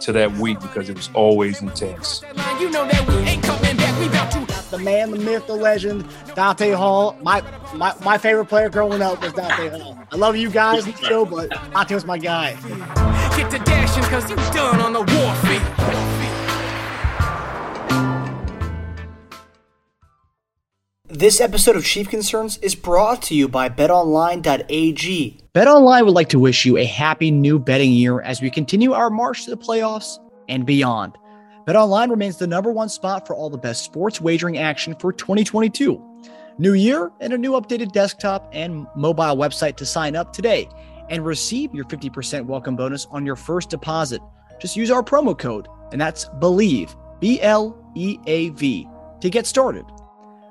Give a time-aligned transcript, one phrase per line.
[0.00, 2.22] to that week because it was always intense.
[2.60, 3.98] You know that we ain't coming back.
[3.98, 7.16] We about to the man, the myth, the legend, Dante Hall.
[7.22, 7.42] My
[7.74, 9.98] my, my favorite player growing up was Dante Hall.
[10.12, 12.54] I love you guys, Joe, but Dante was my guy.
[13.36, 16.19] get to dashing because you done on the warfield.
[21.12, 25.40] This episode of Chief Concerns is brought to you by betonline.ag.
[25.52, 29.10] BetOnline would like to wish you a happy new betting year as we continue our
[29.10, 31.18] march to the playoffs and beyond.
[31.66, 36.00] BetOnline remains the number one spot for all the best sports wagering action for 2022.
[36.58, 40.68] New year and a new updated desktop and mobile website to sign up today
[41.08, 44.22] and receive your 50% welcome bonus on your first deposit.
[44.60, 48.86] Just use our promo code, and that's BLEAV, B L E A V,
[49.20, 49.84] to get started.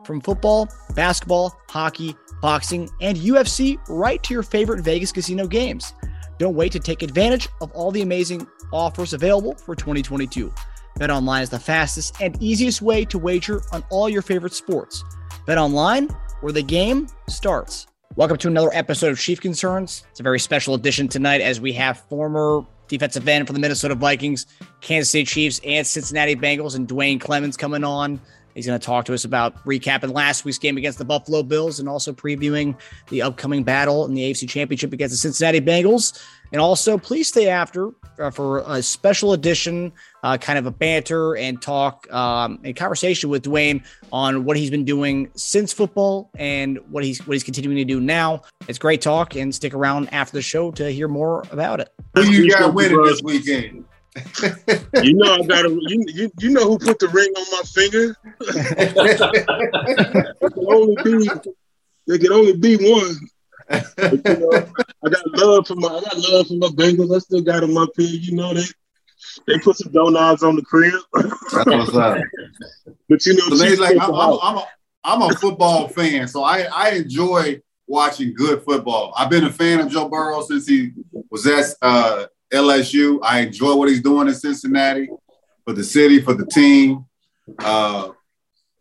[0.10, 5.94] From football, basketball, hockey, boxing, and UFC, right to your favorite Vegas casino games.
[6.40, 10.52] Don't wait to take advantage of all the amazing offers available for 2022.
[11.00, 15.04] BetOnline is the fastest and easiest way to wager on all your favorite sports.
[15.48, 17.86] BetOnline, where the game starts.
[18.16, 20.06] Welcome to another episode of Chief Concerns.
[20.10, 23.94] It's a very special edition tonight as we have former defensive end for the Minnesota
[23.94, 24.48] Vikings,
[24.82, 28.20] Kansas City Chiefs, and Cincinnati Bengals, and Duane Clemons coming on.
[28.60, 31.80] He's going to talk to us about recapping last week's game against the Buffalo Bills
[31.80, 36.22] and also previewing the upcoming battle in the AFC Championship against the Cincinnati Bengals.
[36.52, 39.94] And also, please stay after uh, for a special edition,
[40.24, 44.70] uh, kind of a banter and talk um, and conversation with Duane on what he's
[44.70, 48.42] been doing since football and what he's what he's continuing to do now.
[48.68, 51.94] It's great talk, and stick around after the show to hear more about it.
[52.16, 53.86] Who you got winning this weekend?
[55.04, 55.70] You know I got.
[55.70, 58.16] You, you you know who put the ring on my finger?
[60.42, 61.30] it can only be.
[62.08, 63.16] There can only be one.
[63.70, 64.68] But, you know,
[65.06, 65.90] I got love for my.
[65.90, 67.16] I got love for my Bengals.
[67.16, 68.08] I still got them up here.
[68.08, 68.66] You know they.
[69.48, 70.94] They put some donuts on the crib.
[71.14, 72.18] That's what's up.
[73.10, 74.40] but you know, So they like I'm, I'm.
[74.42, 74.68] I'm, a,
[75.04, 79.14] I'm a football fan, so I, I enjoy watching good football.
[79.18, 80.92] I've been a fan of Joe Burrow since he
[81.30, 83.20] was at uh, LSU.
[83.24, 85.10] I enjoy what he's doing in Cincinnati
[85.66, 87.06] for the city, for the team.
[87.60, 88.10] Uh,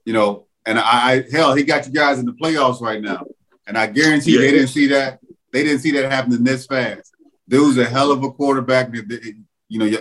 [0.05, 3.25] you know, and I, I hell, he got you guys in the playoffs right now,
[3.67, 4.41] and I guarantee Yeah.
[4.41, 5.21] they didn't see that.
[5.53, 7.12] They didn't see that happening this fast.
[7.49, 8.91] Dude's a hell of a quarterback.
[9.71, 9.99] You know,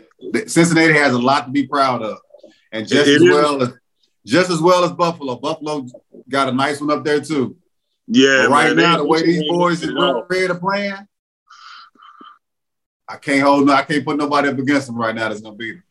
[0.47, 2.17] Cincinnati has a lot to be proud of,
[2.71, 3.29] and just It as is.
[3.29, 3.69] well as
[4.25, 5.37] just as well as Buffalo.
[5.37, 5.87] Buffalo
[6.29, 7.55] got a nice one up there too.
[8.07, 11.07] yeah, But right man, now, the way these boys is prepared to playing,
[13.09, 13.65] I can't hold.
[13.67, 15.29] no- I can't put nobody up against them right now.
[15.29, 15.83] That's gonna beat them.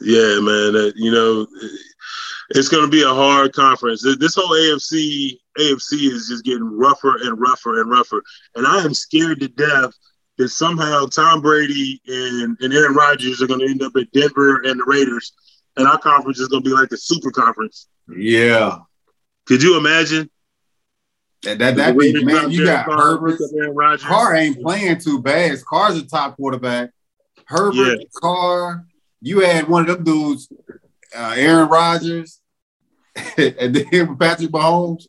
[0.00, 0.72] Yeah, man.
[0.74, 1.46] That, you know,
[2.50, 4.02] it's going to be a hard conference.
[4.18, 8.22] This whole AFC AFC is just getting rougher and rougher and rougher.
[8.56, 9.92] And I am scared to death
[10.36, 14.60] that somehow Tom Brady and, and Aaron Rodgers are going to end up at Denver
[14.64, 15.32] and the Raiders,
[15.78, 17.88] and our conference is going to be like the super conference.
[18.14, 18.78] Yeah,
[19.46, 20.28] Could you imagine?
[21.46, 22.50] That that, that be, man.
[22.50, 23.40] You got Herbert.
[24.00, 25.56] Carr ain't playing too bad.
[25.64, 26.90] Carr's a top quarterback.
[27.46, 28.84] Herbert, Carr.
[29.22, 30.48] You had one of them dudes,
[31.16, 32.40] uh, Aaron Rodgers,
[33.36, 35.06] and then Patrick Mahomes,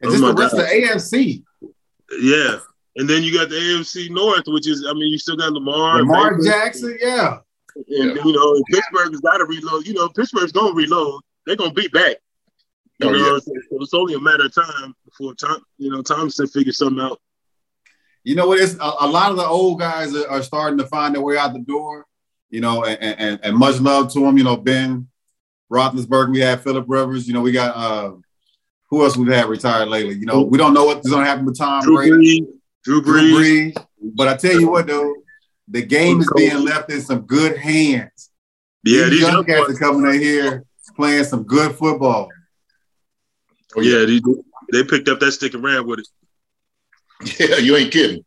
[0.00, 0.62] and Oh just my the rest God.
[0.62, 1.42] of the AFC.
[2.20, 2.58] Yeah.
[2.96, 5.98] And then you got the AFC North, which is, I mean, you still got Lamar.
[5.98, 6.44] Lamar Baker.
[6.44, 7.38] Jackson, yeah.
[7.76, 9.86] And you know, Pittsburgh's got to reload.
[9.86, 11.22] You know, Pittsburgh's gonna reload.
[11.44, 12.16] They're gonna be back.
[13.00, 13.38] You Oh, know, yeah.
[13.38, 17.20] so it's only a matter of time before Tom, you know, Thompson figures something out.
[18.22, 18.60] You know what?
[18.60, 21.36] It's a, a lot of the old guys are, are starting to find their way
[21.36, 22.06] out the door.
[22.50, 24.38] You know, and, and, and much love to them.
[24.38, 25.08] You know, Ben
[25.72, 26.30] Roethlisberger.
[26.30, 27.26] We had Philip Rivers.
[27.26, 28.12] You know, we got uh,
[28.90, 30.14] who else we've had retired lately.
[30.14, 32.46] You know, we don't know what's going to happen with Tom Drew Brady,
[32.84, 33.74] Drew Brees.
[34.14, 35.14] But I tell you what, though,
[35.66, 38.30] the game is being left in some good hands.
[38.84, 40.64] Yeah, these young young boys, are coming in here
[40.94, 42.28] playing some good football.
[43.76, 44.22] Oh, yeah, these,
[44.72, 46.08] they picked up that stick and ran with it.
[47.38, 48.24] Yeah, you ain't kidding.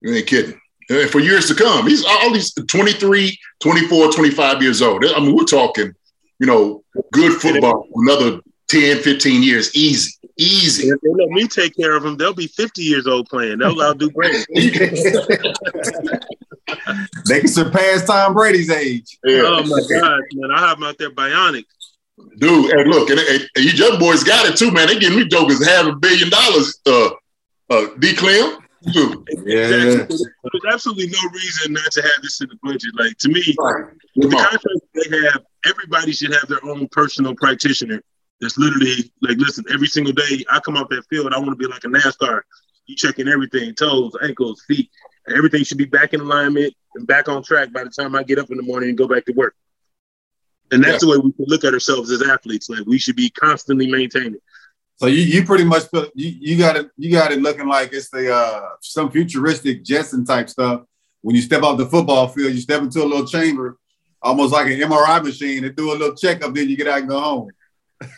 [0.00, 0.60] You ain't kidding.
[0.90, 5.04] And for years to come, he's all these 23, 24, 25 years old.
[5.04, 5.92] I mean, we're talking,
[6.38, 6.82] you know,
[7.12, 9.74] good football another 10, 15 years.
[9.74, 10.12] Easy.
[10.36, 10.88] Easy.
[10.88, 13.58] If they let me take care of them, they'll be 50 years old playing.
[13.58, 14.44] They'll outdo Brady.
[17.26, 19.18] They can surpass Tom Brady's age.
[19.24, 19.42] Yeah.
[19.44, 20.50] Oh my gosh, man!
[20.52, 21.64] I have him out there bionic.
[22.38, 24.86] Dude, and look, and, and, and you young boys got it too, man.
[24.86, 26.78] They getting me jokers half a billion dollars.
[26.86, 27.10] Uh,
[27.70, 28.14] uh, D.
[28.14, 28.58] Clem,
[28.92, 29.28] dude.
[29.44, 29.66] Yeah.
[29.68, 30.24] There's
[30.72, 32.90] absolutely no reason not to have this in the budget.
[32.94, 33.84] Like to me, Right.
[34.14, 38.00] the contract they have, everybody should have their own personal practitioner.
[38.40, 41.56] That's literally like, listen, every single day I come off that field, I want to
[41.56, 42.42] be like a NASCAR.
[42.86, 44.88] You checking everything, toes, ankles, feet,
[45.28, 48.38] everything should be back in alignment and back on track by the time I get
[48.38, 49.54] up in the morning and go back to work.
[50.70, 52.68] And that's the way we look at ourselves as athletes.
[52.68, 54.38] Like we should be constantly maintaining.
[54.96, 57.92] So you, you pretty much put you, you got it you got it looking like
[57.92, 60.82] it's the uh some futuristic Jetson type stuff.
[61.22, 63.78] When you step off the football field, you step into a little chamber,
[64.22, 67.08] almost like an MRI machine, and do a little checkup, then you get out and
[67.08, 67.50] go home.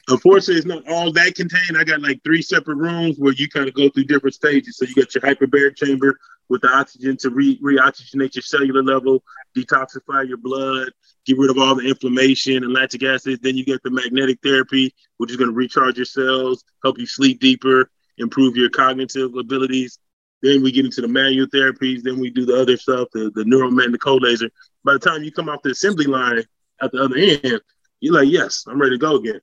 [0.09, 1.79] Unfortunately, it's not all that contained.
[1.79, 4.77] I got like three separate rooms where you kind of go through different stages.
[4.77, 6.19] So you got your hyperbaric chamber
[6.49, 9.23] with the oxygen to re- reoxygenate your cellular level,
[9.57, 10.91] detoxify your blood,
[11.25, 13.41] get rid of all the inflammation and lactic acid.
[13.43, 17.07] Then you get the magnetic therapy, which is going to recharge your cells, help you
[17.07, 19.99] sleep deeper, improve your cognitive abilities.
[20.43, 22.03] Then we get into the manual therapies.
[22.03, 24.51] Then we do the other stuff, the, the neuromagnetic cold laser.
[24.85, 26.43] By the time you come off the assembly line
[26.83, 27.61] at the other end,
[28.01, 29.41] you're like, yes, I'm ready to go again.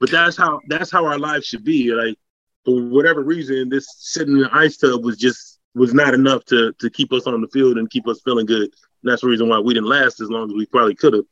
[0.00, 1.92] But that's how that's how our lives should be.
[1.92, 2.16] Like
[2.64, 6.72] for whatever reason, this sitting in the ice tub was just was not enough to
[6.80, 8.62] to keep us on the field and keep us feeling good.
[8.62, 11.24] And that's the reason why we didn't last as long as we probably could have.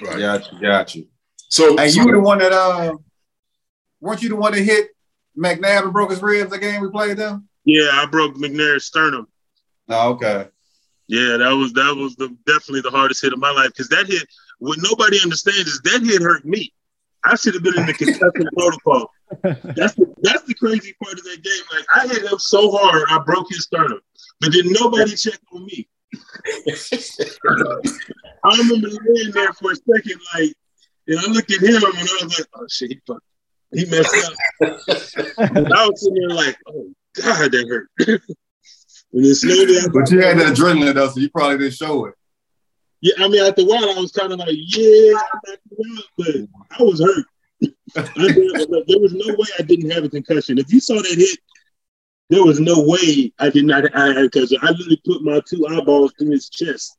[0.00, 0.18] Right.
[0.18, 1.06] Got you, got you.
[1.36, 2.94] So, and so- you were the one that uh
[4.00, 4.88] weren't you the one that hit
[5.38, 7.48] McNabb and broke his ribs the game we played them?
[7.64, 9.28] Yeah, I broke McNair's sternum.
[9.88, 10.48] Oh, okay.
[11.08, 14.06] Yeah, that was that was the definitely the hardest hit of my life because that
[14.06, 14.26] hit.
[14.58, 16.72] What nobody understands is that hit hurt me.
[17.24, 19.10] I should have been in the concussion protocol.
[19.42, 21.62] That's the, that's the crazy part of that game.
[21.72, 24.00] Like I hit him so hard, I broke his sternum,
[24.40, 25.88] but then nobody checked on me.
[28.44, 30.54] I remember laying there for a second, like,
[31.06, 33.24] and I looked at him and I was like, "Oh shit, he fucked,
[33.72, 34.34] he messed up."
[35.56, 36.92] and I was sitting there like, "Oh
[37.22, 37.88] god, that hurt."
[39.12, 42.14] and then slowly, But you had that adrenaline though, so you probably didn't show it.
[43.02, 46.02] Yeah, I mean, after a while, I was kind of like, yeah, I'm back around,
[46.16, 47.26] but I was hurt.
[47.96, 50.56] I did- there was no way I didn't have a concussion.
[50.58, 51.38] If you saw that hit,
[52.30, 54.58] there was no way I did not have a concussion.
[54.62, 56.96] I literally put my two eyeballs through his chest.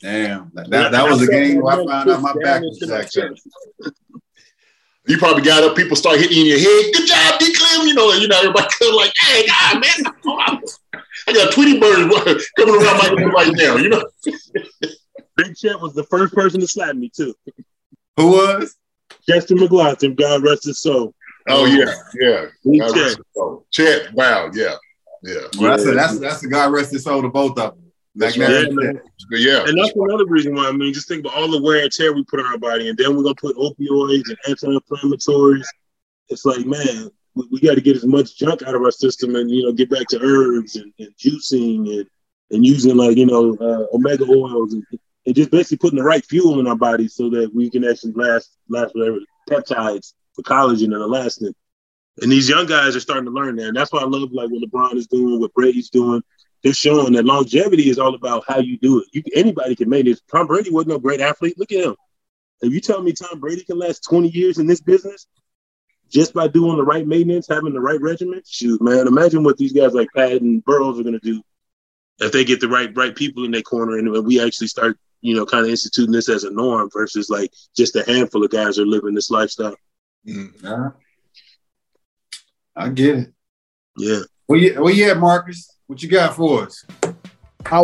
[0.00, 0.50] Damn.
[0.54, 3.40] That, that, that was a game where I found out my back was jacked.
[5.10, 6.92] You probably got up, people start hitting you in your head.
[6.94, 7.52] Good job, D.
[7.52, 7.84] Clem.
[7.88, 10.62] You know, you know, everybody come like, hey, God, man,
[11.26, 12.12] I got Tweety Bird
[12.56, 13.74] coming around my head right now.
[13.74, 14.04] You know,
[15.36, 17.34] Big Chet was the first person to slap me, too.
[18.18, 18.76] Who was?
[19.28, 21.12] Chester McGlockton, God rest his soul.
[21.48, 22.46] oh yeah, yeah.
[22.64, 23.02] Big God Chet.
[23.02, 23.66] rest his soul.
[23.72, 24.76] Chet, wow, yeah,
[25.24, 27.79] yeah, Well, that's, a, that's, that's the guy rest his soul to both of them.
[28.16, 28.36] Right.
[28.36, 29.64] and yeah.
[29.66, 32.12] And that's another reason why I mean, just think about all the wear and tear
[32.12, 35.66] we put on our body, and then we're gonna put opioids and anti-inflammatories.
[36.28, 39.36] It's like, man, we, we got to get as much junk out of our system,
[39.36, 42.06] and you know, get back to herbs and, and juicing and
[42.50, 44.84] and using like you know uh, omega oils and,
[45.26, 48.12] and just basically putting the right fuel in our body so that we can actually
[48.12, 49.18] last last whatever
[49.48, 51.52] peptides for collagen and elastin.
[52.22, 54.50] And these young guys are starting to learn that, and that's why I love like
[54.50, 56.22] what LeBron is doing, what Brady's doing
[56.62, 59.06] they're showing that longevity is all about how you do it.
[59.12, 60.20] You, anybody can make this.
[60.30, 61.58] Tom Brady wasn't no great athlete.
[61.58, 61.96] Look at him.
[62.60, 65.26] If you tell me Tom Brady can last 20 years in this business
[66.10, 69.72] just by doing the right maintenance, having the right regimen, shoot, man, imagine what these
[69.72, 71.42] guys like Pat and Burrows are going to do
[72.18, 75.34] if they get the right right people in their corner and we actually start, you
[75.34, 78.78] know, kind of instituting this as a norm versus like just a handful of guys
[78.78, 79.76] are living this lifestyle.
[80.26, 80.62] Mm.
[80.62, 80.90] Yeah.
[82.76, 83.32] I get it.
[83.96, 84.20] Yeah.
[84.46, 85.70] Well, yeah, well, yeah, Marcus.
[85.90, 86.86] What you got for us?
[87.02, 87.12] Uh,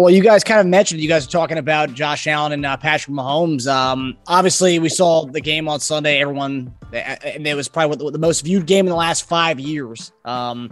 [0.01, 2.77] well, you guys kind of mentioned you guys are talking about Josh Allen and uh,
[2.77, 3.67] Patrick Mahomes.
[3.67, 6.21] Um, obviously, we saw the game on Sunday.
[6.21, 10.13] Everyone, and it was probably the, the most viewed game in the last five years.
[10.25, 10.71] Um,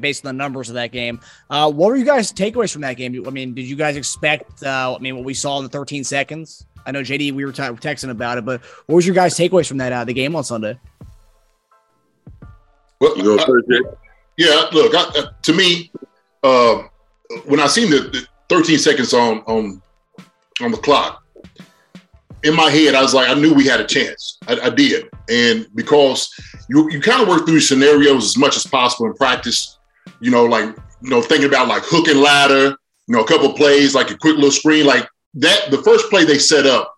[0.00, 1.20] based on the numbers of that game.
[1.50, 3.22] Uh, what were you guys' takeaways from that game?
[3.26, 4.62] I mean, did you guys expect?
[4.62, 6.64] Uh, I mean, what we saw in the 13 seconds?
[6.86, 9.68] I know JD, we were t- texting about it, but what was your guys' takeaways
[9.68, 10.80] from that uh, the game on Sunday?
[12.98, 13.82] Well, You go I- first, Jake?
[14.38, 15.90] Yeah, look, I, uh, to me,
[16.42, 16.82] uh,
[17.44, 19.82] when I seen the, the 13 seconds on on
[20.60, 21.22] on the clock,
[22.44, 24.38] in my head, I was like, I knew we had a chance.
[24.46, 26.32] I, I did, and because
[26.68, 29.78] you you kind of work through scenarios as much as possible in practice,
[30.20, 33.52] you know, like you know, thinking about like hook and ladder, you know, a couple
[33.52, 35.70] plays, like a quick little screen, like that.
[35.70, 36.94] The first play they set up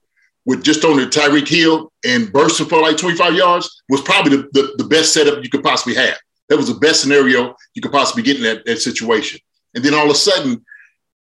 [0.46, 4.48] with just on the Tyreek Hill and bursting for like 25 yards was probably the,
[4.52, 6.18] the, the best setup you could possibly have.
[6.48, 9.40] That was the best scenario you could possibly get in that, that situation.
[9.74, 10.64] And then all of a sudden,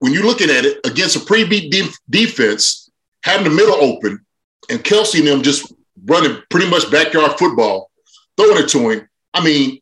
[0.01, 2.91] when you're looking at it against a pre-beat de- defense,
[3.23, 4.25] having the middle open
[4.69, 5.73] and Kelce and them just
[6.05, 7.91] running pretty much backyard football,
[8.37, 9.09] throwing it to him.
[9.35, 9.81] I mean,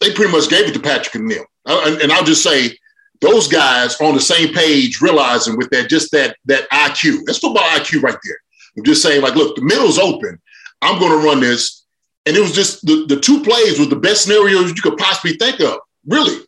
[0.00, 1.44] they pretty much gave it to Patrick and them.
[1.66, 2.76] And, and I'll just say
[3.20, 7.20] those guys on the same page, realizing with that just that that IQ.
[7.24, 8.36] That's football IQ right there.
[8.76, 10.40] I'm just saying, like, look, the middle's open.
[10.80, 11.81] I'm going to run this,
[12.26, 15.36] and it was just the, the two plays was the best scenarios you could possibly
[15.36, 16.38] think of, really.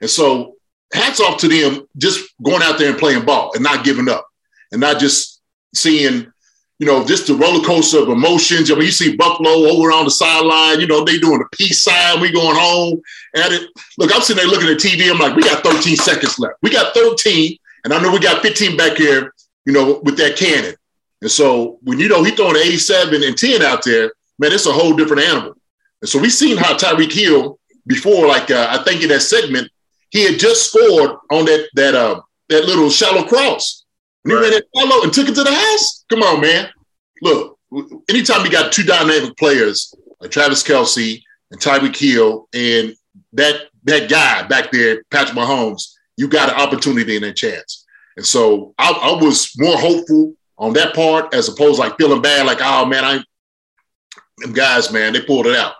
[0.00, 0.54] And so,
[0.92, 4.26] hats off to them just going out there and playing ball and not giving up,
[4.72, 5.40] and not just
[5.74, 6.32] seeing
[6.78, 8.70] you know, just the roller coaster of emotions.
[8.70, 11.82] I mean, you see Buffalo over on the sideline, you know, they doing the peace
[11.82, 13.02] sign, we going home
[13.34, 13.68] at it.
[13.98, 15.10] Look, I'm sitting there looking at TV.
[15.10, 16.54] I'm like, we got 13 seconds left.
[16.62, 19.34] We got 13, and I know we got 15 back here,
[19.66, 20.76] you know, with that cannon.
[21.20, 24.72] And so when you know he throwing 87 and 10 out there, man, it's a
[24.72, 25.54] whole different animal.
[26.02, 29.70] And so we've seen how Tyreek Hill before, like uh, I think in that segment,
[30.10, 33.84] he had just scored on that that uh that little shallow cross.
[34.22, 34.44] When right.
[34.44, 36.04] he ran that follow and took it to the house.
[36.08, 36.68] Come on, man.
[37.22, 37.58] Look,
[38.08, 42.94] anytime you got two dynamic players like Travis Kelce and Tyreek Hill and
[43.32, 47.84] that that guy back there, Patrick Mahomes, you got an opportunity and a chance.
[48.16, 52.20] And so I, I was more hopeful on that part as opposed to like feeling
[52.20, 53.22] bad, like, oh man, I
[54.40, 55.74] them guys, man, they pulled it out.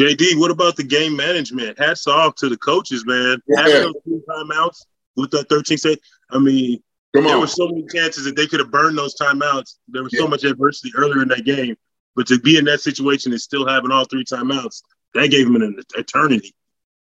[0.00, 1.78] JD, what about the game management?
[1.78, 3.40] Hats off to the coaches, man.
[3.46, 3.62] Yeah.
[3.62, 5.98] Having those timeouts with that 13 set.
[6.30, 6.82] I mean,
[7.14, 9.76] Come there were so many chances that they could have burned those timeouts.
[9.88, 10.20] There was yeah.
[10.20, 11.76] so much adversity earlier in that game.
[12.16, 14.82] But to be in that situation and still having all three timeouts,
[15.14, 16.54] that gave them an eternity.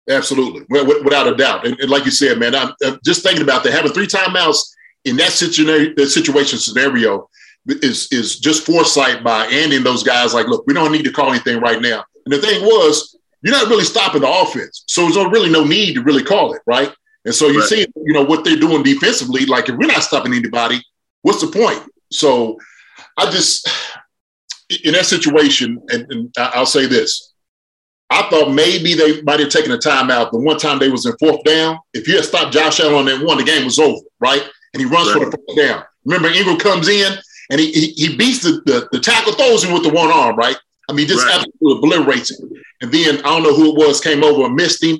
[0.09, 1.67] Absolutely, without a doubt.
[1.67, 2.74] And, like you said, man, I'm,
[3.05, 3.74] just thinking about that.
[3.74, 4.71] Having three timeouts
[5.05, 7.29] in that situation scenario
[7.68, 10.34] is is just foresight by Andy and those guys.
[10.34, 12.04] Like, look, we don't need to call anything right now.
[12.25, 15.94] And the thing was, you're not really stopping the offense, so there's really no need
[15.96, 16.92] to really call it, right?
[17.25, 17.68] And so you right.
[17.68, 19.46] see, you know, what they're doing defensively.
[19.46, 20.82] Like, if we're not stopping anybody,
[21.22, 21.84] what's the point?
[22.12, 22.58] So
[23.18, 23.70] I just,
[24.84, 27.34] in that situation, and, and I'll say this.
[28.12, 30.32] I thought maybe they might have taken a timeout.
[30.32, 33.06] The one time they was in fourth down, if you had stopped Josh Allen on
[33.06, 34.42] that one, the game was over, right?
[34.74, 35.24] And he runs right.
[35.24, 35.84] for the fourth down.
[36.06, 37.13] Remember, Ingram comes in
[37.50, 40.36] and he, he, he beats the, the, the tackle, throws him with the one arm,
[40.36, 40.58] right?
[40.89, 41.36] I mean, just right.
[41.36, 42.51] absolutely obliterates him.
[42.82, 44.98] And then I don't know who it was, came over and missed him.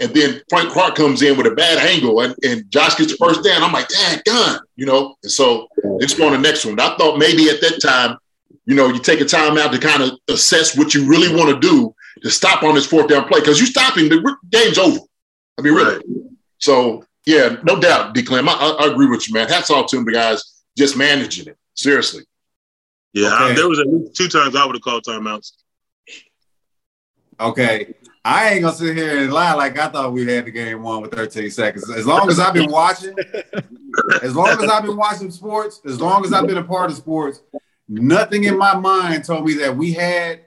[0.00, 3.18] And then Frank Clark comes in with a bad angle and, and Josh gets the
[3.18, 3.62] first down.
[3.62, 5.16] I'm like, dang, done, you know?
[5.22, 5.68] And so
[6.00, 6.78] it's going to the next one.
[6.80, 8.18] I thought maybe at that time,
[8.64, 11.50] you know, you take a time out to kind of assess what you really want
[11.50, 14.98] to do to stop on this fourth down play because you stopping, the game's over.
[15.58, 15.96] I mean, really.
[15.96, 16.04] Right.
[16.58, 18.22] So, yeah, no doubt, D.
[18.22, 18.48] Clem.
[18.48, 19.48] I, I, agree with you, man.
[19.48, 21.58] Hats off to them, the guys just managing it.
[21.76, 22.24] Seriously.
[23.12, 23.52] Yeah, okay.
[23.52, 25.52] I, there was at least two times I would have called timeouts.
[27.38, 27.94] Okay.
[28.24, 31.00] I ain't gonna sit here and lie like I thought we had the game won
[31.00, 31.88] with 13 seconds.
[31.90, 33.14] As long as I've been watching,
[34.22, 36.96] as long as I've been watching sports, as long as I've been a part of
[36.96, 37.40] sports,
[37.88, 40.40] nothing in my mind told me that we had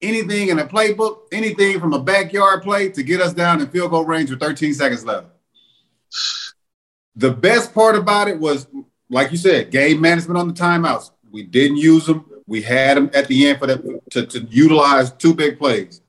[0.00, 3.90] anything in a playbook, anything from a backyard play to get us down in field
[3.90, 5.26] goal range with 13 seconds left.
[7.16, 8.66] The best part about it was,
[9.10, 11.10] like you said, game management on the timeouts.
[11.30, 12.24] We didn't use them.
[12.46, 16.00] We had them at the end for that to, to utilize two big plays.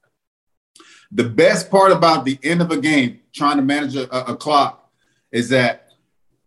[1.11, 4.89] The best part about the end of a game, trying to manage a, a clock,
[5.31, 5.89] is that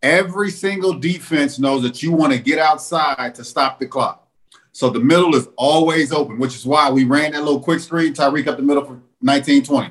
[0.03, 4.29] every single defense knows that you want to get outside to stop the clock.
[4.73, 8.15] So the middle is always open, which is why we ran that little quick screen,
[8.15, 9.91] Tyreek up the middle for 1920,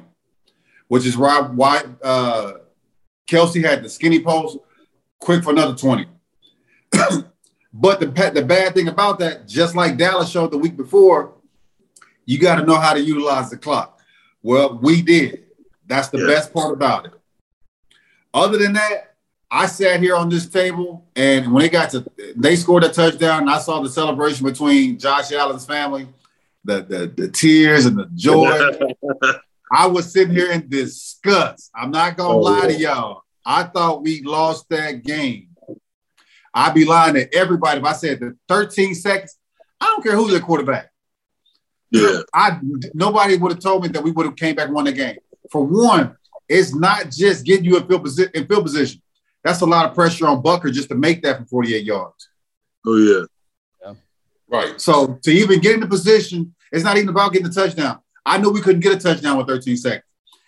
[0.87, 2.53] which is why, why uh,
[3.29, 4.57] Kelce had the skinny post,
[5.19, 6.07] quick for another 20.
[7.73, 11.33] But the, the bad thing about that, just like Dallas showed the week before,
[12.25, 13.99] you got to know how to utilize the clock.
[14.43, 15.45] Well, we did.
[15.87, 17.13] That's the best part about it.
[18.33, 19.15] Other than that,
[19.49, 22.05] I sat here on this table, and when they got to,
[22.37, 26.07] they scored a touchdown, and I saw the celebration between Josh Allen's family,
[26.63, 28.71] the the, the tears and the joy.
[29.73, 31.71] I was sitting here in disgust.
[31.75, 33.23] I'm not gonna oh, lie to y'all.
[33.45, 35.49] I thought we lost that game.
[36.53, 39.37] I'd be lying to everybody if I said the 13 seconds.
[39.79, 40.91] I don't care who's the quarterback.
[41.89, 42.21] Yeah.
[42.33, 42.59] I
[42.93, 45.17] nobody would have told me that we would have came back and won the game.
[45.51, 46.15] For one,
[46.47, 49.01] it's not just getting you in field, posi- in field position.
[49.43, 52.29] That's a lot of pressure on Butker just to make that from 48 yards.
[52.85, 53.25] Oh yeah.
[53.83, 53.93] yeah.
[54.47, 54.79] Right.
[54.79, 57.99] So to even get in the position, it's not even about getting the touchdown.
[58.25, 60.03] I knew we couldn't get a touchdown with 13 seconds.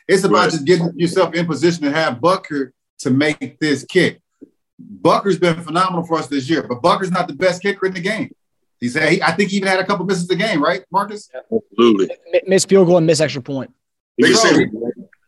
[0.08, 0.52] It's about right.
[0.52, 4.22] just getting yourself in position to have Butker to make this kick.
[4.90, 8.00] Butker's been phenomenal for us this year, but Butker's not the best kicker in the
[8.02, 8.34] game.
[8.80, 11.30] He said, he, I think he even had a couple misses the game, right, Marcus?
[11.34, 12.10] Absolutely.
[12.48, 13.72] Miss field goal and miss extra point.
[14.20, 14.58] They said,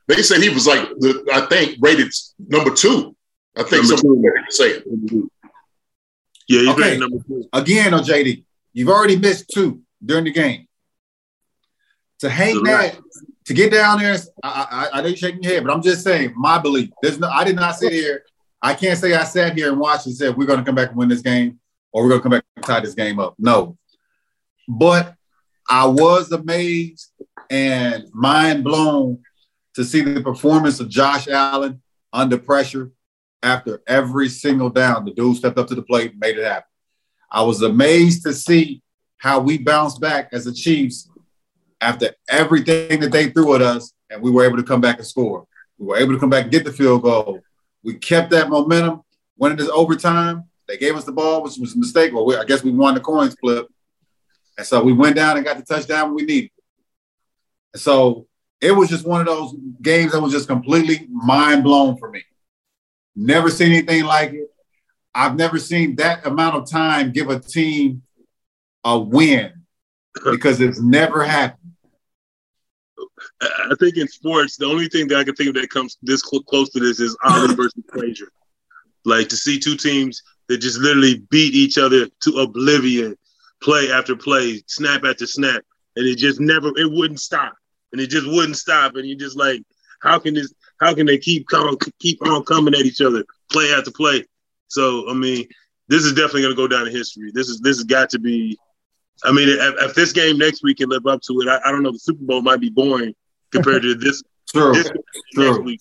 [0.07, 2.11] they said he was like, the, I think, rated
[2.47, 3.15] number two
[3.57, 4.31] I think Number someone two.
[4.33, 4.83] can say it.
[6.49, 6.81] Yeah, he's Okay.
[6.81, 7.47] rated number two.
[7.53, 8.43] Again, on JD,
[8.73, 10.67] you've already missed two during the game.
[12.19, 12.97] To hang that,
[13.45, 16.03] to get down there, I, I, I know you're shaking your head, but I'm just
[16.03, 16.89] saying my belief.
[17.01, 18.23] There's no, I did not sit here.
[18.65, 20.89] I can't say I sat here and watched and said we're going to come back
[20.89, 21.59] and win this game,
[21.91, 23.35] or we're going to come back and tie this game up.
[23.37, 23.77] No,
[24.67, 25.13] but
[25.69, 27.11] I was amazed
[27.51, 29.19] and mind blown
[29.75, 31.79] to see the performance of Josh Allen
[32.11, 32.91] under pressure
[33.43, 35.05] after every single down.
[35.05, 36.67] The dude stepped up to the plate and made it happen.
[37.29, 38.81] I was amazed to see
[39.17, 41.07] how we bounced back as the Chiefs
[41.81, 45.05] after everything that they threw at us, and we were able to come back and
[45.05, 45.45] score.
[45.77, 47.41] We were able to come back and get the field goal.
[47.85, 49.03] We kept that momentum,
[49.37, 50.45] went into overtime.
[50.67, 52.11] They gave us the ball, which was a mistake.
[52.11, 53.67] Well, we, I guess we won the coin flip.
[54.57, 56.49] And so we went down and got the touchdown we needed.
[57.73, 58.25] And so
[58.59, 62.23] it was just one of those games that was just completely mind blown for me.
[63.15, 64.49] Never seen anything like it.
[65.13, 68.01] I've never seen that amount of time give a team
[68.83, 69.53] a win
[70.23, 71.64] because it's never happened.
[73.41, 76.21] I think in sports, the only thing that I can think of that comes this
[76.21, 78.31] cl- close to this is Allen versus Frazier.
[79.03, 83.17] Like to see two teams that just literally beat each other to oblivion,
[83.61, 85.63] play after play, snap after snap,
[85.95, 87.55] and it just never, it wouldn't stop,
[87.91, 89.61] and it just wouldn't stop, and you just like,
[90.01, 93.73] how can this, how can they keep coming, keep on coming at each other, play
[93.73, 94.25] after play?
[94.67, 95.45] So I mean,
[95.87, 97.31] this is definitely going to go down in history.
[97.33, 98.57] This is this has got to be.
[99.23, 101.71] I mean, if, if this game next week can live up to it, I, I
[101.71, 101.91] don't know.
[101.91, 103.15] The Super Bowl might be boring
[103.51, 104.73] compared to this True.
[104.73, 105.61] this next True.
[105.61, 105.79] week.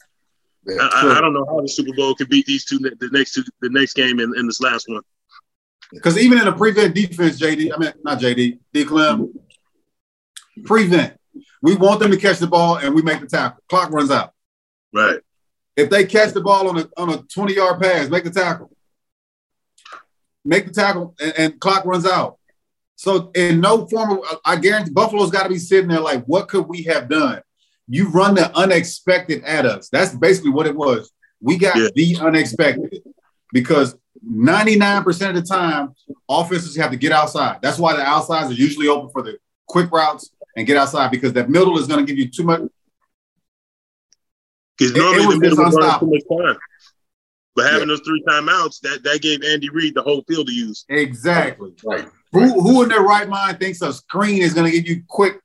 [0.67, 0.77] Yeah.
[0.81, 3.45] I, I, don't know how the Super Bowl can beat these two, the next two,
[3.61, 5.03] the next game and, and this last one.
[5.93, 9.35] Because even in a prevent defense, JD, I mean, not JD, D Clem,
[10.65, 11.19] prevent.
[11.61, 13.63] We want them to catch the ball and we make the tackle.
[13.69, 14.33] Clock runs out.
[14.93, 15.21] Right.
[15.77, 18.71] If they catch the ball on a on a 20 yard pass, make the tackle.
[20.45, 22.39] Make the tackle and, and clock runs out.
[22.97, 26.49] So in no form of I guarantee Buffalo's got to be sitting there like, what
[26.49, 27.43] could we have done?
[27.89, 29.89] You run the unexpected at us.
[29.91, 31.13] That's basically what it was.
[31.41, 31.89] We got Yeah.
[31.95, 33.03] the unexpected
[33.53, 33.95] because
[34.27, 35.93] 99% of the time,
[36.29, 37.59] offenses have to get outside.
[37.63, 41.35] That's why the outsides are usually open for the quick routes and get outside because
[41.35, 42.63] that middle is going to give you too much.
[44.79, 46.59] Because It- it normally the middle just was running too much time.
[47.57, 50.85] But having those three timeouts, that, that gave Andy Reid the whole field to use.
[50.89, 51.73] Exactly.
[51.85, 52.09] Right.
[52.33, 55.41] Who, who in their right mind thinks a screen is going to give you quick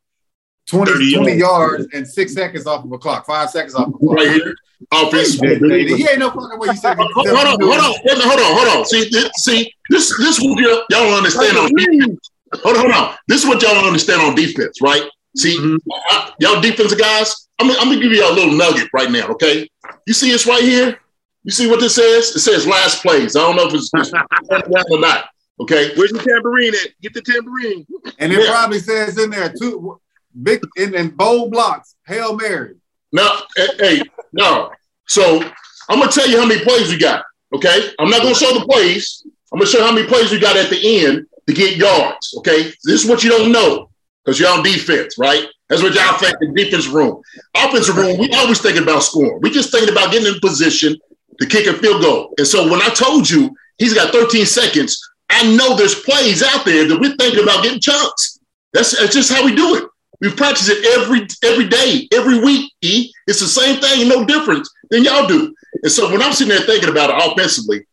[0.69, 1.39] 20, 30 20 yards.
[1.39, 4.17] yards and six seconds off of a clock, five seconds off of a clock?
[4.17, 4.55] Right here.
[4.91, 5.33] Offense.
[5.39, 8.55] He ain't no fucking way you said Hold on, hold on, hold on, hold on,
[8.55, 8.85] hold on.
[8.85, 12.29] See, this, see, this, this what y'all, y'all don't understand on defense.
[12.63, 13.15] Hold on, hold on.
[13.27, 15.03] This is what y'all don't understand on defense, right?
[15.35, 15.77] See, Mhm.
[16.09, 17.47] I- y'all defensive guys.
[17.59, 19.67] I'm, gonna- I'm gonna give you a little nugget right now, okay?
[20.07, 20.97] You see this right here?
[21.43, 22.35] You see what this says?
[22.35, 23.35] It says last plays.
[23.35, 24.11] I don't know if it's, it's
[24.91, 25.29] or not.
[25.59, 25.93] Okay.
[25.95, 26.87] Where's the tambourine at?
[27.01, 27.85] Get the tambourine.
[28.17, 28.51] And it Yeah.
[28.51, 29.99] probably says in there two
[30.41, 32.75] big in, in bold blocks, Hail Mary.
[33.11, 34.01] No, hey, hey,
[34.33, 34.71] no.
[35.07, 35.41] So
[35.89, 37.25] I'm gonna tell you how many plays we got.
[37.53, 39.25] Okay, I'm not gonna show the plays.
[39.51, 42.35] I'm gonna show how many plays we got at the end to get yards.
[42.37, 43.89] Okay, this is what you don't know
[44.23, 45.47] because you're on defense, right?
[45.69, 47.21] That's what y'all think in defense room.
[47.55, 49.39] Offensive room, we always thinking about scoring.
[49.41, 50.95] We just thinking about getting in position
[51.39, 52.33] to kick a field goal.
[52.37, 56.65] And so when I told you he's got 13 seconds, I know there's plays out
[56.65, 58.39] there that we're thinking about getting chunks.
[58.73, 59.83] That's, that's just how we do it.
[60.21, 62.71] We practice it every every day, every week.
[62.81, 65.55] E, it's the same thing, no difference than y'all do.
[65.83, 67.85] And so when I'm sitting there thinking about it offensively,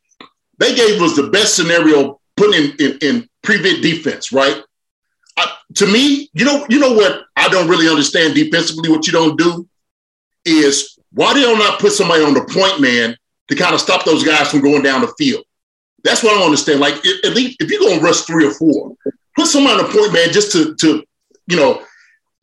[0.59, 4.63] they gave us the best scenario putting in in, in prevent defense, right?
[5.37, 8.91] I, to me, you know, you know what I don't really understand defensively.
[8.91, 9.69] What you don't do
[10.45, 13.17] is why they don't not put somebody on the point man
[13.49, 15.45] to kind of stop those guys from going down the field.
[16.03, 16.81] That's what I don't understand.
[16.81, 18.95] Like at least if you're gonna rush three or four,
[19.37, 21.05] put somebody on the point man just to to
[21.49, 21.83] you know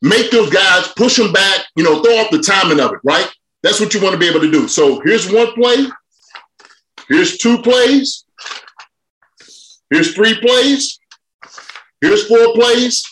[0.04, 1.66] make those guys push them back.
[1.76, 3.00] You know, throw off the timing of it.
[3.02, 3.28] Right.
[3.62, 4.68] That's what you want to be able to do.
[4.68, 5.86] So here's one play.
[7.08, 8.24] Here's two plays.
[9.90, 10.98] Here's three plays.
[12.00, 13.02] Here's four plays.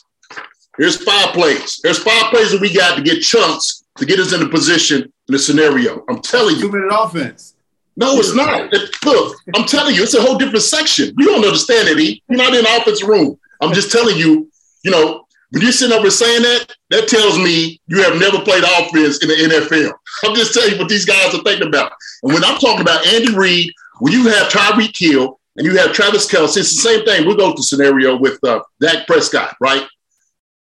[0.79, 1.81] Here's five plays.
[1.83, 5.03] There's five plays that we got to get chunks to get us in a position
[5.03, 6.05] in the scenario.
[6.09, 6.63] I'm telling you.
[6.63, 7.55] Two minute offense.
[7.97, 8.73] No, it's not.
[8.73, 11.15] It- look, I'm telling you, it's a whole different section.
[11.19, 12.23] You don't understand it, E.
[12.29, 13.39] You're not in the offensive room.
[13.61, 14.51] I'm just telling you,
[14.83, 18.65] you know, when you're sitting over saying that, that tells me you have never played
[18.65, 19.93] offense in the NFL.
[20.25, 21.93] I'm just telling you what these guys are thinking about.
[22.23, 25.93] And when I'm talking about Andy Reid, when you have Tyreek Hill and you have
[25.93, 27.27] Travis Kelce, it's the same thing.
[27.27, 29.87] We'll go to scenario with uh, Dak Prescott, right?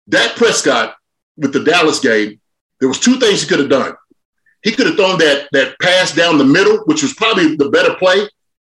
[0.08, 0.96] Dak Prescott
[1.36, 2.40] with the Dallas game,
[2.80, 3.94] there was two things he could have done.
[4.64, 7.94] He could have thrown that that pass down the middle, which was probably the better
[7.96, 8.28] play.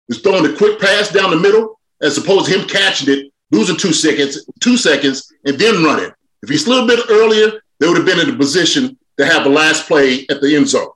[0.08, 3.77] Was throwing the quick pass down the middle as opposed to him catching it, losing
[3.77, 6.12] two seconds, two seconds, and then running.
[6.43, 9.43] If he's a little bit earlier, they would have been in a position to have
[9.43, 10.89] the last play at the end zone.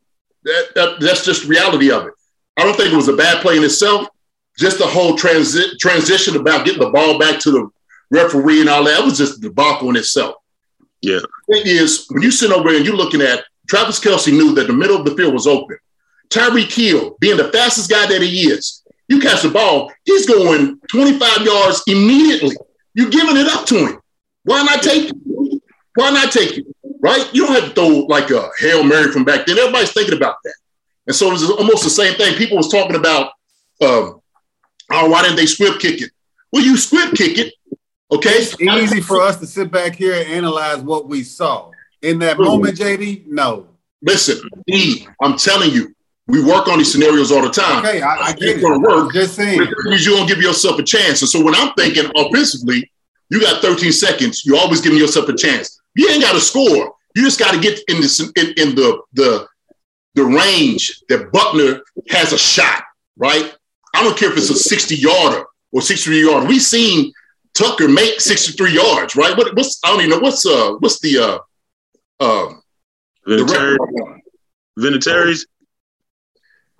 [0.44, 2.14] That, that, that's just reality of it.
[2.58, 4.08] I don't think it was a bad play in itself.
[4.58, 7.70] Just the whole transi- transition about getting the ball back to the
[8.12, 10.36] referee and all that, that was just a debacle in itself.
[11.02, 11.20] Yeah.
[11.48, 14.68] The thing is, when you sit over and you're looking at Travis Kelce knew that
[14.68, 15.78] the middle of the field was open.
[16.30, 18.81] Tyreek Hill, being the fastest guy that he is,
[19.12, 22.56] you catch the ball, he's going 25 yards immediately.
[22.94, 24.02] You're giving it up to him.
[24.44, 25.62] Why not take it?
[25.96, 26.66] Why not take it?
[27.02, 27.30] Right?
[27.34, 29.58] You don't have to throw like a Hail Mary from back then.
[29.60, 30.54] Everybody's thinking about that.
[31.08, 32.36] And so it's almost the same thing.
[32.36, 33.34] People was talking about,
[33.82, 34.22] um,
[34.92, 36.12] oh, why didn't they squib kick it?
[36.54, 37.54] Well, you squib kick it.
[38.12, 38.30] Okay.
[38.30, 41.72] It's easy for us to sit back here and analyze what we saw.
[42.02, 43.68] In that moment, JD, no.
[44.02, 44.40] Listen,
[45.22, 45.94] I'm telling you,
[46.32, 47.80] we work on these scenarios all the time.
[47.86, 48.62] Okay, I, I get It's it.
[48.62, 49.06] gonna work.
[49.06, 49.60] I'm just saying.
[49.60, 51.22] Because you're gonna give yourself a chance.
[51.22, 52.90] And so when I'm thinking offensively,
[53.30, 54.46] you got 13 seconds.
[54.46, 55.80] You're always giving yourself a chance.
[55.96, 56.94] You ain't got to score.
[57.16, 59.48] You just got to get in the in, in the the
[60.16, 62.84] the range that Butker has a shot.
[63.18, 63.54] Right.
[63.96, 66.46] I don't care if it's a 60 yarder or 63 yarder.
[66.48, 67.12] We seen
[67.54, 69.16] Tucker make 63 yards.
[69.16, 69.36] Right.
[69.38, 71.38] What, what's I don't even know what's uh what's the uh
[72.24, 72.54] uh
[73.26, 74.22] the Vinatieri, record?
[74.80, 75.46] Vinatieri's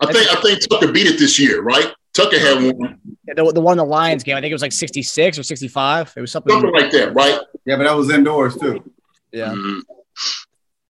[0.02, 1.62] I think I think Tucker beat it this year.
[1.62, 1.92] Right.
[2.14, 4.74] Tucker had one The, the one in the Lions game, I think it was like
[4.74, 6.14] 66 or 65.
[6.18, 6.52] It was something.
[6.52, 7.14] something like that.
[7.14, 7.40] Right.
[7.66, 8.84] Yeah, but that was indoors too.
[9.32, 9.54] Yeah.
[9.54, 9.82] Mhm.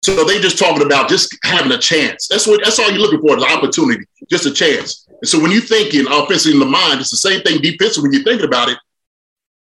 [0.04, 2.28] So they just talking about just having a chance.
[2.28, 5.06] That's what that's all you're looking for, is an opportunity, just a chance.
[5.10, 8.14] And so when you're thinking offensively in the mind, it's the same thing defensive when
[8.14, 8.78] you're thinking about it,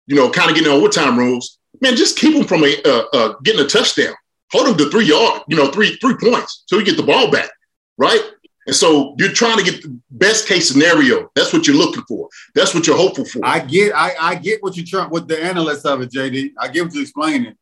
[0.07, 1.57] you know, kind of getting on overtime rules.
[1.81, 4.13] Man, just keep them from a uh, uh, getting a touchdown.
[4.51, 7.31] Hold them to three yard, you know, three three points, so you get the ball
[7.31, 7.49] back,
[7.97, 8.21] right?
[8.67, 11.29] And so you're trying to get the best case scenario.
[11.35, 12.29] That's what you're looking for.
[12.55, 13.45] That's what you're hopeful for.
[13.45, 16.51] I get, I, I get what you're trying with the analyst of it, JD.
[16.59, 17.55] I get what you're explaining,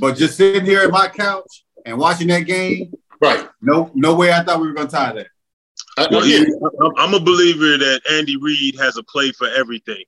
[0.00, 3.46] but just sitting here at my couch and watching that game, right.
[3.60, 4.32] no, no way.
[4.32, 5.26] I thought we were gonna tie that.
[5.98, 6.54] I, I Well, get it.
[6.82, 10.02] I'm- I'm a believer that Andy Reid has a play for everything.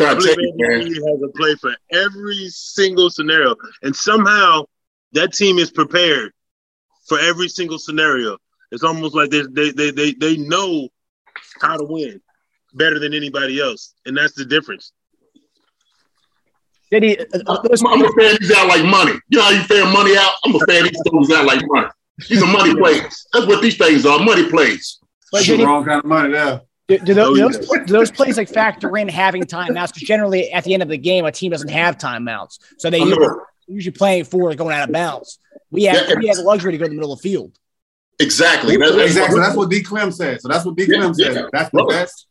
[0.00, 0.90] I Trying to believe tell Andy.
[0.90, 4.64] Reid has a play for every single scenario, and somehow
[5.12, 6.32] that team is prepared
[7.08, 8.36] for every single scenario.
[8.70, 10.88] It's almost like they they they they, they know
[11.60, 12.20] how to win
[12.74, 14.92] better than anybody else, and that's the difference.
[16.90, 17.18] Did he?
[17.18, 19.12] uh, uh, those- I'm, I'm gonna fan these out like money.
[19.28, 20.32] You know how you fan money out?
[20.44, 21.88] I'm gonna fan these things out like money.
[22.28, 23.26] These are money plays.
[23.32, 24.18] That's what these things are.
[24.18, 24.98] Money plays.
[25.30, 26.62] but did the he- wrong kind of money there.
[26.88, 27.46] do, do those, Oh, do yeah.
[27.48, 29.88] those, do those plays like factor in having timeouts?
[29.94, 32.98] Because generally, at the end of the game, a team doesn't have timeouts, so they
[32.98, 33.26] usually,
[33.66, 35.38] usually playing for going out of bounds.
[35.70, 36.14] We have Yeah.
[36.18, 37.52] we have the luxury to go in the middle of the field.
[38.20, 38.76] Exactly.
[38.76, 39.38] That's, that's Exactly.
[39.38, 39.82] what- That's what D.
[39.82, 40.40] Clem said.
[40.40, 40.86] So that's what D.
[40.88, 41.34] Yeah, Clem said.
[41.34, 41.42] yeah.
[41.52, 41.88] That's the Right.
[41.90, 42.26] best.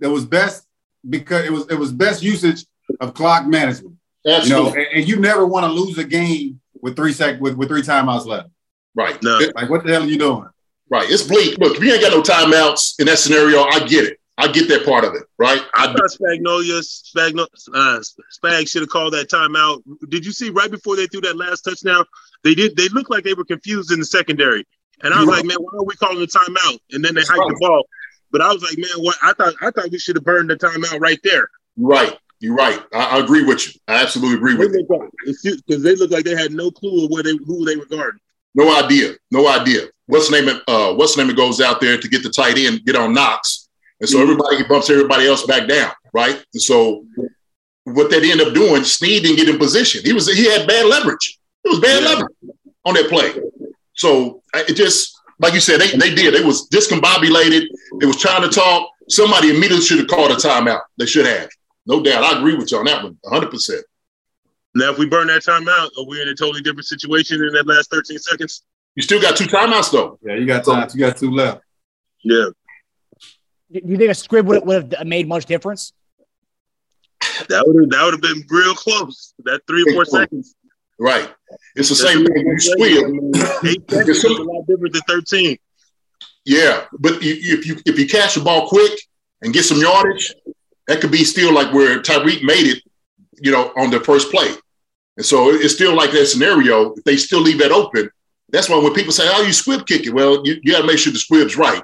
[0.00, 0.66] It was best
[1.08, 2.64] because it was it was best usage
[3.00, 3.96] of clock management.
[4.24, 7.40] You know, absolutely and, and you never want to lose a game with three sec
[7.40, 8.48] with, with three timeouts left.
[8.94, 9.22] right.
[9.22, 9.38] No.
[9.54, 10.46] Like what the hell are you doing?
[10.90, 11.08] right.
[11.10, 11.56] It's bleak.
[11.58, 14.18] Look, if you ain't got no timeouts in that scenario, I get it.
[14.36, 15.22] I get that part of it.
[15.38, 15.60] Right.
[15.74, 18.00] I I thought Spagnolia, Spagno, uh,
[18.38, 19.82] Spag should have called that timeout.
[20.08, 22.04] Did you see right before they threw that last touchdown?
[22.42, 22.74] They did.
[22.76, 24.66] They looked like they were confused in the secondary,
[25.02, 26.78] and I was like, man, why are we calling the timeout?
[26.92, 27.84] And then they hiked the ball.
[28.32, 29.16] But I was like, man, what?
[29.22, 31.48] I thought I thought we should have burned the timeout right there.
[31.76, 32.16] right.
[32.42, 32.80] You're right.
[32.94, 33.78] I, I agree with you.
[33.86, 35.56] I absolutely agree with you.
[35.66, 38.18] Because they looked like they had no clue of where they who they were guarding.
[38.54, 39.12] No idea.
[39.30, 39.88] No idea.
[40.06, 40.48] What's the name?
[40.48, 41.30] Of, uh, what's the name?
[41.30, 43.68] It goes out there to get the tight end, get on Knox,
[44.00, 45.92] and so everybody bumps everybody else back down.
[46.14, 46.42] Right.
[46.54, 47.04] And so
[47.84, 50.00] what they end up doing, Sneed didn't get in position.
[50.02, 51.38] He was he had bad leverage.
[51.64, 52.08] It was bad Yeah.
[52.08, 52.36] leverage
[52.86, 53.34] on that play.
[54.00, 56.32] So it just like you said, they, they did.
[56.32, 57.66] They was discombobulated.
[58.00, 58.88] They was trying to talk.
[59.10, 60.80] Somebody immediately should have called a timeout.
[60.96, 61.50] They should have.
[61.84, 62.24] No doubt.
[62.24, 63.18] I agree with you on that one.
[63.20, 63.50] 100.
[63.50, 63.84] percent
[64.74, 67.66] Now, if we burn that timeout, are we in a totally different situation in that
[67.66, 68.62] last 13 seconds?
[68.94, 70.18] You still got two timeouts though.
[70.22, 70.88] Yeah, you got time.
[70.94, 71.60] You got two left.
[72.24, 72.48] Yeah,
[73.70, 75.92] Do you think a squib would, would have made much difference?
[77.48, 79.34] that would have that would have been real close.
[79.44, 80.54] That three or four seconds.
[80.98, 81.30] Right.
[81.76, 82.46] It's the same thing.
[82.46, 83.66] You squib.
[83.66, 85.56] Eight seconds a lot different than 13.
[86.44, 88.92] Yeah, but if you if you catch the ball quick
[89.42, 90.34] and get some yardage,
[90.86, 92.82] that could be still like where Tyreek made it,
[93.40, 94.54] you know, on the first play.
[95.16, 96.94] And so it's still like that scenario.
[96.94, 98.08] If they still leave that open,
[98.48, 100.86] that's why when people say, "Oh, you squib kick it," well, you, you got to
[100.86, 101.82] make sure the squib's right.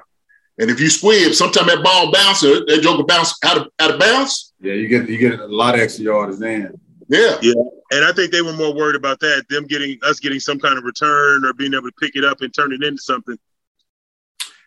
[0.59, 3.99] And if you squib, sometimes that ball bounces, that joker bounce out of out of
[3.99, 4.53] bounds.
[4.59, 6.79] Yeah, you get you get a lot of extra yards then.
[7.09, 7.53] Yeah, Yeah.
[7.91, 10.77] And I think they were more worried about that, them getting us getting some kind
[10.77, 13.37] of return or being able to pick it up and turn it into something.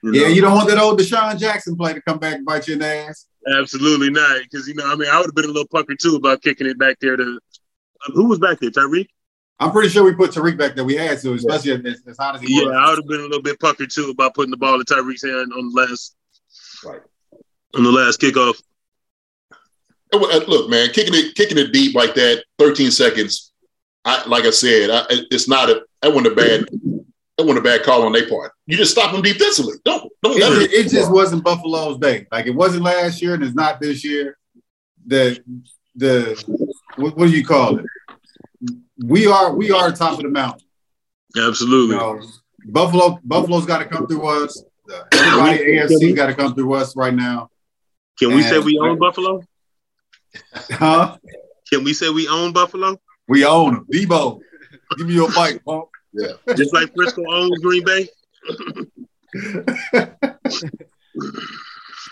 [0.03, 0.29] You Yeah, know?
[0.29, 2.79] you don't want that old DeSean Jackson play to come back and bite you in
[2.81, 3.27] the ass.
[3.59, 4.41] Absolutely not.
[4.43, 6.67] Because you know, I mean, I would have been a little puckered too about kicking
[6.67, 7.39] it back there to um,
[8.15, 9.09] who was back there, Tyreek.
[9.59, 10.85] I'm pretty sure we put Tyreek back there.
[10.87, 12.75] We had to, especially as, as hot as he Yeah, was.
[12.75, 15.23] I would have been a little bit puckered too about putting the ball in Tyreek's
[15.23, 16.17] hand on the last
[16.83, 17.03] Right.
[17.75, 18.63] on the last kickoff.
[20.13, 23.53] Uh, Look, man, kicking it, kicking it deep like that, 13 seconds.
[24.05, 26.65] I, like I said, I, it's not a that wasn't a bad
[27.37, 28.53] that wasn't a bad call on their part.
[28.67, 29.75] You just stop them defensively.
[29.85, 32.27] Don't don't let It, it just wasn't Buffalo's day.
[32.33, 34.39] Like it wasn't last year, and it's not this year.
[35.07, 35.43] The
[35.95, 36.43] the
[36.97, 37.85] what, what do you call it?
[39.05, 40.67] We are we are top of the mountain.
[41.37, 41.97] Absolutely.
[41.97, 42.23] You know,
[42.67, 44.63] Buffalo Buffalo's got to come through us.
[45.13, 47.51] Everybody AFC got to come through us right now.
[48.19, 49.43] Can we say we own Buffalo?
[50.55, 51.17] Huh?
[51.71, 53.01] Can we say we own Buffalo?
[53.29, 53.87] We own them.
[53.93, 54.41] Debo,
[54.97, 55.89] give me your mic, punk.
[56.13, 56.33] Yeah.
[56.57, 58.09] Just like Frisco owns Green Bay?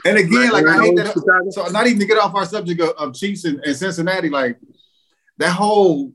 [0.04, 1.12] And again, like I hate that.
[1.12, 1.48] Chicago?
[1.48, 4.28] Uh, so not even to get off our subject of, of Chiefs and, and Cincinnati,
[4.28, 4.58] like
[5.38, 6.12] that whole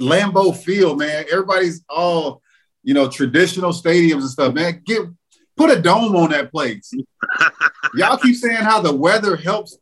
[0.00, 1.24] Lambeau field, man.
[1.30, 2.42] Everybody's all
[2.82, 4.82] you know traditional stadiums and stuff, man.
[4.84, 5.02] Get
[5.56, 6.92] put a dome on that place.
[7.94, 9.76] Y'all keep saying how the weather helps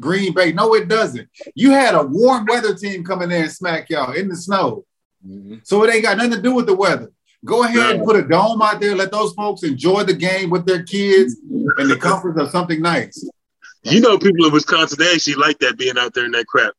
[0.00, 0.52] Green Bay.
[0.52, 1.28] No, it doesn't.
[1.54, 4.84] You had a warm weather team coming there and smack y'all in the snow.
[5.26, 5.56] Mm-hmm.
[5.64, 7.10] So it ain't got nothing to do with the weather.
[7.44, 8.96] Go ahead and put a dome out there.
[8.96, 11.36] Let those folks enjoy the game with their kids
[11.76, 13.28] and the comfort of something nice.
[13.82, 16.74] You know, people in Wisconsin, they actually like that being out there in that crap.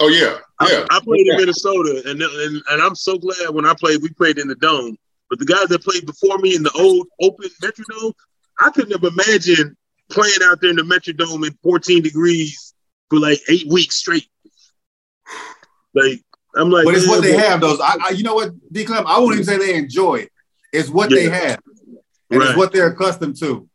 [0.00, 0.84] Oh yeah, yeah.
[0.90, 4.10] I, I played in Minnesota, and, and and I'm so glad when I played, we
[4.10, 4.96] played in the dome.
[5.30, 8.12] But the guys that played before me in the old open Metrodome,
[8.60, 9.76] I couldn't have imagined
[10.10, 12.74] playing out there in the Metrodome in 14 degrees
[13.10, 14.28] for like eight weeks straight.
[15.94, 16.20] Like
[16.56, 17.60] I'm like, But it's what they have.
[17.60, 18.84] Those, I, I you know what, D.
[18.84, 20.32] Clem, I won't even say they enjoy it.
[20.72, 21.60] It's what they have,
[22.30, 22.48] and Right.
[22.48, 23.68] it's what they're accustomed to.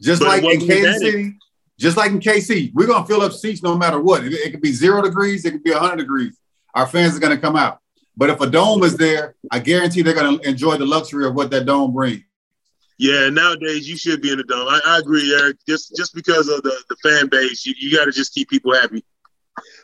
[0.00, 1.00] Just But like in Kansas.
[1.00, 1.36] City,
[1.78, 4.24] just like in KC, we're gonna fill up seats no matter what.
[4.24, 6.36] It, it could be zero degrees, it could be hundred degrees.
[6.74, 7.80] Our fans are gonna come out.
[8.16, 11.50] But if a dome is there, I guarantee they're gonna enjoy the luxury of what
[11.50, 12.22] that dome brings.
[12.98, 14.68] Yeah, nowadays you should be in the dome.
[14.68, 15.56] I, I agree, Eric.
[15.68, 18.72] Just just because of the, the fan base, you, you got to just keep people
[18.74, 19.04] happy.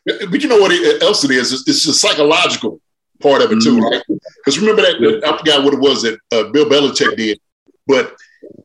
[0.06, 0.70] But you know what
[1.02, 1.52] else it is?
[1.52, 2.80] It's, it's a psychological
[3.20, 3.90] part of it too, Mhm.
[3.90, 4.02] right?
[4.38, 7.38] Because remember that I forgot what it was that uh, Bill Belichick did,
[7.86, 8.14] but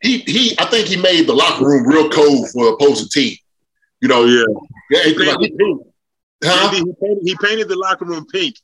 [0.02, 3.36] he he I think he made the locker room real cold for opposing team.
[4.02, 4.44] You know, yeah,
[4.92, 5.52] yeah, he it- like-
[6.44, 6.70] huh?
[6.72, 8.56] he, painted, he painted the locker room pink.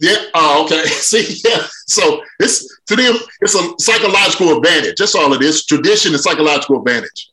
[0.00, 0.16] Yeah.
[0.34, 0.84] Oh, okay.
[0.86, 1.66] See, yeah.
[1.86, 4.96] So it's to them, it's a psychological advantage.
[4.98, 5.64] That's all it is.
[5.66, 7.30] Tradition and psychological advantage.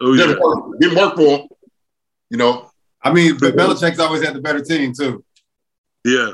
[0.00, 1.48] Oh yeah, Didn't work, didn't work for him.
[2.30, 2.70] You know.
[3.02, 5.22] I mean, but Belichick's always had the better team too.
[6.04, 6.32] yeah.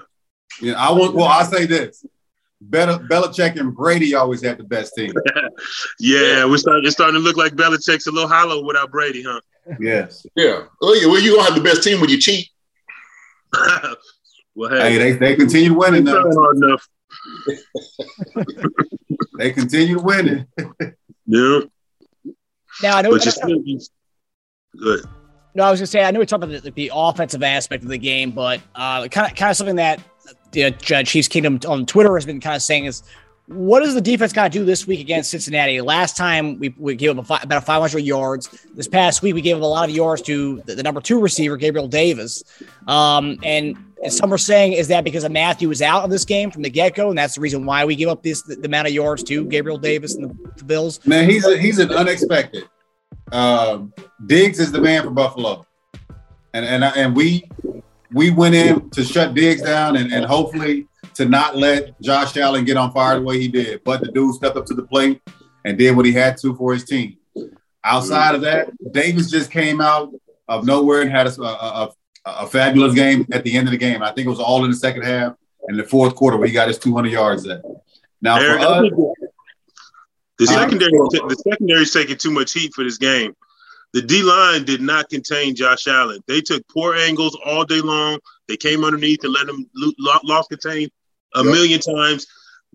[0.60, 1.14] You know, I want.
[1.14, 2.04] Well, I say this:
[2.60, 5.12] better Belichick and Brady always had the best team.
[5.98, 6.84] Yeah, we're starting.
[6.86, 9.40] It's starting to look like Belichick's a little hollow without Brady, huh?
[9.78, 10.24] Yes.
[10.34, 10.62] Yeah.
[10.80, 11.06] Oh yeah.
[11.06, 12.48] Well, you gonna have the best team when you cheat.
[14.54, 16.40] well, Hey, hey, they they continue winning trying though.
[16.42, 16.88] hard enough.
[19.38, 20.46] They continue winning.
[21.26, 21.60] Yeah,
[22.82, 23.10] Now I know.
[23.10, 23.80] but you still be
[24.78, 25.04] good.
[25.54, 27.88] No, I was gonna say I know we talked about the, the offensive aspect of
[27.88, 30.00] the game, but uh, kind of kind of something that
[30.52, 33.02] the uh, Chiefs Kingdom on Twitter has been kind of saying is,
[33.50, 35.80] what does the defense got to do this week against Cincinnati?
[35.80, 38.48] Last time we, we gave up fi- about 500 yards.
[38.74, 41.20] This past week we gave up a lot of yards to the, the number two
[41.20, 42.44] receiver Gabriel Davis,
[42.86, 46.24] um, and, and some are saying is that because of Mathieu was out of this
[46.24, 48.54] game from the get go, and that's the reason why we give up this the,
[48.54, 51.04] the amount of yards to Gabriel Davis and the, the Bills.
[51.04, 52.68] Man, he's a, he's an unexpected.
[53.32, 53.92] Um,
[54.26, 55.66] Diggs is the man for Buffalo,
[56.54, 57.50] and and and we
[58.12, 60.86] we went in to shut Diggs down and, and hopefully
[61.20, 63.84] to not let Josh Allen get on fire the way he did.
[63.84, 65.20] But the dude stepped up to the plate
[65.66, 67.18] and did what he had to for his team.
[67.84, 70.12] Outside of that, Davis just came out
[70.48, 71.92] of nowhere and had a, a,
[72.24, 74.02] a, fabulous game at the end of the game.
[74.02, 75.34] I think it was all in the second half
[75.68, 77.62] and the fourth quarter where he got his 200 yards at.
[78.22, 78.90] Now for us,
[80.38, 83.36] the secondary, the secondary's taking too much heat for this game.
[83.92, 86.20] The D line did not contain Josh Allen.
[86.26, 88.18] They took poor angles all day long.
[88.48, 90.90] They came underneath and let him lo- lo- lost contain
[91.34, 91.52] a Yep.
[91.52, 92.26] million times.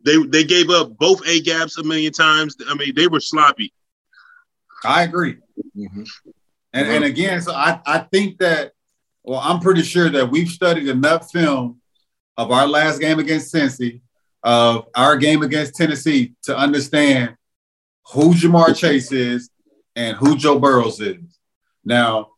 [0.03, 2.55] They they gave up both A gaps a million times.
[2.67, 3.73] I mean, they were sloppy.
[4.83, 5.37] I agree.
[5.75, 6.03] Mm-hmm.
[6.73, 7.03] And, and mm-hmm.
[7.03, 8.73] again, so I, I think that,
[9.23, 11.81] well, I'm pretty sure that we've studied enough film
[12.37, 14.01] of our last game against Cincy,
[14.43, 17.35] of our game against Tennessee to understand
[18.11, 19.49] who Ja'Marr Chase is
[19.95, 21.39] and who Joe Burrows is.
[21.83, 22.31] Now,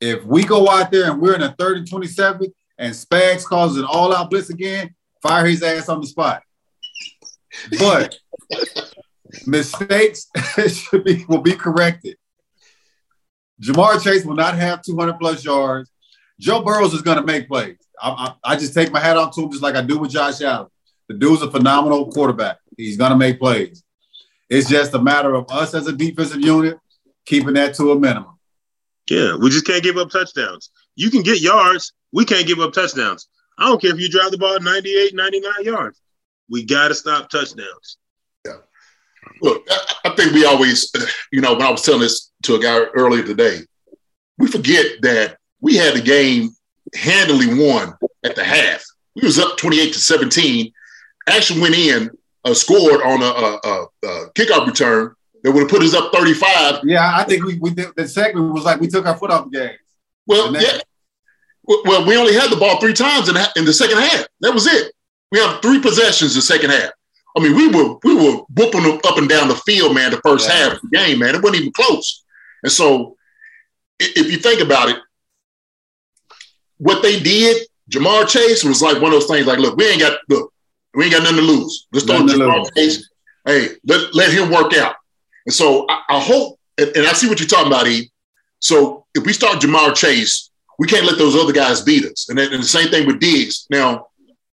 [0.00, 3.78] if we go out there and we're in a third and 27 and Spags causes
[3.78, 6.42] an all out blitz again, fire his ass on the spot.
[7.78, 8.16] But
[9.46, 10.28] mistakes
[10.68, 12.16] should be will be corrected.
[13.62, 15.90] Ja'Marr Chase will not have 200 plus yards.
[16.40, 17.76] Joe Burrows is going to make plays.
[18.00, 20.10] I, I, I, just take my hat off to him just like I do with
[20.10, 20.68] Josh Allen.
[21.08, 22.58] The dude's a phenomenal quarterback.
[22.76, 23.84] He's going to make plays.
[24.50, 26.78] It's just a matter of us as a defensive unit
[27.24, 28.38] keeping that to a minimum.
[29.08, 30.70] Yeah, we just can't give up touchdowns.
[30.96, 31.92] You can get yards.
[32.12, 33.28] We can't give up touchdowns.
[33.62, 36.00] I don't care if you drive the ball 98, 99 yards.
[36.50, 37.96] We got to stop touchdowns.
[38.44, 38.56] Yeah.
[39.40, 39.64] Look,
[40.04, 40.90] I think we always,
[41.30, 43.60] you know, when I was telling this to a guy earlier today,
[44.36, 46.50] we forget that we had the game
[46.92, 47.94] handily won
[48.24, 48.84] at the half.
[49.14, 50.72] We was up 28 to 17.
[51.28, 52.10] Actually went in,
[52.44, 56.12] uh, scored on a, a, a, a kickoff return that would have put us up
[56.12, 56.80] 35.
[56.82, 59.44] Yeah, I think we, we did, the segment was like we took our foot off
[59.52, 59.74] the gas.
[60.26, 60.80] Well, yeah.
[61.64, 64.26] Well, we only had the ball three times in, in the second half.
[64.40, 64.92] That was it.
[65.30, 66.90] We have three possessions the second half.
[67.36, 70.10] I mean, we were we were whooping them up and down the field, man.
[70.10, 70.56] The first yeah.
[70.56, 72.24] half of the game, man, it wasn't even close.
[72.62, 73.16] And so,
[73.98, 74.96] if you think about it,
[76.76, 79.46] what they did, Ja'Marr Chase was like one of those things.
[79.46, 80.52] Like, look, we ain't got look,
[80.94, 81.86] we ain't got nothing to lose.
[81.92, 83.08] Let's throw Ja'Marr Chase.
[83.46, 84.96] Hey, let, let him work out.
[85.46, 88.10] And so I, I hope, and, and, I see what you're talking about, E.
[88.60, 92.28] So if we start Ja'Marr Chase, we can't let those other guys beat us.
[92.28, 93.66] And, then, and the same thing with Diggs.
[93.70, 94.08] Now,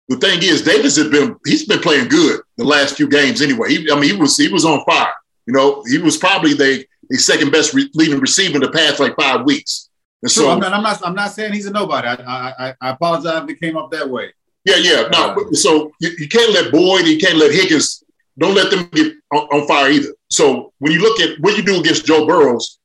[0.08, 3.68] the thing is, Davis has been he's been playing good the last few games anyway.
[3.70, 5.12] He, I mean, he was he was on fire.
[5.46, 9.00] You know, he was probably the, the second best re- leading receiver in the past
[9.00, 9.88] like five weeks.
[10.22, 12.08] And so I'm not, I'm not I'm not saying he's a nobody.
[12.08, 14.32] I I, I apologize if it came up that way.
[14.64, 15.08] Yeah, yeah.
[15.10, 18.02] No, uh, so you, you, can't let Boyd, you can't let Higgins,
[18.38, 20.12] don't let them get on, on, fire either.
[20.28, 22.77] So when you look at what you do against Joe Burrows,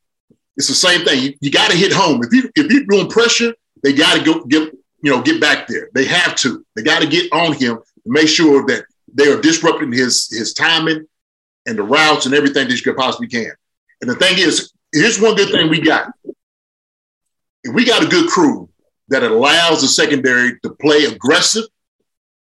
[0.58, 1.24] it's the same thing.
[1.24, 2.22] You, you got to hit home.
[2.24, 5.68] If you if you're doing pressure, they got to go get you know get back
[5.68, 5.90] there.
[5.94, 6.66] They have to.
[6.76, 10.54] They got to get on him to make sure that they are disrupting his his
[10.54, 11.06] timing
[11.66, 13.52] and the routes and everything that you could possibly can.
[14.02, 16.12] And the thing is, here's one good thing we got.
[17.64, 18.70] If we got a good crew
[19.08, 21.64] that allows the secondary to play aggressive,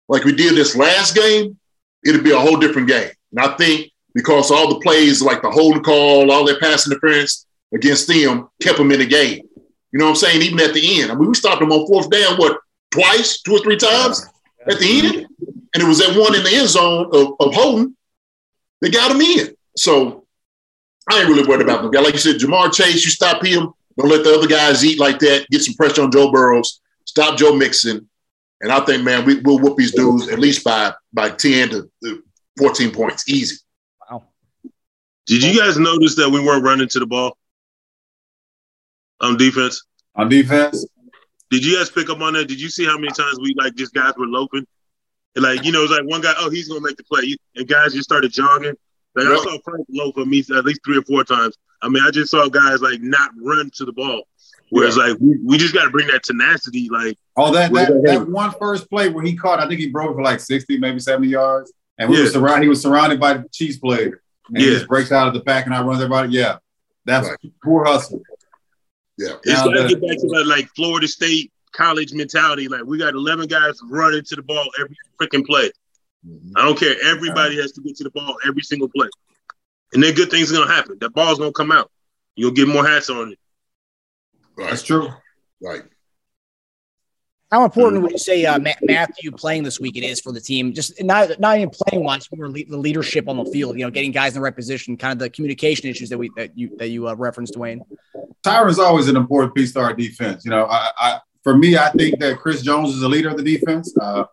[0.09, 1.59] like we did this last game,
[2.05, 3.11] it'll be a whole different game.
[3.33, 7.46] And I think because all the plays, like the holding call, all that pass interference
[7.75, 9.49] against them, kept them in the game.
[9.93, 10.43] You know what I'm saying?
[10.43, 11.11] Even at the end.
[11.11, 12.59] I mean, we stopped them on fourth down, what,
[12.91, 14.27] twice, two or three times
[14.69, 15.27] at the end?
[15.75, 17.97] And it was that one in the end zone of, of Holden
[18.81, 19.55] that got him in.
[19.77, 20.27] So
[21.11, 22.03] I ain't really worried about them.
[22.03, 25.19] Like you said, Ja'Marr Chase, you stop him, don't let the other guys eat like
[25.21, 25.47] that.
[25.51, 26.81] Get some pressure on Joe Burrows.
[27.05, 28.09] Stop Joe Mixon.
[28.61, 32.23] And I think, man, we, will whoop these dudes at least by by 10 to
[32.59, 33.29] 14 points.
[33.29, 33.57] Easy.
[34.11, 34.25] Wow.
[35.27, 37.37] Did you guys notice that we weren't running to the ball
[39.21, 39.85] on defense?
[40.15, 40.87] On defense?
[41.51, 42.49] Did you guys pick up on that?
[42.49, 44.67] Did you see how many times we like just guys were loping?
[45.37, 47.37] And like, you know, it's like one guy, oh, he's gonna make the play.
[47.55, 48.75] And guys just started jogging.
[49.15, 49.39] Like yep.
[49.39, 51.57] I saw Frank loaf at me at least three or four times.
[51.83, 54.23] I mean, I just saw guys like not run to the ball.
[54.71, 55.05] Whereas yeah.
[55.05, 56.89] like we, we just got to bring that tenacity.
[56.91, 60.17] Like oh, that that, that one first play where he caught, I think he broke
[60.17, 62.25] for like sixty, maybe seventy yards, and we yeah.
[62.25, 62.65] were surrounded.
[62.65, 64.65] He was surrounded by the Chiefs player, and yeah.
[64.65, 66.31] he just breaks out of the pack and I runs everybody.
[66.33, 66.59] Yeah,
[67.05, 67.39] that's right.
[67.63, 68.23] poor hustle.
[69.19, 72.69] Yeah, it's got to get back to that like Florida State college mentality.
[72.69, 75.71] Like we got eleven guys running to the ball every freaking play.
[76.27, 76.53] Mm-hmm.
[76.57, 76.97] I don't care.
[77.05, 79.09] Everybody has to get to the ball every single play.
[79.93, 80.99] And then good things are gonna happen.
[81.01, 81.91] That ball's gonna come out.
[82.35, 83.39] You'll get more hats on it.
[84.57, 84.71] Right.
[84.71, 85.09] That's true.
[85.63, 85.83] Right.
[87.51, 90.73] How important would you say uh, Mathieu playing this week it is for the team?
[90.73, 93.79] Just not not even playing wise, more le- the leadership on the field.
[93.79, 96.31] You know, getting guys in the right position, kind of the communication issues that we
[96.37, 97.83] that you that you uh, referenced, Duane.
[98.43, 100.45] Tyrann's always an important piece to our defense.
[100.45, 103.37] You know, I, I for me, I think that Chris Jones is the leader of
[103.37, 103.97] the defense.
[103.97, 104.25] Uh,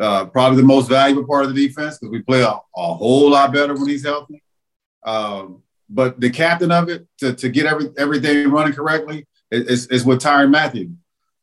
[0.00, 3.30] uh, probably the most valuable part of the defense because we play a, a, whole
[3.30, 4.42] lot better when he's healthy.
[5.04, 10.04] Um, but the captain of it to, to get every, everything running correctly is, is
[10.04, 10.90] with Tyrann Mathieu.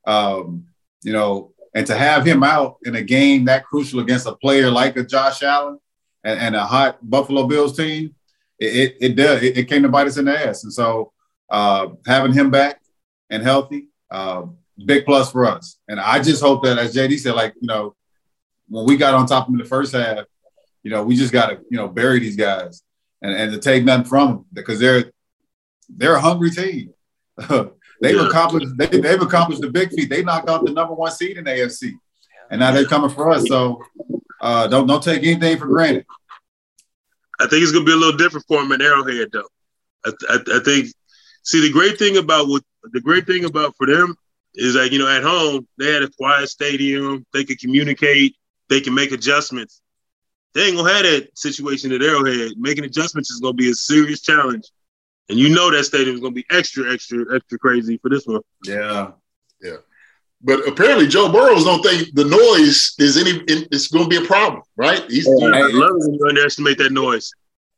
[0.06, 0.65] Um,
[1.03, 4.69] you know, and to have him out in a game that crucial against a player
[4.69, 5.79] like a Josh Allen
[6.23, 8.15] and, and a hot Buffalo Bills team,
[8.59, 10.63] it it, it does it, it, came to bite us in the ass.
[10.63, 11.13] And so
[11.49, 12.82] uh, having him back
[13.30, 14.43] and healthy, uh,
[14.86, 15.78] big plus for us.
[15.88, 17.95] And I just hope that, as JD said, like you know,
[18.67, 20.26] when we got on top of them in the first half,
[20.84, 22.84] you know, we just got to you know bury these guys
[23.21, 25.11] and, and to take nothing from them because they're
[25.89, 26.93] they're a hungry team.
[28.02, 28.28] they've yeah.
[28.28, 30.10] accomplished they, they've accomplished the big feat.
[30.10, 31.93] They knocked out the number one seed in the AFC,
[32.49, 33.47] and now they're coming for us.
[33.47, 33.84] So
[34.41, 36.06] uh, don't don't take anything for granted.
[37.39, 39.47] I think it's gonna be a little different for them in Arrowhead, though.
[40.06, 40.88] I, I, I think.
[41.43, 44.16] See, the great thing about what the great thing about for them
[44.54, 47.26] is like you know at home they had a quiet stadium.
[47.34, 48.36] They could communicate.
[48.70, 49.82] They can make adjustments.
[50.54, 52.52] they ain't gonna have that situation at Arrowhead.
[52.58, 54.66] Making adjustments is gonna be a serious challenge,
[55.32, 58.41] and you know that stadium is gonna be extra, extra, extra crazy for this one.
[58.65, 59.11] Yeah.
[59.61, 59.77] Yeah.
[60.43, 63.43] But apparently, Joe Burrows don't think the noise is any.
[63.47, 65.03] It's going to be a problem, right?
[65.07, 67.32] He's, oh, I love when you underestimate that noise.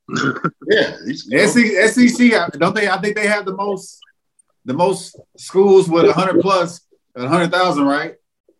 [0.69, 2.87] yeah, he's, SEC, SEC, don't they?
[2.87, 3.99] I think they have the most,
[4.63, 6.81] the most schools with hundred plus,
[7.17, 8.15] hundred thousand, right?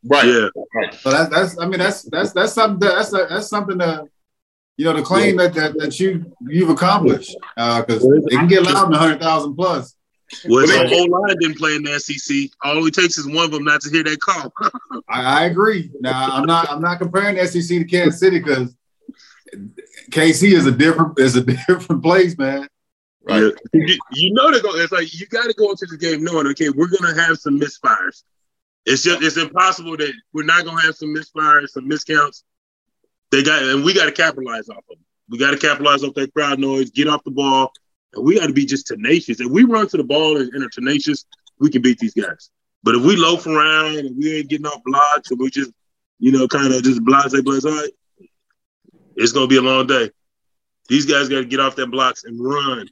[0.06, 0.26] right.
[0.26, 0.94] Yeah, right.
[0.96, 1.60] So that's that's.
[1.60, 2.80] I mean, that's that's that's something.
[2.80, 4.06] That, that's that's something to,
[4.78, 8.64] you know, the claim that that, that you you've accomplished uh, because it can get
[8.64, 9.96] loud in hundred thousand plus.
[10.48, 12.50] well, Well, the whole line didn't play in the SEC.
[12.64, 14.52] All it takes is one of them not to hear that call.
[15.10, 15.92] I, I agree.
[16.00, 18.76] Now I'm not I'm not comparing the SEC to Kansas City because
[20.10, 22.68] KC is a different is a different place, man.
[23.26, 23.44] Right.
[23.44, 23.50] Yeah.
[23.74, 24.82] You, you know they're going.
[24.82, 27.60] It's like you got to go into the game knowing, okay, we're gonna have some
[27.60, 28.24] misfires.
[28.86, 32.44] It's just it's impossible that we're not gonna have some misfires, some miscounts.
[33.34, 35.06] They got and we got to capitalize off of them.
[35.28, 37.72] We got to capitalize off that crowd noise, get off the ball,
[38.14, 39.40] and we got to be just tenacious.
[39.40, 41.26] If we run to the ball and, and are tenacious,
[41.58, 42.52] we can beat these guys.
[42.84, 45.72] But if we loaf around and we ain't getting off blocks and we just,
[46.20, 47.90] you know, kind of just blase blase, all right,
[49.16, 50.12] it's gonna be a long day.
[50.88, 52.88] These guys got to get off their blocks and run.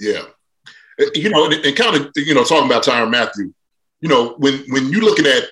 [0.00, 0.24] Yeah.
[1.14, 3.54] You know, and, and kind of, you know, talking about Tyrann Mathieu,
[4.00, 5.44] you know, when when you're looking at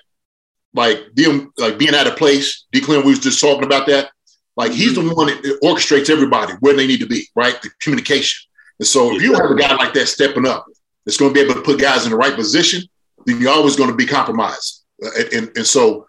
[0.73, 2.81] like them like being out of place, D.
[2.81, 4.11] Clem, we was just talking about that.
[4.55, 7.61] Like he's the one that orchestrates everybody where they need to be, right?
[7.61, 8.47] The communication.
[8.79, 10.65] And so if you have a guy like that stepping up,
[11.05, 12.83] that's going to be able to put guys in the right position,
[13.25, 14.83] then you're always going to be compromised.
[15.03, 16.07] Uh, and, and, and so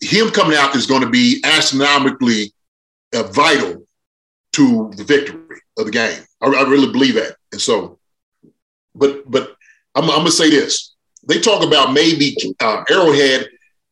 [0.00, 2.52] him coming out is going to be astronomically
[3.14, 3.84] uh, vital
[4.52, 6.22] to the victory of the game.
[6.40, 7.36] I, I really believe that.
[7.52, 7.98] And so,
[8.94, 9.54] but but
[9.94, 10.94] I'm, I'm gonna say this:
[11.26, 13.48] they talk about maybe uh, Arrowhead,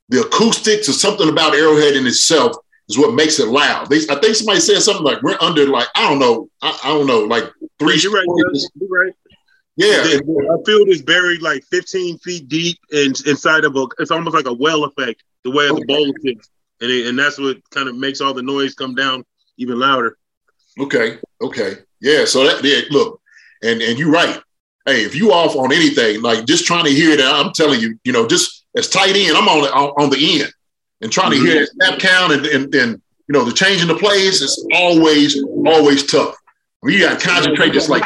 [0.08, 2.56] the acoustics or something about Arrowhead in itself
[2.88, 3.88] is what makes it loud.
[3.90, 6.88] They, I think somebody said something like we're under like I don't know, I, I
[6.88, 7.44] don't know, like
[7.78, 7.98] three.
[8.00, 8.26] You're right.
[8.26, 9.12] You're right.
[9.76, 13.86] Yeah, The- field is buried like 15 feet deep and inside of a.
[13.98, 16.48] It's almost like a well effect the way the bowl sits,
[16.80, 19.24] and it, and that's what kind of makes all the noise come down
[19.58, 20.16] even louder.
[20.78, 21.18] Okay.
[21.42, 21.78] Okay.
[22.00, 22.24] Yeah.
[22.24, 23.20] So that yeah, look,
[23.62, 24.40] and and you're right.
[24.86, 27.98] Hey, if you off on anything, like just trying to hear it, I'm telling you,
[28.04, 30.52] you know, just as tight end, I'm on the on, on the end
[31.00, 31.46] and trying to mm-hmm.
[31.46, 35.42] hear that snap count and, and and you know the changing the plays is always
[35.66, 36.36] always tough.
[36.82, 38.04] I mean, you got to concentrate just like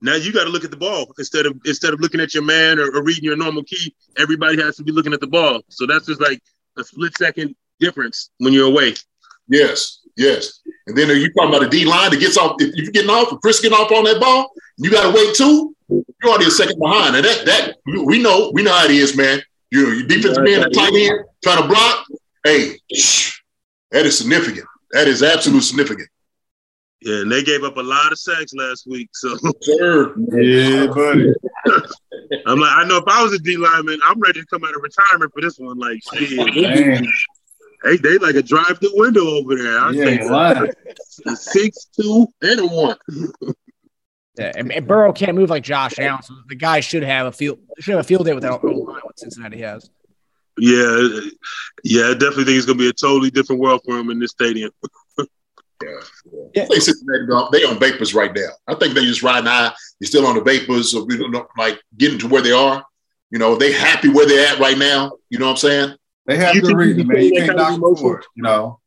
[0.00, 2.44] Now you got to look at the ball instead of instead of looking at your
[2.44, 3.94] man or, or reading your normal key.
[4.16, 5.60] Everybody has to be looking at the ball.
[5.68, 6.40] So that's just like
[6.76, 8.94] a split second difference when you're away.
[9.48, 10.60] yes, yes.
[10.86, 12.56] And then are you talking about a D line that gets off?
[12.60, 15.34] If you're getting off, if Chris getting off on that ball, you got to wait
[15.34, 15.74] too.
[15.88, 17.76] You're already a second behind, and that that
[18.06, 19.40] we know we know how it is, man.
[19.70, 22.06] You know, your defensive man, the tight end, trying to block.
[22.44, 22.78] Hey,
[23.90, 24.66] that is significant.
[24.92, 26.08] That is absolute significant.
[27.00, 29.08] Yeah, and they gave up a lot of sacks last week.
[29.12, 31.32] So Sir, Yeah, buddy.
[32.46, 34.74] I'm like, I know if I was a D lineman, I'm ready to come out
[34.74, 35.78] of retirement for this one.
[35.78, 36.30] Like, shit,
[37.84, 39.78] hey, they like a drive-through window over there.
[39.78, 40.72] I you think ain't lying.
[41.26, 42.96] a six, two, and a one.
[44.38, 47.32] Yeah, and, and Burrow can't move like Josh Allen, so the guy should have a
[47.32, 49.90] field should have a field day with that O line what Cincinnati has.
[50.56, 51.08] Yeah,
[51.84, 54.30] yeah, I definitely think it's gonna be a totally different world for him in this
[54.30, 54.70] stadium.
[55.82, 56.00] I
[56.52, 58.48] think Cincinnati, they on vapors right now.
[58.66, 59.72] I think they just riding high.
[60.00, 62.84] They're still on the vapors, so we don't know, like getting to where they are.
[63.30, 65.12] You know, they happy where they're at right now.
[65.30, 65.96] You know what I'm saying?
[66.26, 67.22] They have You good reason, you man.
[67.22, 68.02] You can't kind knock them emotion?
[68.02, 68.80] for it, you know.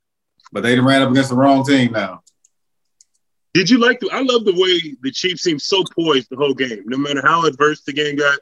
[0.51, 2.21] But they ran up against the wrong team now.
[3.53, 4.09] Did you like the?
[4.11, 7.45] I love the way the Chiefs seemed so poised the whole game, no matter how
[7.45, 8.39] adverse the game got.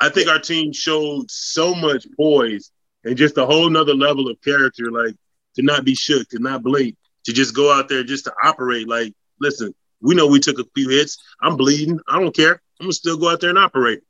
[0.00, 2.70] I think our team showed so much poise
[3.04, 5.14] and just a whole nother level of character, like
[5.56, 8.88] to not be shook, to not blink, to just go out there just to operate.
[8.88, 11.18] Like, listen, we know we took a few hits.
[11.42, 11.98] I'm bleeding.
[12.08, 12.62] I don't care.
[12.80, 14.00] I'm gonna still go out there and operate.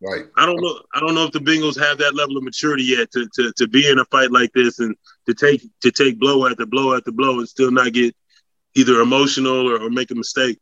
[0.00, 0.26] Right.
[0.36, 0.80] I don't know.
[0.94, 3.66] I don't know if the Bengals have that level of maturity yet to to to
[3.66, 4.94] be in a fight like this and
[5.26, 8.14] to take to take blow after blow after blow and still not get
[8.76, 10.58] either emotional or, or make a mistake.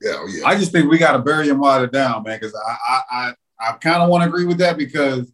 [0.00, 0.12] Yeah.
[0.16, 0.46] oh, yeah.
[0.46, 2.38] I just think we got to bury them while they're down, man.
[2.40, 5.30] Because I, I, I, I kind of want to agree with that because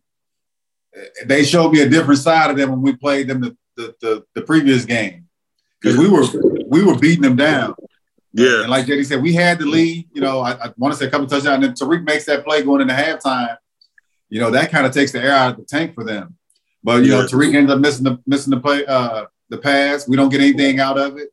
[1.25, 4.25] they showed me a different side of them when we played them the the, the,
[4.35, 5.27] the previous game.
[5.81, 6.25] Because we were
[6.69, 7.75] we were beating them down.
[8.33, 10.09] Yeah, And like JD said, we had the lead.
[10.13, 11.55] You know, I, I want to say a couple touchdowns.
[11.55, 13.57] And then Tyreek makes that play going into halftime.
[14.29, 16.37] You know, that kind of takes the air out of the tank for them.
[16.83, 20.09] But you know, Tyreek ends up missing the missing the play, uh, the pass.
[20.09, 21.29] We don't get anything out of it.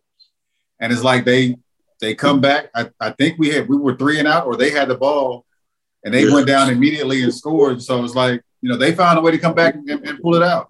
[0.80, 1.58] And it's like they
[2.00, 2.70] they come back.
[2.76, 5.46] I, I think we had we were three and out, or they had the ball,
[6.04, 6.34] and they Yeah.
[6.34, 7.82] went down immediately and scored.
[7.82, 10.36] So it's like you know they found a way to come back and, and pull
[10.36, 10.68] it out.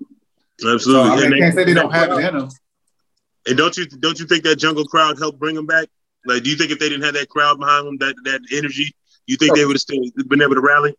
[0.60, 1.10] So absolutely.
[1.12, 2.50] I, mean, And I they- can't say they don't have it in them.
[3.48, 5.88] And don't you don't you think that jungle crowd helped bring them back?
[6.26, 8.94] Like, do you think if they didn't have that crowd behind them, that that energy,
[9.26, 10.96] you think they would have still been able to rally?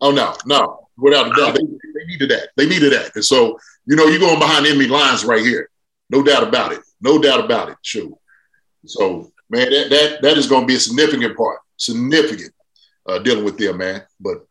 [0.00, 2.48] Oh no, no, without a doubt, uh, they, they needed that.
[2.56, 5.70] They needed that, and so you know you're going behind enemy lines right here,
[6.10, 7.76] no doubt about it, no doubt about it.
[7.82, 8.14] Shoot,
[8.84, 12.52] so man, that that that is going to be a significant part, significant
[13.08, 14.02] uh, dealing with them, man.
[14.20, 14.46] But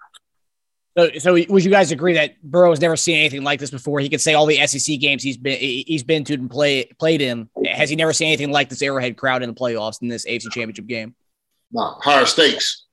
[0.98, 4.00] So, so would you guys agree that Burrow has never seen anything like this before?
[4.00, 7.22] He could say all the SEC games he's been he's been to and play played
[7.22, 7.50] in.
[7.68, 10.52] Has he never seen anything like this Arrowhead crowd in the playoffs in this AFC
[10.52, 11.16] Championship game?
[11.72, 12.86] nah, higher stakes,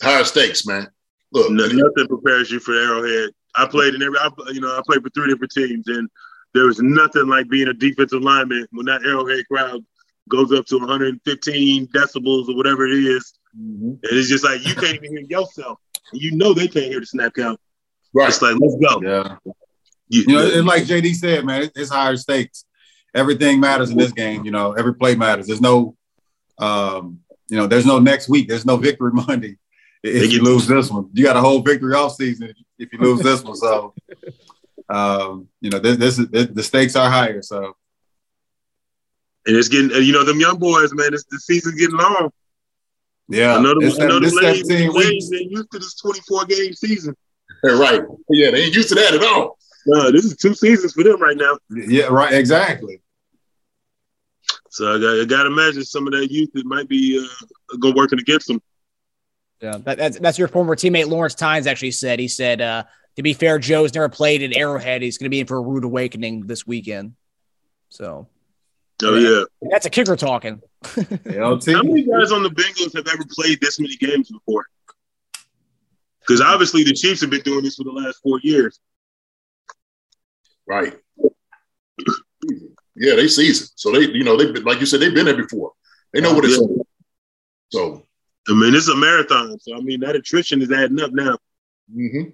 [0.00, 0.88] higher stakes, man.
[1.32, 3.30] Look, No, nothing prepares you for Arrowhead.
[3.54, 6.08] I played in every, I, you know, I played for three different teams, and
[6.54, 9.84] there was nothing like being a defensive lineman when that Arrowhead crowd
[10.28, 13.82] goes up to 115 decibels or whatever it is, Mhm.
[13.92, 15.78] and it's just like you can't even hear yourself.
[16.12, 17.58] You know they can't hear the snap count.
[18.14, 19.00] right, It's like let's go.
[19.02, 19.36] Yeah.
[20.08, 22.64] You- You know, and like JD said, man, it's higher stakes.
[23.14, 24.44] Everything matters in this game.
[24.44, 25.46] You know, every play matters.
[25.46, 25.96] There's no,
[26.58, 28.48] um, you know, there's no next week.
[28.48, 29.56] There's no victory Monday
[30.02, 31.08] if you lose this one.
[31.12, 33.56] You got a whole victory off season if- you lose this one.
[33.56, 33.94] So,
[34.88, 37.42] um, you know, this, this is the stakes are higher.
[37.42, 37.76] So,
[39.46, 41.14] and it's getting, you know, them young boys, man.
[41.14, 42.30] It's, the season's getting long.
[43.28, 45.06] yeah, I know them, it's, I know this them ladies, 17 them weeks.
[45.06, 47.16] ladies ain't used to this 24 game season.
[47.64, 48.02] right.
[48.30, 49.58] Yeah, they ain't used to that at all.
[49.86, 51.58] No, this is two seasons for them right now.
[51.70, 52.32] Yeah, right.
[52.32, 53.00] Exactly.
[54.70, 57.76] So I got, I got to imagine some of that youth that might be uh,
[57.76, 58.60] going working against them.
[59.62, 62.18] Yeah, that, that's that's your former teammate Lawrence Tynes actually said.
[62.18, 62.84] He said, uh,
[63.16, 65.02] to be fair, Joe's never played at Arrowhead.
[65.02, 67.14] He's going to be in for a rude awakening this weekend.
[67.90, 68.26] So
[69.04, 69.44] Oh yeah.
[69.70, 70.60] that's a kicker talking.
[70.84, 74.66] How many guys on the Bengals have ever played this many games before?
[76.20, 78.78] Because obviously the Chiefs have been doing this for the last four years.
[80.66, 80.94] Right.
[82.94, 83.70] Yeah, they seasoned.
[83.74, 85.72] So they, you know, they've been like you said, they've been there before.
[86.12, 86.60] They know what it's.
[86.60, 86.82] Yeah.
[87.72, 88.06] So,
[88.48, 91.38] I mean, it's a marathon, so I mean that attrition is adding up now.
[91.94, 92.32] mhm.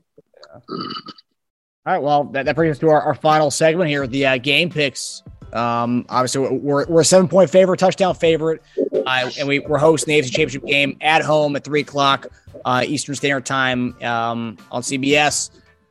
[1.89, 2.03] All right.
[2.03, 5.23] Well, that, that brings us to our, our final segment here, the uh, game picks.
[5.53, 8.63] Um, obviously, we're, we're a seven point favorite, touchdown favorite,
[9.07, 12.27] uh, and we, we're hosting the AFC Championship game at home at three o'clock
[12.65, 15.51] uh, Eastern Standard Time um, on CBS.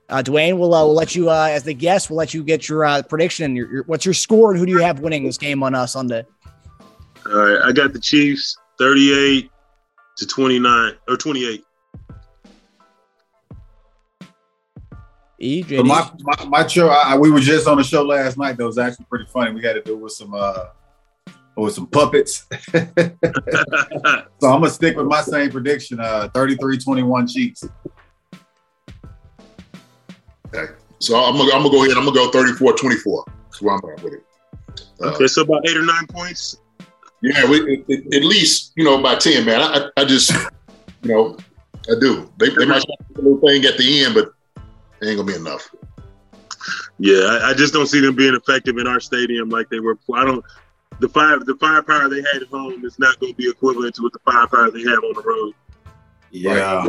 [0.10, 2.70] Uh, Duane, we'll, uh, we'll let you, uh, as the guest, we'll let you get
[2.70, 5.38] your uh, prediction your, your, what's your score and who do you have winning this
[5.38, 6.24] game on uh, Sunday?
[7.26, 9.50] All right, I got the Chiefs 38
[10.18, 11.64] to 29 or 28.
[15.40, 18.38] E, So my, my my show, I, I- we were just on a show last
[18.38, 19.52] night that was actually pretty funny.
[19.54, 20.66] We had to do with some uh
[21.56, 22.48] with some puppets.
[22.74, 27.66] so I'm gonna stick with my same prediction, uh 33-21 Chiefs.
[30.54, 30.74] Okay.
[31.00, 31.98] So I'm gonna, I'm gonna go ahead.
[31.98, 33.26] I'm gonna go 34 24.
[33.44, 34.24] That's where I'm at with it.
[35.00, 36.58] Uh, okay, so about eight or nine points.
[37.22, 39.62] Yeah, we, at, at least you know by 10, man.
[39.62, 39.66] I,
[39.98, 40.32] I, I just,
[41.02, 41.38] you know,
[41.90, 42.32] I do.
[42.38, 44.34] They, they might try a little thing at the end, but
[45.02, 45.70] it ain't gonna be enough.
[47.00, 49.96] Yeah, I, I just don't see them being effective in our stadium like they were.
[49.96, 50.18] before.
[50.20, 50.44] I don't.
[51.00, 54.02] The fire, the firepower they had at home is not going to be equivalent to
[54.02, 55.54] what the firepower they have on the road.
[56.32, 56.88] Yeah.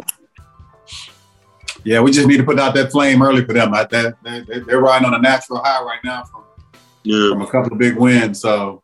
[1.84, 3.74] Yeah, we just need to put out that flame early for them.
[3.74, 6.42] I, that, they, they're riding on a natural high right now from,
[7.02, 7.28] Yeah.
[7.30, 8.40] from a couple of big wins.
[8.40, 8.82] So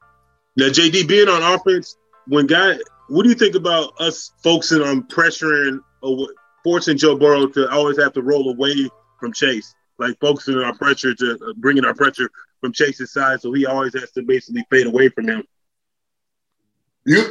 [0.57, 1.97] Now, JD, being on offense,
[2.27, 2.77] when guy,
[3.09, 6.29] what do you think about us focusing on pressuring or
[6.63, 8.89] forcing Joe Burrow to always have to roll away
[9.19, 12.31] from Chase, like focusing on our pressure to uh, bringing our pressure
[12.61, 15.45] from Chase's side, so he always has to basically fade away from him.
[17.05, 17.29] You,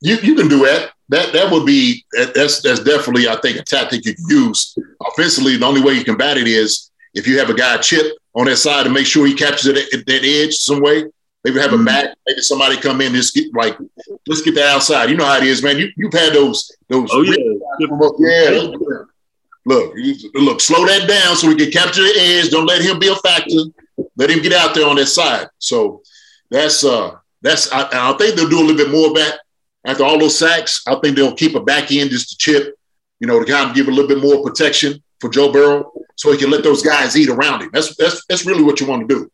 [0.00, 0.92] you, you can do that.
[1.10, 5.56] That that would be that's that's definitely I think a tactic you can use offensively.
[5.56, 8.56] The only way you combat it is if you have a guy chip on that
[8.56, 11.04] side to make sure he captures it at that edge some way.
[11.44, 12.16] Maybe have a back.
[12.26, 13.14] Maybe somebody come in.
[13.14, 13.78] Just get like,
[14.26, 15.08] let's get that outside.
[15.08, 15.78] You know how it is, man.
[15.78, 17.08] You you've had those those.
[17.12, 17.34] Oh yeah,
[18.18, 19.02] yeah.
[19.66, 19.94] Look,
[20.34, 22.50] look, slow that down so we can capture the edge.
[22.50, 23.60] Don't let him be a factor.
[24.16, 25.48] Let him get out there on that side.
[25.58, 26.02] So
[26.50, 29.40] that's uh that's I, I think they'll do a little bit more of that
[29.86, 30.82] after all those sacks.
[30.86, 32.74] I think they'll keep a back end just to chip,
[33.18, 36.32] you know, to kind of give a little bit more protection for Joe Burrow, so
[36.32, 37.70] he can let those guys eat around him.
[37.72, 39.30] That's that's that's really what you want to do.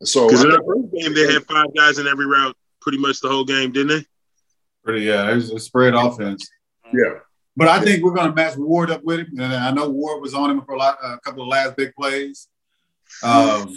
[0.00, 2.26] And so because I in think- our first game they had five guys in every
[2.26, 4.06] route, pretty much the whole game, didn't they?
[4.82, 6.48] pretty, yeah, it's a spread offense.
[6.92, 7.18] yeah,
[7.54, 9.38] But I think we're going to match Ward up with him.
[9.38, 11.92] And I know Ward was on him for a, lot, a couple of last big
[11.94, 12.48] plays.
[13.22, 13.76] Um,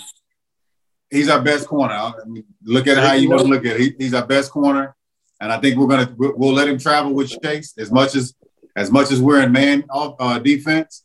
[1.12, 1.94] he's our best corner.
[1.94, 3.82] I mean, look at how you want to look at it.
[3.82, 4.96] He, he's our best corner,
[5.42, 8.16] and I think we're going to we'll, we'll let him travel with Chase as much
[8.16, 8.34] as
[8.78, 11.04] as much as we're in man off, uh, defense,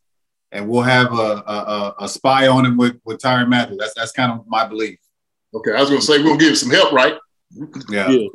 [0.52, 3.78] and we'll have a, a, a- a spy on him with with Tyrann Matthews.
[3.80, 4.98] That's that's kind of my belief.
[5.54, 7.14] Okay, I was going to say we're going to give him some help, right?
[7.88, 8.10] Yeah.
[8.10, 8.26] Yeah.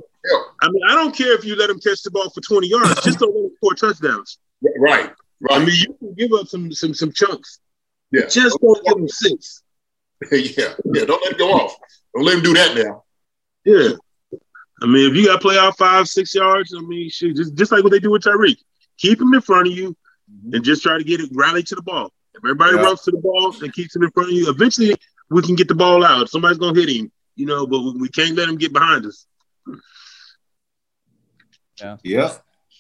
[0.61, 3.01] I mean, I don't care if you let him catch the ball for 20 yards,
[3.03, 4.39] just don't let him score touchdowns.
[4.79, 5.11] Right,
[5.49, 7.59] I mean, you can give up some some some chunks.
[8.11, 9.61] Yeah, Just don't give him six.
[10.31, 11.05] yeah, yeah.
[11.05, 11.75] Don't let it go off.
[12.15, 13.03] Don't let him do that now.
[13.65, 13.89] Yeah.
[14.81, 17.55] I mean, if you got to play out five, six yards, I mean, shit, just,
[17.55, 18.57] just like what they do with Tyreek.
[18.97, 19.95] Keep him in front of you
[20.51, 22.11] and just try to get it, rally to the ball.
[22.35, 22.83] If everybody Yeah.
[22.83, 24.95] runs to the ball and keeps him in front of you, eventually
[25.33, 26.29] we can get the ball out.
[26.29, 29.05] Somebody's going to hit him, you know, but we- we can't let him get behind
[29.05, 29.25] us.
[31.81, 31.97] Yeah.
[32.03, 32.33] Yeah.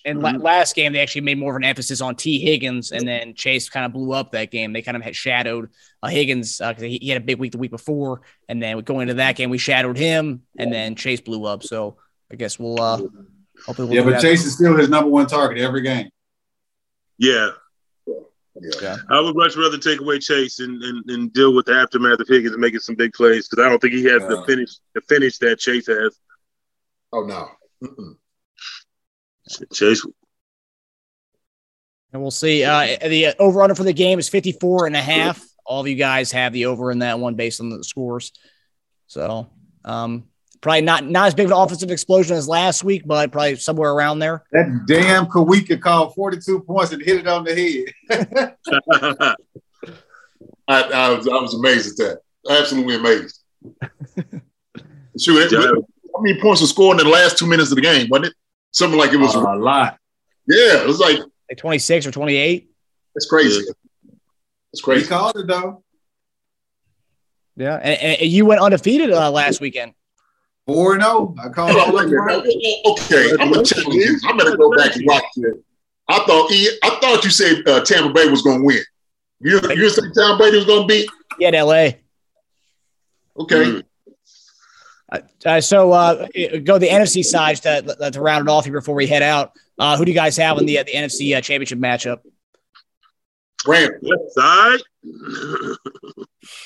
[0.05, 2.37] And la- last game, they actually made more of an emphasis on T.
[2.39, 4.73] Higgins, and then Chase kind of blew up that game.
[4.73, 5.69] They kind of had shadowed
[6.01, 9.03] uh, Higgins because he, he had a big week the week before, and then going
[9.03, 11.63] into that game, we shadowed him, and then Chase blew up.
[11.63, 11.95] So
[12.29, 12.97] I guess we'll uh,
[13.65, 14.21] hopefully we'll Yeah, but that.
[14.21, 16.09] Chase is still his number one target every game.
[17.17, 17.51] Yeah.
[18.61, 18.97] Yeah.
[19.09, 22.27] I would much rather take away Chase and, and, and deal with the aftermath of
[22.27, 25.01] Higgins and making some big plays because I don't think he has the finish the
[25.01, 26.19] finish that Chase has.
[27.11, 27.49] Oh no.
[27.83, 28.15] Mm-mm.
[29.73, 30.05] Chase,
[32.13, 32.63] And we'll see.
[32.63, 35.43] Uh, the over under for the game is 54 and a half.
[35.65, 38.31] All of you guys have the over in that one based on the scores.
[39.07, 39.49] So
[39.83, 40.25] um,
[40.63, 43.91] probably not not as big of an offensive explosion as last week, but probably somewhere
[43.91, 44.43] around there.
[44.53, 49.35] That damn Kawika called 42 points and hit it on the head.
[50.67, 52.05] I, I was I was amazed at
[52.45, 52.57] that.
[52.59, 53.39] Absolutely amazed.
[55.19, 55.85] Shoot, it-
[56.15, 58.07] how many points were scored in the last two minutes of the game?
[58.09, 58.33] Wasn't it
[58.71, 59.33] something like it was?
[59.35, 59.97] a lot.
[60.47, 61.17] yeah, it was like
[61.49, 62.69] Like 26 or 28.
[63.15, 63.63] it's crazy.
[64.71, 65.07] It's He crazy.
[65.07, 65.83] called it though.
[67.55, 67.75] Yeah.
[67.77, 69.93] And, and you went undefeated uh, last weekend.
[70.65, 71.35] 4 0.
[71.39, 72.45] I called Oh, all wait a up minute.
[72.45, 72.85] right.
[72.85, 74.19] Okay, I'm gonna tell you.
[74.25, 75.63] I'm gonna go back and watch it.
[76.07, 78.79] I thought I thought you said uh, Tampa Bay was going to win.
[79.39, 81.09] You you said Tampa Bay was going to beat.
[81.39, 81.89] Yeah, in LA.
[83.39, 83.83] Okay, Mm.
[85.45, 86.27] Uh, so uh,
[86.63, 89.51] go the NFC side to, to round it off here before we head out.
[89.77, 92.19] Uh, who do you guys have in the the NFC uh, championship matchup?
[93.67, 93.91] Rams.
[94.01, 94.79] West side.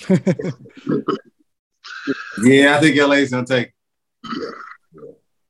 [2.41, 3.73] Yeah, I think LA's gonna take.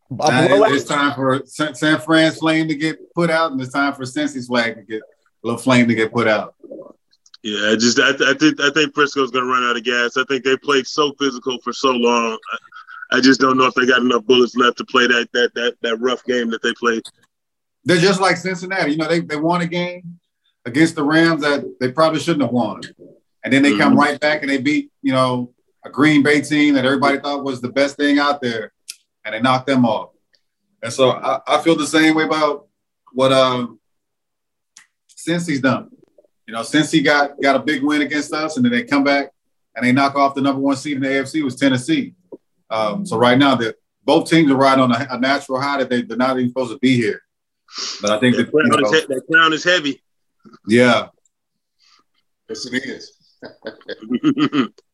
[0.10, 0.72] A Uh, blowout?
[0.72, 4.04] it's time for San, San Fran's flame to get put out, and it's time for
[4.04, 6.56] Cincy's flag to get a little flame to get put out.
[7.44, 10.16] Yeah, I just I, I think I think Frisco's gonna run out of gas.
[10.18, 12.38] I think they played so physical for so long.
[13.12, 15.54] I, I just don't know if they got enough bullets left to play that that
[15.56, 17.04] that that rough game that they played.
[17.84, 18.92] They're just like Cincinnati.
[18.92, 20.20] You know, they, they won a game
[20.66, 22.82] against the Rams that they probably shouldn't have won.
[23.44, 24.00] And then they come Mhm.
[24.00, 25.54] right back and they beat, you know,
[25.86, 28.72] a Green Bay team that everybody thought was the best thing out there.
[29.26, 30.12] And they knocked them off.
[30.82, 32.68] And so I, I feel the same way about
[33.14, 33.80] what um
[35.26, 35.90] he's done.
[36.46, 39.04] You know, since he got got a big win against us, and then they come
[39.04, 39.32] back
[39.76, 42.14] and they knock off the number one seed in the AFC was Tennessee.
[42.70, 43.76] Um, so right now, that
[44.06, 46.72] both teams are riding on a, a natural high that they, they're not even supposed
[46.72, 47.22] to be here.
[48.02, 50.02] But I think That that, you know, is, he- that crown is heavy.
[50.68, 51.08] yeah,
[52.48, 53.12] yes it is.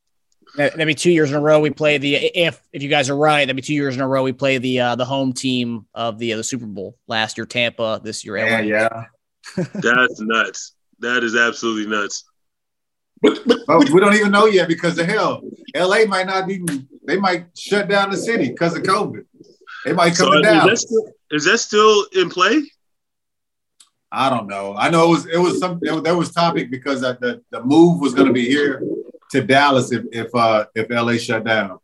[0.55, 1.59] That- That'd be two years in a row.
[1.59, 4.07] We play the if if you guys are right, that'd be two years in a
[4.07, 4.23] row.
[4.23, 7.45] We play the uh, the home team of the uh, the Super Bowl last year,
[7.45, 7.99] Tampa.
[8.03, 8.59] This year, LA.
[8.59, 9.05] yeah, yeah.
[9.73, 10.73] That's nuts.
[10.99, 12.23] That is absolutely nuts.
[13.21, 15.41] But, but, But we don't even know yet because the hell,
[15.75, 16.87] LA might not even.
[17.05, 19.25] They might shut down the city because of COVID.
[19.85, 20.67] They might So come is down.
[20.67, 22.61] that, still, is that still in play?
[24.11, 24.75] I don't know.
[24.77, 27.41] I know it was it was some there was- there was topic because that the,
[27.51, 28.81] the move was going to be here
[29.33, 31.79] to Dallas if if uh if LA shut down.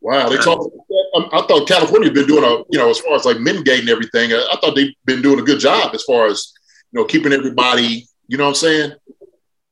[0.00, 0.70] wow, they talk.
[1.14, 4.32] I, I thought California been doing a you know as far as like mitigating everything.
[4.32, 6.52] I, I thought they've been doing a good job as far as
[6.92, 8.06] you know keeping everybody.
[8.26, 8.92] You know what I'm saying?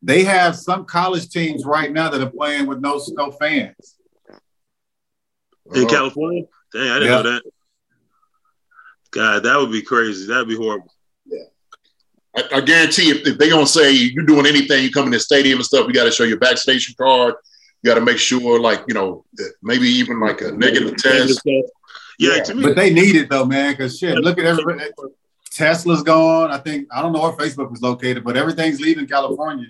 [0.03, 3.97] They have some college teams right now that are playing with no no fans.
[5.75, 6.45] In Uh, California?
[6.73, 7.23] Dang, I didn't Yeah.
[7.23, 7.43] know that.
[9.11, 10.27] God, that would be crazy.
[10.27, 10.93] That'd be horrible.
[12.37, 15.21] I, I guarantee if, if they gonna say you're doing anything, you come in the
[15.21, 17.35] stadium and stuff, you got to show your back station card.
[17.83, 19.25] You got to make sure, like you know,
[19.63, 21.41] maybe even like a negative test.
[21.45, 21.61] Yeah,
[22.19, 23.73] Yeah, to me, But they need it though, man.
[23.73, 24.91] Because shit, look at everybody.
[25.51, 26.51] Tesla's gone.
[26.51, 29.69] I think I don't know where Facebook is located, but everything's leaving California.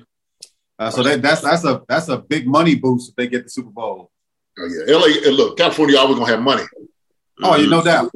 [0.78, 3.50] Uh, so that, that's that's a that's a big money boost if they get the
[3.50, 4.10] Super Bowl.
[4.58, 5.30] Oh yeah, LA.
[5.30, 6.64] Look, California always gonna have money.
[7.42, 7.70] Oh, you Mhm.
[7.70, 8.10] no doubt.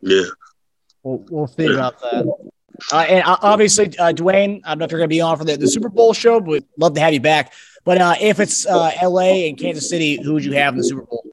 [0.00, 0.24] Yeah.
[1.02, 2.32] We'll, we'll see about that.
[2.92, 5.36] Uh, and uh, obviously, uh, Duane, I don't know if you're going to be on
[5.36, 7.52] for the, the Super Bowl show, but we'd love to have you back.
[7.84, 10.84] But uh, if it's uh, LA and Kansas City, who would you have in the
[10.84, 11.24] Super Bowl?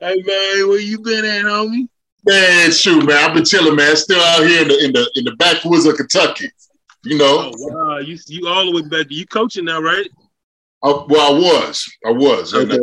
[0.00, 1.88] Hey man, where you been at, homie?
[2.24, 3.16] Man, shoot, man.
[3.16, 3.96] I've been chilling, man.
[3.96, 6.48] Still out here in the in the in the backwoods of Kentucky.
[7.02, 9.06] You know, Oh wow, you you all the way back.
[9.10, 10.06] You coaching now, right?
[10.84, 12.78] I, well, I was, I was, and uh,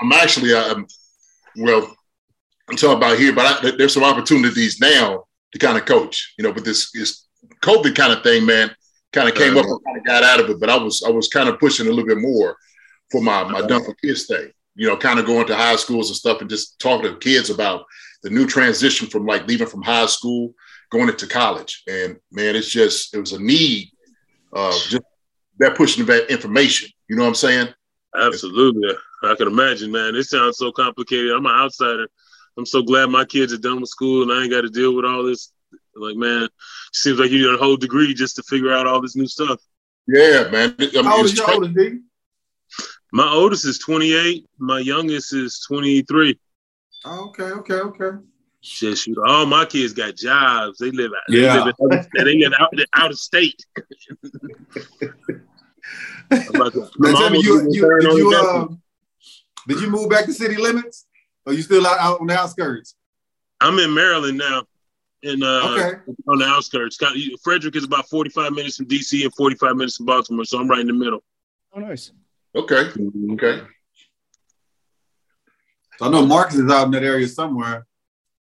[0.00, 0.86] I'm actually, I'm,
[1.56, 1.92] well,
[2.70, 6.34] I'm talking about here, but I, there's some opportunities now to kind of coach.
[6.38, 7.26] You know, but this this
[7.62, 8.70] COVID kind of thing, man,
[9.12, 10.60] kind of came up and kind of got out of it.
[10.60, 12.56] But I was I was kind of pushing a little bit more
[13.10, 14.50] for my my Done for Kids thing.
[14.74, 17.50] You know, kind of going to high schools and stuff and just talking to kids
[17.50, 17.84] about
[18.22, 20.54] the new transition from like leaving from high school
[20.90, 21.82] going into college.
[21.88, 23.90] And man, it's just it was a need
[24.54, 25.02] uh just
[25.58, 26.88] that pushing of that information.
[27.08, 27.68] You know what I'm saying?
[28.14, 28.94] Absolutely.
[29.24, 30.14] I can imagine, man.
[30.14, 31.32] It sounds so complicated.
[31.32, 32.08] I'm an outsider.
[32.58, 34.94] I'm so glad my kids are done with school and I ain't got to deal
[34.94, 35.52] with all this.
[35.94, 36.48] Like, man,
[36.92, 39.60] seems like you need a whole degree just to figure out all this new stuff.
[40.06, 40.74] Yeah, man.
[40.78, 41.98] I mean, How old is your oldest, D?
[43.12, 44.46] My oldest is 28.
[44.58, 46.38] My youngest is 23.
[47.04, 48.18] Oh, okay, okay, okay.
[48.60, 49.18] Shit, shoot.
[49.26, 50.78] All my kids got jobs.
[50.78, 51.22] They live out.
[51.28, 51.64] Yeah.
[51.64, 53.60] They live, in- they live out, out of state.
[56.30, 58.68] About to- tell me, you, you, did you, uh,
[59.68, 61.06] did you move back to city limits?
[61.44, 62.94] Or you still out, out on the outskirts?
[63.60, 64.62] I'm in Maryland now.
[65.22, 65.98] In uh, Okay.
[66.26, 66.96] on the outskirts.
[66.96, 70.68] Kind Frederick is about 45 minutes from DC and 45 minutes from Baltimore, so I'm
[70.68, 71.22] right in the middle.
[71.74, 72.10] Oh, nice.
[72.56, 72.90] Okay.
[73.32, 73.60] Okay.
[75.98, 77.86] So I know Marcus is out in that area somewhere.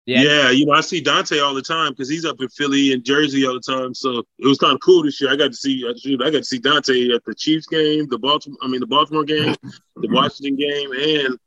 [0.05, 0.23] Yeah.
[0.23, 3.03] Yeah, you know, I see Dante all the time because he's up in Philly and
[3.05, 3.93] Jersey all the time.
[3.93, 5.33] So it was kind of cool this year.
[5.33, 8.07] I got to see, uh, shoot, I got to see Dante at the Chiefs game,
[8.09, 9.57] the Baltimore, I mean, the Baltimore game,
[9.97, 11.39] the Washington game, and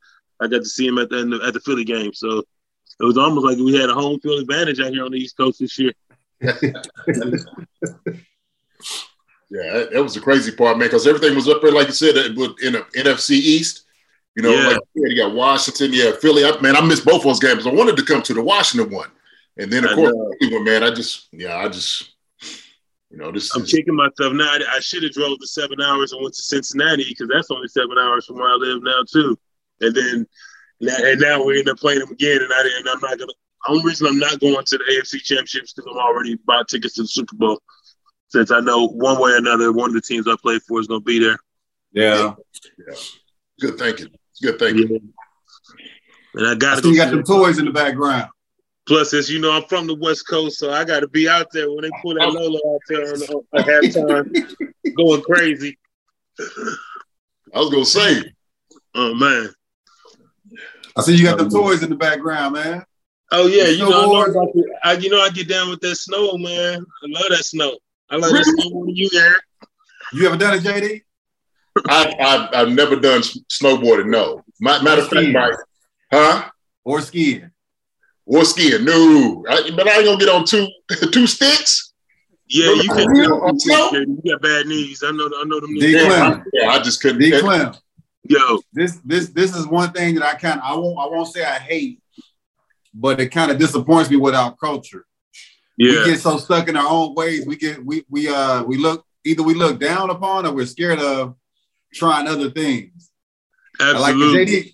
[0.41, 2.13] I got to see him at the at the Philly game.
[2.13, 2.43] So
[3.00, 5.38] it was almost like we had a home field advantage out here on the East
[5.38, 5.93] Coast this year.
[9.52, 11.93] Yeah, that, that was the crazy part, man, because everything was up there, like you
[11.93, 13.86] said, in the NFC East.
[14.36, 14.68] You know, Yeah.
[14.68, 16.45] like you got Washington, yeah, Philly.
[16.45, 17.66] I, man, I missed both those games.
[17.66, 19.10] I wanted to come to the Washington one,
[19.58, 20.60] and then of I course, know.
[20.64, 22.12] Man, I just, yeah, I just,
[23.10, 24.45] you know, this I'm is kicking myself now.
[24.52, 27.68] I, I should have drove the seven hours and went to Cincinnati because that's only
[27.70, 29.36] seven hours from where I live now too.
[29.82, 30.28] And then
[30.82, 32.41] now, and now we're end up playing them again.
[32.41, 32.88] And I didn't.
[32.88, 33.32] I'm not gonna.
[33.65, 36.95] The Only reason I'm not going to the AFC Championships because I'm already bought tickets
[36.95, 37.61] to the Super Bowl.
[38.30, 40.88] Since I know one way or another, one of the teams I play for is
[40.88, 41.38] going to be there.
[41.91, 42.36] Yeah.
[42.77, 42.95] yeah.
[43.59, 44.07] good thinking.
[44.41, 45.13] Good thinking.
[46.36, 48.30] And I I got see you got them toys in the background.
[48.88, 51.47] Plus, as you know, I'm from the West Coast, so I got to be out
[51.51, 54.55] there when they pull that Lola out there on, on, at halftime,
[54.95, 55.77] going crazy.
[57.53, 58.32] I was gonna say,
[58.95, 59.49] Oh man.
[61.00, 62.84] I see you got the toys in the background, man.
[63.32, 64.30] Oh yeah, you know, I, know Snowboard.
[64.32, 66.86] about the- I, you know, I get down with that snow, man.
[67.04, 67.78] I love that snow.
[68.10, 69.41] I like that snow more you, Eric.
[70.14, 71.02] You ever done it, JD?
[71.88, 74.08] I, I, I've never done snowboarding.
[74.10, 75.34] No, Ma- matter of fact, Skiing.
[75.34, 75.52] my,
[76.12, 76.50] huh?
[76.84, 77.52] Or skiing?
[78.26, 78.84] Or skiing?
[78.84, 80.68] No, I, but I ain't gonna get on two
[81.12, 81.93] two sticks.
[82.47, 83.06] Yeah, you can.
[83.14, 83.38] No,
[83.68, 83.91] no.
[83.93, 85.04] You got bad knees.
[85.06, 85.30] I know.
[85.38, 85.74] I know them.
[85.76, 85.80] D.
[85.82, 85.93] knees.
[86.04, 87.20] Yeah, I, yeah, I just couldn't.
[87.20, 87.39] D.
[87.39, 87.74] Clem.
[88.30, 91.27] Yo, This this this is one thing that I kind of I won't I won't
[91.27, 91.99] say I hate,
[92.93, 95.05] but it kind of disappoints me with our culture.
[95.77, 97.45] yeah, We get so stuck in our own ways.
[97.47, 100.99] We get we we uh we look either we look down upon or we're scared
[100.99, 101.36] of
[101.93, 103.09] trying other things.
[103.80, 104.45] I like absolutely.
[104.45, 104.73] JD.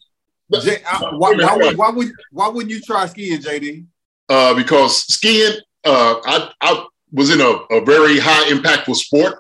[0.64, 3.86] J, I, why, why, would, why would why wouldn't you try skiing, JD?
[4.30, 9.40] uh, because skiing, uh, I, I was in a, a very high impactful sport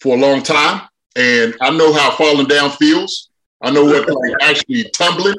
[0.00, 0.82] for a long time,
[1.16, 3.30] and I know how falling down feels.
[3.62, 5.36] I know what like actually tumbling.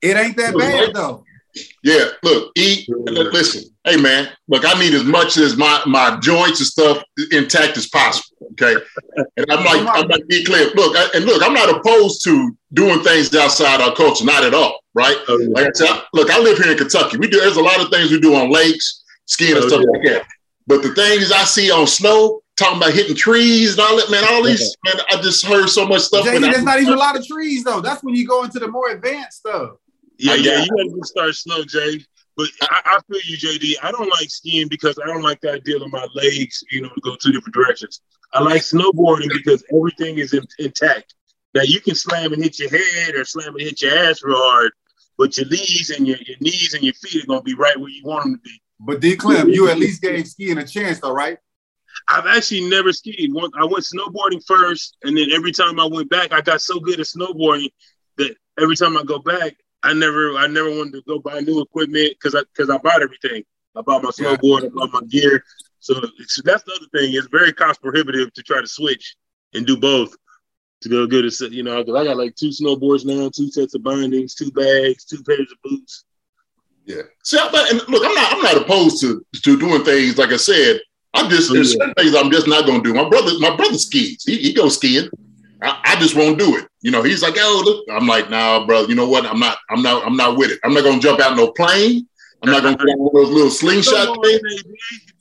[0.00, 1.24] It ain't that bad though.
[1.82, 2.88] Yeah, look, eat.
[2.88, 7.02] Listen, hey man, look, I need as much as my my joints and stuff
[7.32, 8.36] intact as possible.
[8.52, 8.76] Okay,
[9.36, 10.70] and I'm like, I'm like, be clear.
[10.74, 14.54] Look, I, and look, I'm not opposed to doing things outside our culture, not at
[14.54, 14.80] all.
[14.94, 15.16] Right?
[15.28, 15.48] Oh, yeah.
[15.50, 17.18] Like I said, look, I live here in Kentucky.
[17.18, 17.40] We do.
[17.40, 19.90] There's a lot of things we do on lakes, skiing and Oh, stuff yeah.
[19.92, 20.26] like that.
[20.66, 24.24] But the things I see on snow, talking about hitting trees and all that, man,
[24.28, 26.26] all these, man, I just heard so much stuff.
[26.26, 27.80] JD, when I- there's not even a lot of trees though.
[27.80, 29.72] That's when you go into the more advanced stuff.
[30.18, 32.04] Yeah, yeah, you gotta start slow, Jay.
[32.36, 33.76] But I, I feel you, JD.
[33.82, 36.88] I don't like skiing because I don't like the idea of my legs, you know,
[36.88, 38.00] to go two different directions.
[38.32, 41.14] I like snowboarding because everything is in, intact.
[41.54, 44.36] Now you can slam and hit your head or slam and hit your ass real
[44.36, 44.72] hard,
[45.16, 47.88] but your knees and your, your knees and your feet are gonna be right where
[47.90, 48.60] you want them to be.
[48.80, 51.38] But D Clem, you at least gave skiing a chance though, right?
[52.10, 53.32] I've actually never skied.
[53.32, 56.80] One, I went snowboarding first, and then every time I went back, I got so
[56.80, 57.70] good at snowboarding
[58.16, 61.60] that every time I go back, I never, I never wanted to go buy new
[61.60, 63.42] equipment because I, because I bought everything.
[63.76, 64.36] I bought my Yeah.
[64.36, 65.44] snowboard, I bought my gear.
[65.80, 67.14] So it's, that's the other thing.
[67.14, 69.14] It's very cost prohibitive to try to switch
[69.54, 70.16] and do both
[70.82, 73.74] to go good at, you know, because I got like two snowboards now, two sets
[73.74, 76.04] of bindings, two bags, two pairs of boots.
[76.84, 77.02] Yeah.
[77.22, 80.16] See, I, and look, I'm not, I'm not opposed to to doing things.
[80.18, 80.80] Like I said,
[81.14, 81.78] I'm just Oh, there's yeah.
[81.78, 82.94] certain things I'm just not gonna do.
[82.94, 84.24] My brother, my brother skis.
[84.24, 85.08] He, he goes skiing.
[85.62, 86.66] I, I just won't do it.
[86.82, 87.84] You know, he's like, oh, look.
[87.90, 88.88] I'm like, nah, brother.
[88.88, 89.26] You know what?
[89.26, 89.58] I'm not.
[89.70, 90.06] I'm not.
[90.06, 90.60] I'm not with it.
[90.64, 92.06] I'm not gonna jump out no plane.
[92.42, 94.64] I'm not gonna do one of those little slingshot on, things.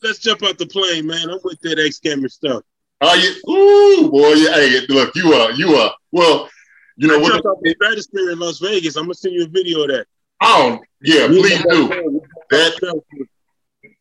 [0.03, 1.29] Let's jump out the plane, man.
[1.29, 2.63] I'm with that X camera stuff.
[3.01, 3.31] Oh, are you?
[3.49, 4.33] Ooh, boy.
[4.33, 4.53] Yeah.
[4.53, 5.51] Hey, look, you are.
[5.51, 5.93] You are.
[6.11, 6.49] Well,
[6.97, 7.43] you know I what?
[7.43, 8.95] the stratosphere in Las Vegas.
[8.95, 10.05] I'm gonna send you a video of that.
[10.41, 11.27] Oh, yeah.
[11.27, 12.21] Please do.
[12.51, 13.01] That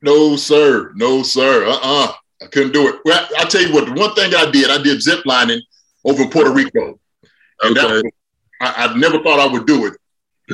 [0.02, 0.92] No, sir.
[0.94, 1.66] No, sir.
[1.66, 2.12] Uh-uh.
[2.42, 2.96] I couldn't do it.
[3.04, 5.60] Well, I'll tell you what, the one thing I did, I did zip lining
[6.04, 6.98] over in Puerto Rico.
[7.62, 7.86] And Okay.
[7.94, 8.02] was-
[8.60, 9.94] I, I never thought I would do it.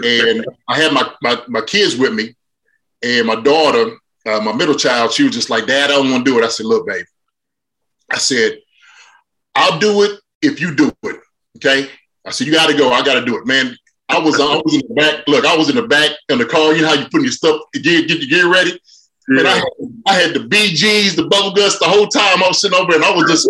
[0.05, 2.35] And I had my, my, my kids with me,
[3.03, 6.25] and my daughter, uh, my middle child, she was just like, Dad, I don't want
[6.25, 6.45] to do it.
[6.45, 7.05] I said, Look, babe.
[8.11, 8.59] I said,
[9.55, 11.21] I'll do it if you do it.
[11.57, 11.91] Okay.
[12.27, 12.91] I said, You got to go.
[12.93, 13.77] I got to do it, man.
[14.09, 15.25] I was, I was in the back.
[15.29, 16.73] Look, I was in the back in the car.
[16.75, 18.79] You know how you putting your stuff, get, get your gear ready.
[19.29, 19.63] And I,
[20.07, 23.05] I had the BGs, the bubble guts the whole time I was sitting over, and
[23.05, 23.49] I was just,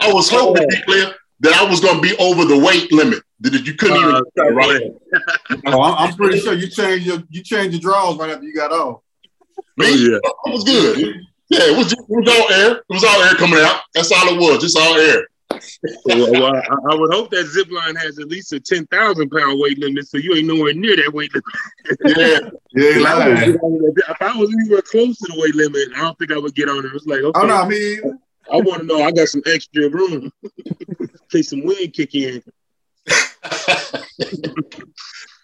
[0.00, 2.90] I was hoping, to be Clear, that I was going to be over the weight
[2.92, 3.22] limit.
[3.40, 4.82] That you couldn't Uh, even right.
[5.66, 8.54] Oh, I'm, I'm pretty sure you changed your you changed your drawers right after you
[8.54, 9.00] got off.
[9.76, 10.18] Me, Oh, yeah.
[10.46, 10.98] it was good.
[11.48, 12.76] Yeah, it was, just, it was all air.
[12.76, 13.80] It was all air coming out.
[13.94, 15.26] That's all it was, just all air.
[16.04, 16.60] Well, well, I,
[16.92, 20.18] I would hope that zip line has at least a 10,000 pound weight limit, so
[20.18, 22.16] you ain't nowhere near that weight limit.
[22.18, 23.54] Yeah, Yeah, If I, was, lying.
[23.96, 26.68] if I was anywhere close to the weight limit, I don't think I would get
[26.68, 26.92] on it.
[26.94, 28.18] It's like, okay, Oh no, I mean,
[28.52, 30.32] I want to know I got some extra room
[30.66, 32.42] in case some wind kick in.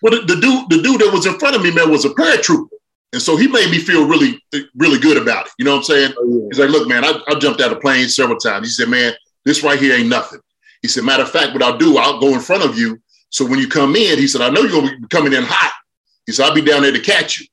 [0.03, 2.11] But the, the dude, the dude that was in front of me, man, was a
[2.11, 2.69] paratrooper,
[3.15, 4.41] and so he made me feel really,
[4.77, 5.53] really good about it.
[5.59, 6.13] You know what I'm saying?
[6.19, 8.67] Oh, He's like, look, man, I, I jumped out of plane several times.
[8.67, 9.15] He said, man,
[9.47, 10.41] this right here ain't nothing.
[10.83, 13.01] He said, matter of fact, what I'll do, I'll go in front of you.
[13.31, 15.73] So when you come in, he said, I know you're gonna be coming in hot.
[16.27, 17.47] He said, I'll be down there to catch you.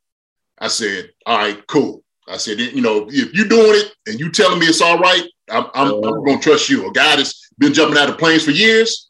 [0.59, 2.03] I said, all right, cool.
[2.27, 5.23] I said, you know, if you're doing it and you telling me it's all right,
[5.49, 6.21] I'm, I'm, I'm uh-huh.
[6.25, 6.89] gonna trust you.
[6.89, 9.09] A guy that's been jumping out of planes for years,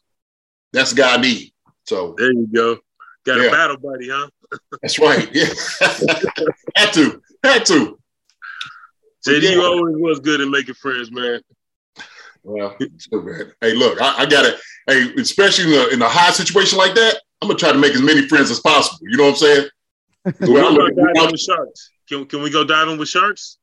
[0.72, 1.52] that's the guy I need.
[1.84, 2.78] So There you go.
[3.24, 3.48] Got Yeah.
[3.48, 4.28] a battle buddy, huh?
[4.82, 5.28] that's right.
[5.32, 5.46] Yeah.
[6.76, 7.98] had to, had to.
[9.26, 9.62] JD Yeah.
[9.62, 11.40] always was good at making friends, man.
[12.44, 13.52] Well, so bad.
[13.60, 16.94] Hey, look, I, I got to, hey, especially in a, in a high situation like
[16.94, 18.98] that, I'm gonna try to make as many friends as possible.
[19.08, 19.68] You know what I'm saying?
[20.40, 21.90] The way What I'm about looking- diving with sharks?
[22.08, 23.58] Can, can we go diving with sharks?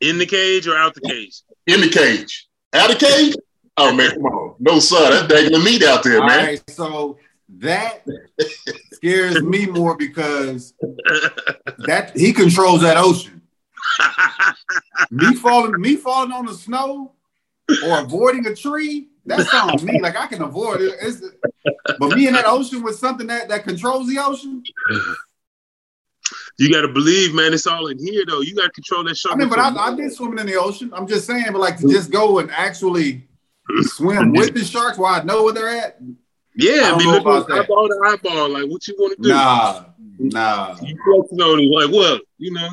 [0.00, 1.42] In the cage or out the cage?
[1.66, 3.34] in the cage, out of cage.
[3.76, 6.46] Oh man, come on, no sir, that's dangling meat out there, all man.
[6.46, 7.18] right, so
[7.58, 8.02] that
[8.92, 10.72] scares me more because
[11.86, 13.39] that he controls that ocean.
[15.10, 17.12] Me falling, me falling on the snow
[17.84, 19.08] or avoiding a tree.
[19.26, 20.00] That's on me.
[20.00, 20.94] Like I can avoid it.
[21.02, 21.22] It's,
[21.98, 24.62] but me in that ocean with something that that controls the ocean.
[26.58, 27.52] you got to believe, man.
[27.52, 28.40] It's all in here, though.
[28.40, 29.34] You got to control that shark.
[29.34, 30.90] I mean, but I, I did swimming in the ocean.
[30.94, 33.28] I'm just saying, but like to just go and actually
[33.82, 34.38] swim mm-hmm.
[34.38, 36.00] with the sharks where I know where they're at.
[36.56, 37.60] Yeah, I don't mean, know look about that.
[37.60, 38.48] eyeball to eyeball.
[38.50, 39.28] Like, what you want to do?
[39.28, 39.84] Nah,
[40.18, 40.76] nah.
[40.82, 42.22] You flexing on him, like, what?
[42.38, 42.70] You know?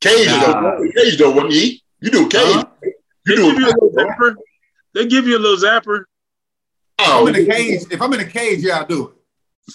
[0.00, 0.60] Cage Nah.
[0.76, 1.78] though, cage though, wouldn't you?
[2.00, 2.40] You do cage.
[2.44, 2.64] Huh?
[2.82, 2.92] You
[3.26, 3.50] They do.
[3.52, 4.34] give you a little zapper.
[4.94, 6.00] They give you a little zapper.
[6.98, 9.12] If Oh, I'm in a cage, if I'm in a cage, yeah, I'll do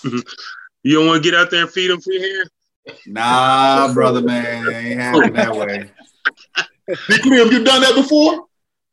[0.03, 0.25] it.
[0.83, 2.49] You don't want to get out there and feed them free hand?
[3.05, 5.91] Nah, brother, man, it ain't happening that way.
[7.09, 8.45] Big Clem, you done that before?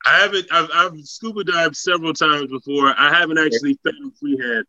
[0.05, 0.47] I haven't.
[0.51, 2.93] I've, I've scuba dived several times before.
[2.99, 4.65] I haven't actually fed them free hand.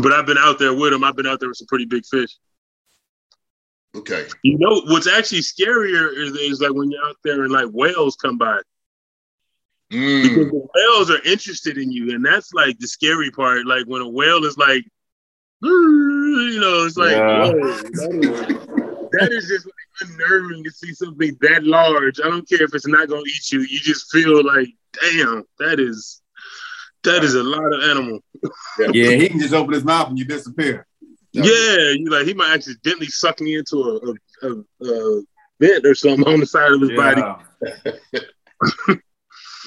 [0.00, 1.02] But I've been out there with them.
[1.02, 2.30] I've been out there with some pretty big fish.
[3.94, 4.26] Okay.
[4.44, 8.16] You know what's actually scarier is, is like when you're out there and like whales
[8.16, 8.60] come by.
[9.92, 10.22] Mm.
[10.22, 13.66] Because the whales are interested in you, and that's like the scary part.
[13.66, 14.84] Like when a whale is like,
[15.62, 17.46] you know, it's like, Yeah.
[17.46, 18.66] whoa, that is,
[19.12, 22.20] that is just like unnerving to see something that large.
[22.20, 23.60] I don't care if it's not gonna eat you.
[23.60, 24.68] You just feel like,
[25.02, 26.22] damn, that is
[27.02, 28.20] that is a lot of animal.
[28.92, 30.86] Yeah, he can just open his mouth and you disappear.
[31.32, 35.22] Yeah, you like he might accidentally suck me into a, a, a, a
[35.60, 37.22] vent or something on the side of his body.
[38.12, 38.94] Yeah.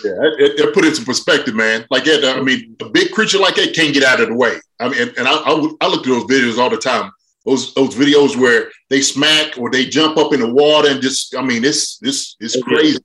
[0.03, 1.85] Yeah, it, it put it in perspective, man.
[1.89, 4.57] Like, yeah, I mean, a big creature like that can't get out of the way.
[4.79, 5.51] I mean, and, and I, I,
[5.81, 7.11] I look at those videos all the time.
[7.45, 11.35] Those those videos where they smack or they jump up in the water and just,
[11.35, 12.99] I mean, it's it's it's crazy.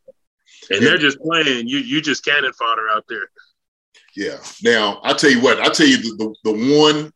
[0.71, 1.69] And they're just playing.
[1.69, 3.31] You you just cannon fodder out there.
[4.17, 4.39] Yeah.
[4.63, 7.13] Now I tell you what, I tell you the the, the one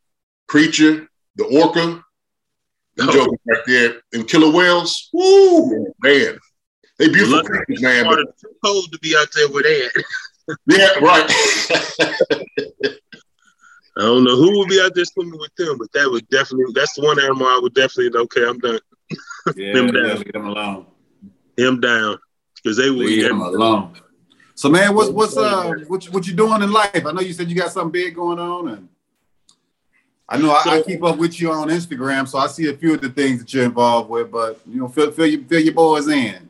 [0.49, 2.05] creature, the orca,
[2.97, 3.13] them Oh.
[3.13, 5.09] jokers right there, and killer whales.
[5.13, 6.39] Woo, man,
[6.99, 8.05] they beautiful Lucky creatures, man.
[8.05, 9.91] Part But of too cold to be out there with Ed.
[10.67, 11.31] yeah, right.
[13.95, 16.73] I don't know who would be out there swimming with them, but that would definitely
[16.75, 18.79] that's the one animal I would definitely okay, I'm done.
[19.57, 20.19] Yeah, Them down.
[20.19, 20.87] leave him alone.
[21.57, 22.17] Him down.
[22.57, 23.95] Because they would Leave him alone.
[24.55, 27.05] So man, what's what's uh what, you- what you doing in life?
[27.05, 28.89] I know you said you got something big going on, and
[30.33, 32.95] I know I, I keep up with you on Instagram, so I see a few
[32.95, 34.31] of the things that you're involved with.
[34.31, 36.49] But you know, fill, fill, your, fill your boys in.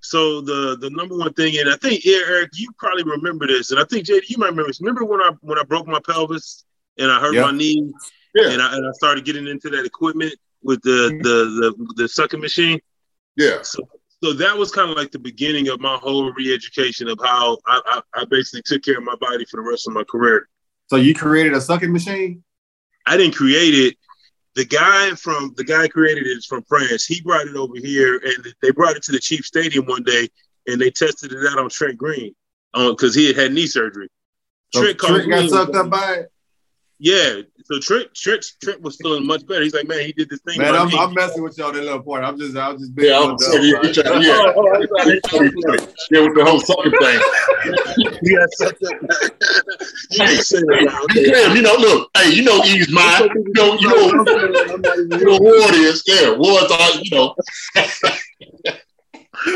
[0.00, 3.80] So the the number one thing, and I think Eric, you probably remember this, and
[3.80, 4.80] I think JD, you might remember this.
[4.80, 6.64] Remember when I when I broke my pelvis
[6.98, 7.44] and I hurt Yep.
[7.46, 7.90] my knee,
[8.34, 8.50] Yeah.
[8.50, 12.40] and I and I started getting into that equipment with the the the, the sucking
[12.40, 12.80] machine.
[13.36, 13.62] yeah.
[13.62, 13.78] So,
[14.22, 17.80] so that was kind of like the beginning of my whole re-education of how I,
[17.86, 20.48] I, I basically took care of my body for the rest of my career.
[20.88, 22.44] So you created a sucking machine?
[23.06, 23.96] I didn't create it.
[24.54, 27.06] The guy from the guy created it is from France.
[27.06, 30.28] He brought it over here, and they brought it to the Chief Stadium one day,
[30.66, 32.34] and they tested it out on Trent Green,
[32.74, 34.08] uh, because he had had knee surgery.
[34.74, 36.31] So Trent called Trent got sucked up by it.
[37.04, 39.60] Yeah, so Trent, Trent, Trent was feeling much better.
[39.60, 40.60] He's like, man, he did this thing.
[40.60, 42.22] Man, by I'm, me." I'm messing with you on that little point.
[42.22, 43.10] I'm just, I'm just being.
[43.10, 44.42] Yeah, I'm saying, yeah, he yeah.
[44.46, 45.50] Oh, oh, I'm sorry.
[46.12, 47.20] yeah, with the whole sucking thing.
[48.22, 48.92] You got sucked up.
[50.12, 50.84] you didn't say that.
[50.86, 51.02] now.
[51.10, 51.26] Okay.
[51.26, 53.30] Yeah, you know, look, hey, you know, Eve's mine.
[53.34, 54.06] You know, you know,
[55.10, 56.04] you know, Ward is.
[56.06, 57.34] Yeah, Ward's all, you know.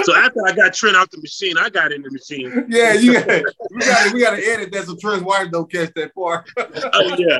[0.04, 2.66] So after I got Trent out the machine, I got in the machine.
[2.68, 3.26] Yeah, you got,
[3.70, 6.48] we got, we got to edit that so Trent's wife don't catch that part.
[6.56, 7.38] Oh yeah.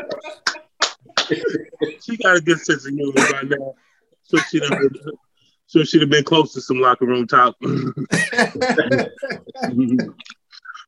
[2.03, 3.75] she got a good sense of humor by now.
[4.25, 4.91] So she'd have been,
[5.67, 7.57] so she'd have been close to some locker room talk.
[7.61, 9.11] but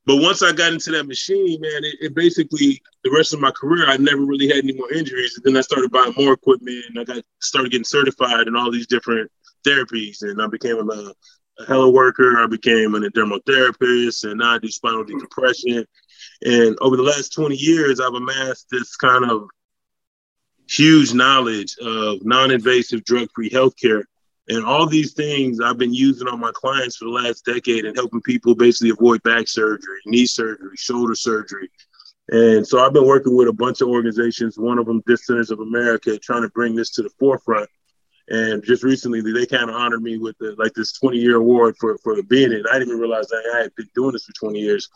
[0.06, 3.88] once I got into that machine, man, it, it basically the rest of my career
[3.88, 5.36] I never really had any more injuries.
[5.36, 8.70] And then I started buying more equipment and I got started getting certified in all
[8.70, 9.30] these different
[9.66, 10.22] therapies.
[10.22, 11.12] And I became a,
[11.58, 12.38] a hella worker.
[12.38, 15.12] I became an dermotherapist and now I do spinal hmm.
[15.12, 15.84] decompression.
[16.44, 19.48] And over the last 20 years, I've amassed this kind of
[20.68, 24.02] huge knowledge of non-invasive drug-free healthcare.
[24.50, 27.96] And all these things I've been using on my clients for the last decade and
[27.96, 31.68] helping people basically avoid back surgery, knee surgery, shoulder surgery.
[32.30, 35.60] And so I've been working with a bunch of organizations, one of them, Centers of
[35.60, 37.68] America, trying to bring this to the forefront.
[38.30, 41.76] And just recently, they kind of honored me with the, like this 20 year award
[41.80, 42.66] for, for being it.
[42.70, 44.88] I didn't even realize that I had been doing this for 20 years.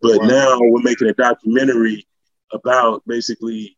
[0.00, 0.28] But Wow.
[0.28, 2.06] now we're making a documentary
[2.52, 3.76] about basically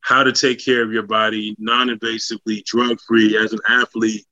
[0.00, 4.26] how to take care of your body non-invasively, drug-free as an athlete,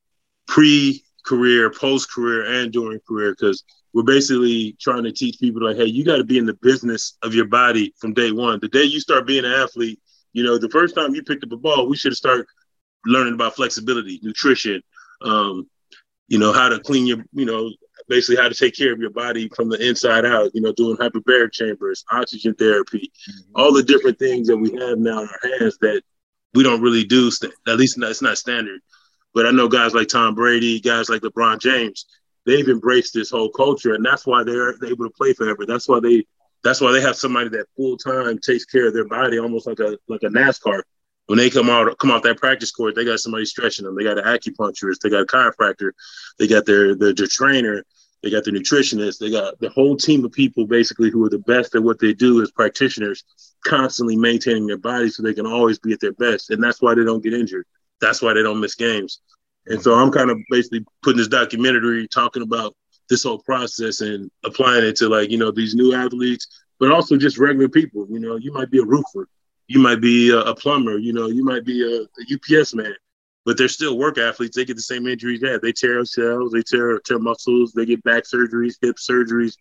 [0.47, 3.33] pre-career, post-career, and during career.
[3.33, 6.55] Because we're basically trying to teach people like, hey, you got to be in the
[6.55, 8.61] business of your body from day one.
[8.61, 10.01] The day you start being an athlete,
[10.33, 12.47] you know, the first time you picked up a ball, we should have started
[13.07, 14.82] learning about flexibility, nutrition,
[15.22, 15.68] um,
[16.28, 17.70] you know, how to clean your, you know,
[18.09, 20.96] basically how to take care of your body from the inside out, you know, doing
[20.96, 23.11] hyperbaric chambers, oxygen therapy,
[23.55, 26.03] all the different things that we have now in our hands that
[26.55, 28.80] we don't really do, st- at least not, it's not standard.
[29.34, 32.07] But I know guys like Tom Brady, guys like LeBron James,
[32.46, 35.64] they've embraced this whole culture, and that's why they're able to play forever.
[35.66, 36.26] That's why they
[36.62, 39.80] that's why they have somebody that full time takes care of their body, almost like
[39.80, 40.82] a like a NASCAR.
[41.31, 43.95] When they come out come off that practice court, they got somebody stretching them.
[43.95, 45.93] They got an acupuncturist, they got a chiropractor,
[46.41, 47.85] they got their their, their trainer,
[48.20, 51.39] they got their nutritionist, they got the whole team of people basically who are the
[51.39, 53.22] best at what they do as practitioners,
[53.64, 56.51] constantly maintaining their body so they can always be at their best.
[56.51, 57.64] And that's why they don't get injured.
[58.01, 59.20] That's why they don't miss games.
[59.66, 62.74] And so I'm kind of basically putting this documentary talking about
[63.09, 66.49] this whole process and applying it to like, you know, these new athletes,
[66.81, 68.05] but also just regular people.
[68.11, 69.28] You know, you might be a roofer.
[69.71, 72.93] You might be a, a plumber, you know, you might be a, a, UPS man,
[73.45, 74.57] but they're still work athletes.
[74.57, 78.03] They get the same injuries that they tear cells, they tear tear muscles, they get
[78.03, 79.55] back surgeries, hip surgeries,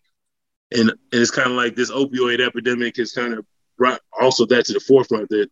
[0.72, 3.46] and and it's kind of like this opioid epidemic has kind of
[3.78, 5.48] brought also that to the forefront that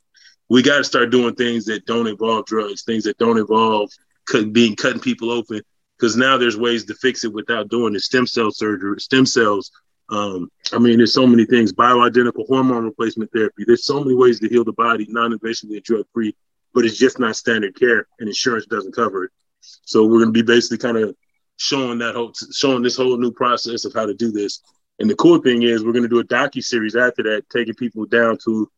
[0.48, 3.92] we got to start doing things that don't involve drugs, things that don't involve
[4.26, 5.62] cut, being cutting people open,
[5.96, 9.70] because now there's ways to fix it without doing the stem cell surgery, stem cells.
[10.10, 13.64] Um, I mean, there's so many things: bioidentical hormone replacement therapy.
[13.66, 16.34] There's so many ways to heal the body, non-invasively and drug-free,
[16.74, 19.30] but it's just not standard care, and insurance doesn't cover it.
[19.60, 21.14] So we're going to be basically kind of
[21.56, 24.62] showing that whole, showing this whole new process of how to do this.
[24.98, 27.74] And the cool thing is, we're going to do a docu series after that, taking
[27.74, 28.70] people down to,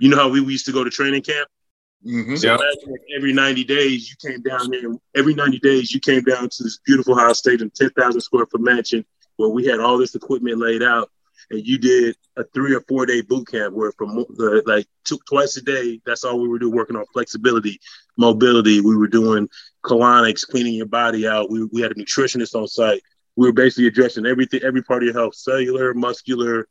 [0.00, 1.48] you know, how we, we used to go to training camp.
[2.06, 2.36] Mm-hmm.
[2.36, 4.92] So imagine every 90 days you came down there.
[5.16, 8.60] Every 90 days you came down to this beautiful house, stayed in 10,000 square foot
[8.60, 9.04] mansion
[9.42, 11.10] where we had all this equipment laid out,
[11.50, 14.86] and you did a three or four day boot camp where from uh, like
[15.28, 17.80] twice a day, that's all we were doing, working on flexibility,
[18.16, 18.80] mobility.
[18.80, 19.48] We were doing
[19.84, 21.50] colonics, cleaning your body out.
[21.50, 23.02] We, we had a nutritionist on site.
[23.34, 26.68] We were basically addressing everything, every part of your health, cellular, muscular,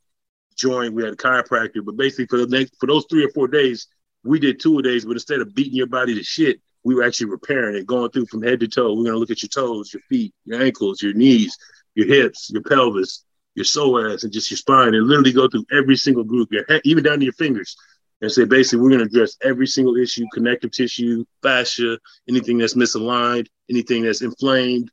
[0.56, 0.94] joint.
[0.94, 3.86] We had a chiropractor, but basically for the next for those three or four days,
[4.24, 7.26] we did two days, but instead of beating your body to shit, we were actually
[7.26, 8.94] repairing it, going through from head to toe.
[8.94, 11.58] We're gonna look at your toes, your feet, your ankles, your knees,
[11.94, 13.24] your hips, your pelvis,
[13.54, 16.80] your psoas, and just your spine, and literally go through every single group, your head,
[16.84, 17.76] even down to your fingers,
[18.20, 23.46] and say basically we're gonna address every single issue, connective tissue, fascia, anything that's misaligned,
[23.70, 24.90] anything that's inflamed.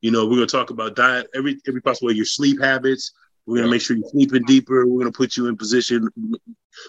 [0.00, 3.12] You know, we're gonna talk about diet, every every possible way, your sleep habits.
[3.46, 4.86] We're gonna make sure you're sleeping deeper.
[4.86, 6.08] We're gonna put you in position.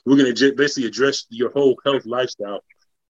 [0.06, 2.64] We're gonna j- basically address your whole health lifestyle,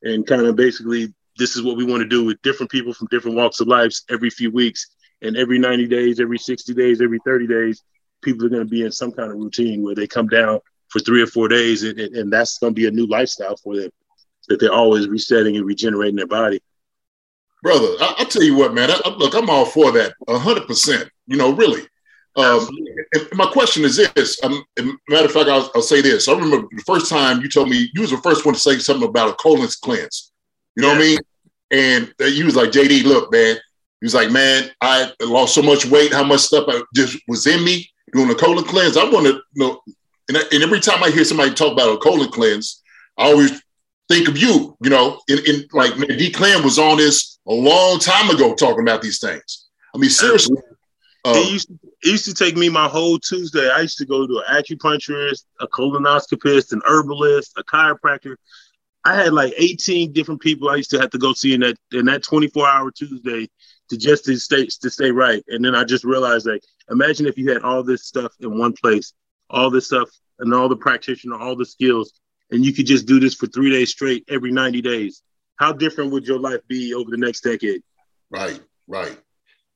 [0.04, 3.08] and kind of basically this is what we want to do with different people from
[3.12, 4.88] different walks of life every few weeks
[5.22, 7.84] and every 90 days, every 60 days, every 30 days,
[8.22, 10.59] people are going to be in some kind of routine where they come down
[10.89, 13.78] for three or four days, and, and that's going to be a new lifestyle for
[13.78, 13.89] them
[14.47, 16.61] that they're always resetting and regenerating their body.
[17.63, 18.89] Brother, I, will tell you what, man.
[18.91, 21.09] I, look, I'm all for that, hundred percent.
[21.28, 21.84] You know, really.
[22.36, 22.67] Um,
[23.34, 24.41] my question is this.
[24.43, 24.63] Um,
[25.09, 26.28] matter of fact, I'll, I'll, say this.
[26.28, 28.80] I remember the first time you told me you was the first one to say
[28.80, 30.32] something about a colon cleanse.
[30.76, 30.97] You know yeah.
[30.97, 31.19] what I mean?
[31.72, 33.57] And uh, you was like, JD, look, man.
[34.02, 37.45] He was like, man, I lost so much weight, how much stuff I just was
[37.45, 38.97] in me doing a colon cleanse.
[38.97, 39.82] I want to you know,
[40.28, 42.82] and, and, every time I hear somebody talk about a colon cleanse,
[43.18, 43.62] I always
[44.10, 47.54] think of you, you know, in, in like man, D Clem was on this a
[47.54, 49.68] long time ago talking about these things.
[49.93, 50.58] I mean, seriously.
[51.24, 53.70] Um, it, used to, it used to take me my whole Tuesday.
[53.70, 58.36] I used to go to an acupuncturist, a colonoscopist, an herbalist, a chiropractor.
[59.06, 61.78] I had like 18 different people I used to have to go see in that
[61.91, 63.47] in that 24 hour Tuesday
[63.92, 65.44] to just to stay to stay right.
[65.50, 68.74] And then I just realized like imagine if you had all this stuff in one
[68.74, 69.14] place,
[69.50, 72.14] all this stuff and all the practitioner, all the skills,
[72.50, 75.22] and you could just do this for three days straight every 90 days.
[75.58, 77.84] How different would your life be over the next decade?
[78.32, 79.18] Right, right.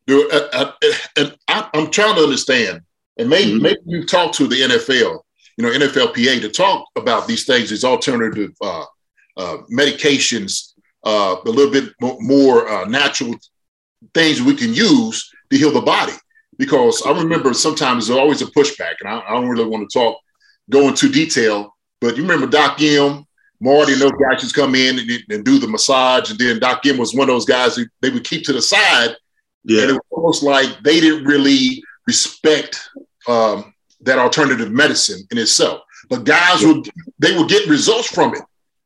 [0.07, 0.71] Dude, uh, uh,
[1.17, 2.81] and I, am trying to understand,
[3.17, 3.63] and maybe mm-hmm.
[3.63, 5.19] maybe you talk to the NFL,
[5.57, 8.85] you know, NFLPA to talk about these things, these alternative uh,
[9.37, 13.35] uh, medications, uh, a little bit more uh, natural
[14.13, 16.13] things we can use to heal the body.
[16.57, 19.99] Because I remember sometimes there's always a pushback, and I, I don't really want to
[19.99, 20.17] talk,
[20.69, 23.25] go into detail, but you remember Doc M,
[23.59, 26.85] Marty, and those guys just come in and, and, do the massage, and then Doc
[26.85, 29.15] M was one of those guys who they would keep to the side.
[29.63, 29.81] Yeah.
[29.81, 32.79] And it was almost like they didn't really respect
[33.27, 35.81] um, that alternative medicine in itself.
[36.09, 38.41] But guys would they would get results from it.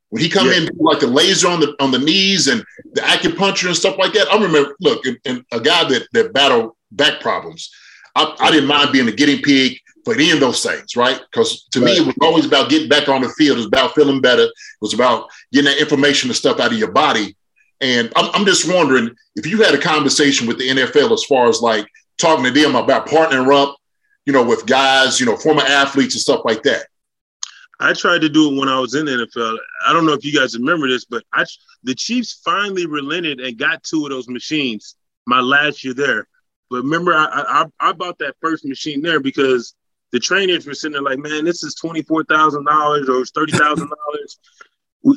[0.10, 0.57] When he come yeah.
[0.57, 2.64] in like the laser on the on the knees and
[2.94, 4.76] the acupuncture and stuff like that, I remember.
[4.80, 7.69] Look, and, and a guy that that battled back problems,
[8.15, 11.22] I, I, didn't mind being a guinea pig for any of those things, right?
[11.31, 11.86] Because to right.
[11.86, 13.57] me, it was always about getting back on the field.
[13.57, 14.44] It was about feeling better.
[14.44, 17.36] It was about getting that information and stuff out of your body.
[17.81, 21.48] And I'm, I'm just wondering if you had a conversation with the NFL as far
[21.48, 21.88] as like
[22.18, 23.77] talking to them about partnering up,
[24.26, 26.88] you know, with guys, you know, former athletes and stuff like that.
[27.80, 29.57] I tried to do it when I was in the NFL.
[29.88, 31.45] I don't know if you guys remember this, but I,
[31.84, 34.95] the Chiefs finally relented and got two of those machines
[35.26, 36.27] my last year there.
[36.69, 39.76] But remember, I, I, I bought that first machine there because
[40.11, 43.53] the trainers were sitting there like, man, this is twenty four thousand dollars or thirty
[43.53, 44.39] thousand dollars,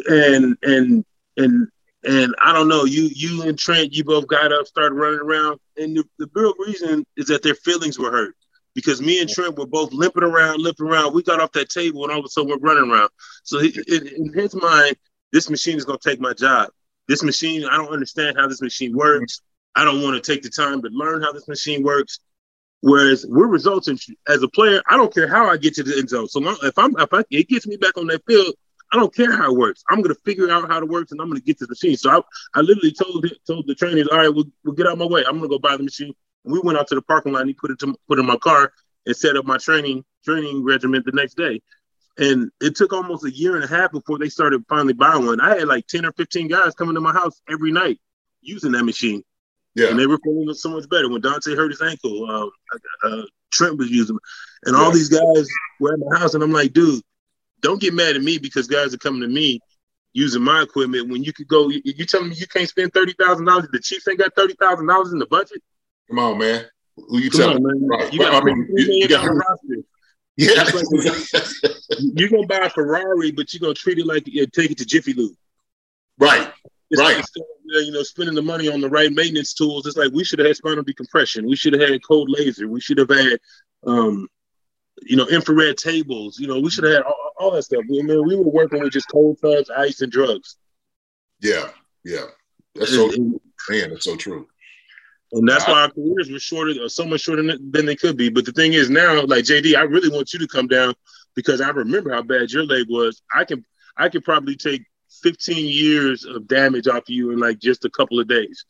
[0.08, 1.04] and and
[1.36, 1.68] and
[2.04, 2.84] and I don't know.
[2.84, 6.54] You you and Trent, you both got up, started running around, and the, the real
[6.58, 8.36] reason is that their feelings were hurt
[8.74, 11.14] because me and Trent were both limping around, limping around.
[11.14, 13.10] We got off that table and all of a sudden we're running around.
[13.42, 14.96] So in, his mind,
[15.32, 16.70] this machine is going to take my job.
[17.08, 19.40] This machine, I don't understand how this machine works.
[19.74, 22.20] I don't want to take the time to learn how this machine works.
[22.80, 23.88] Whereas we're results
[24.28, 26.28] as a player, I don't care how I get to the end zone.
[26.28, 28.54] So long, if I'm if I, it gets me back on that field,
[28.92, 29.84] I don't care how it works.
[29.88, 31.96] I'm gonna figure out how it works, and I'm gonna get the machine.
[31.96, 32.20] So I,
[32.58, 35.24] I literally told told the trainers, all right, we'll, we'll get out of my way.
[35.26, 36.12] I'm gonna go buy the machine.
[36.44, 37.40] We went out to the parking lot.
[37.42, 38.72] and He put it to, put in my car
[39.06, 41.60] and set up my training training regimen the next day.
[42.18, 45.40] And it took almost a year and a half before they started finally buying one.
[45.40, 47.98] I had like 10 or 15 guys coming to my house every night
[48.42, 49.22] using that machine.
[49.74, 49.88] Yeah.
[49.88, 51.08] And they were feeling so much better.
[51.08, 54.18] When Dante hurt his ankle, uh, uh, Trent was using.
[54.64, 54.92] And all Yeah.
[54.94, 55.48] these guys
[55.80, 56.34] were at my house.
[56.34, 57.02] And I'm like, dude,
[57.60, 59.60] don't get mad at me because guys are coming to me
[60.12, 61.70] using my equipment when you could go.
[61.70, 63.70] You, you telling me you can't spend $30,000?
[63.70, 65.62] The Chiefs ain't got $30,000 in the budget?
[66.08, 66.64] Come on, man.
[66.96, 67.64] Who you Come telling?
[67.64, 67.88] on.
[67.88, 68.12] Right.
[68.12, 69.76] You got, I mean, you, you got, roster.
[70.36, 70.64] yeah.
[72.14, 74.84] You're gonna buy a Ferrari, but you're gonna treat it like you take it to
[74.84, 75.34] Jiffy Lube.
[76.18, 76.52] right.
[76.90, 77.16] It's Right.
[77.16, 77.24] like,
[77.86, 79.86] you know, spending the money on the right maintenance tools.
[79.86, 81.46] It's like we should have had spinal decompression.
[81.46, 82.68] We should have had a cold laser.
[82.68, 83.38] We should have had,
[83.86, 84.28] um,
[85.00, 86.38] you know, infrared tables.
[86.38, 87.80] You know, we should have had all, all that stuff.
[87.84, 90.56] I mean, we were working with just cold tubs, ice, and drugs.
[91.40, 91.70] Yeah.
[92.04, 92.26] Yeah.
[92.74, 94.46] That's so And, man, that's so true.
[95.32, 98.16] And that's why our careers were shorter, or so much shorter than than they could
[98.16, 98.28] be.
[98.28, 100.94] But the thing is now, like JD, I really want you to come down
[101.34, 103.22] because I remember how bad your leg was.
[103.34, 103.64] I can,
[103.96, 104.82] I could probably take
[105.22, 108.64] 15 years of damage off of you in like just a couple of days.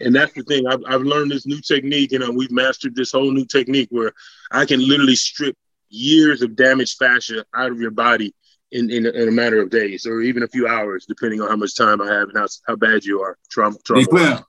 [0.00, 0.66] And that's the thing.
[0.66, 3.88] I've, I've learned this new technique, and you know, we've mastered this whole new technique
[3.90, 4.12] where
[4.50, 5.56] I can literally strip
[5.88, 8.34] years of damaged fascia out of your body
[8.72, 11.48] in, in, a, in a matter of days or even a few hours, depending on
[11.48, 13.38] how much time I have and how, how bad you are.
[13.50, 14.06] Trauma, Hey, trauma.
[14.06, 14.44] Clem,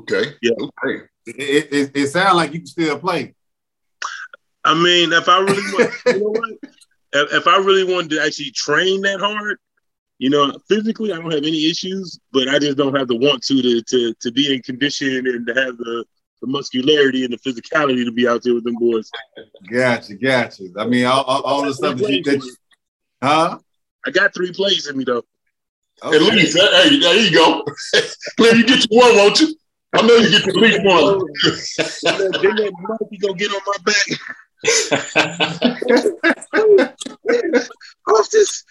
[0.00, 0.32] Okay.
[0.40, 0.52] Yeah.
[0.60, 1.04] Okay.
[1.26, 3.34] it, it, it sounds like you can still play.
[4.64, 6.50] I mean, if I really want, you know what?
[7.12, 9.58] If, if I really wanted to actually train that hard,
[10.18, 13.42] you know, physically I don't have any issues, but I just don't have the want
[13.44, 16.04] to to to, to be in condition and to have the,
[16.40, 19.10] the muscularity and the physicality to be out there with them boys.
[19.70, 20.68] Gotcha, gotcha.
[20.78, 22.54] I mean, all, all, all the stuff that you, that you
[23.22, 23.58] huh?
[24.06, 25.24] I got three plays in me though.
[26.04, 27.64] At least, hey, there you go.
[28.36, 29.54] Glenn, you get you one, won't you?
[29.94, 31.18] I know you get at least one.
[32.42, 34.06] then that monkey gonna get on my back.
[38.08, 38.64] Off this.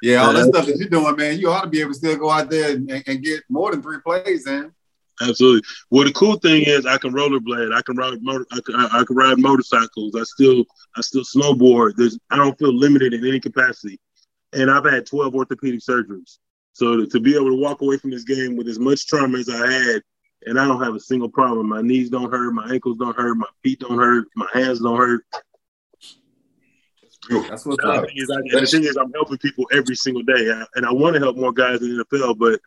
[0.00, 2.16] Yeah, all that stuff that you're doing, man, you ought to be able to still
[2.16, 4.72] go out there and, and get more than three plays, man.
[5.20, 5.62] Absolutely.
[5.90, 7.74] Well, the cool thing is I can rollerblade.
[7.74, 8.46] I can ride motor.
[8.52, 10.14] I can, I, I can ride motorcycles.
[10.14, 10.64] I still
[10.96, 11.94] I still snowboard.
[11.96, 13.98] There's I don't feel limited in any capacity,
[14.52, 16.38] and I've had 12 orthopedic surgeries.
[16.72, 19.38] So to, to be able to walk away from this game with as much trauma
[19.38, 20.02] as I had,
[20.46, 21.68] and I don't have a single problem.
[21.68, 22.52] My knees don't hurt.
[22.52, 23.36] My ankles don't hurt.
[23.36, 24.26] My feet don't hurt.
[24.36, 25.24] My hands don't hurt.
[27.48, 28.06] That's what's the up.
[28.06, 30.92] thing is, I, the thing is, I'm helping people every single day, and- and I
[30.92, 32.60] want to help more guys in the NFL, but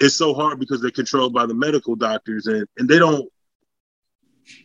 [0.00, 3.30] it's so hard because they're controlled by the medical doctors, and and they don't.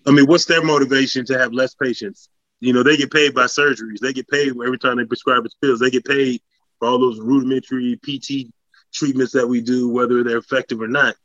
[0.08, 2.30] I mean, what's their motivation to have less patients?
[2.60, 4.00] You know, they get paid by surgeries.
[4.02, 5.80] They get paid every time they prescribe us pills.
[5.80, 6.42] They get paid
[6.80, 8.52] for all those rudimentary PT
[8.94, 11.16] treatments that we do, whether they're effective or not.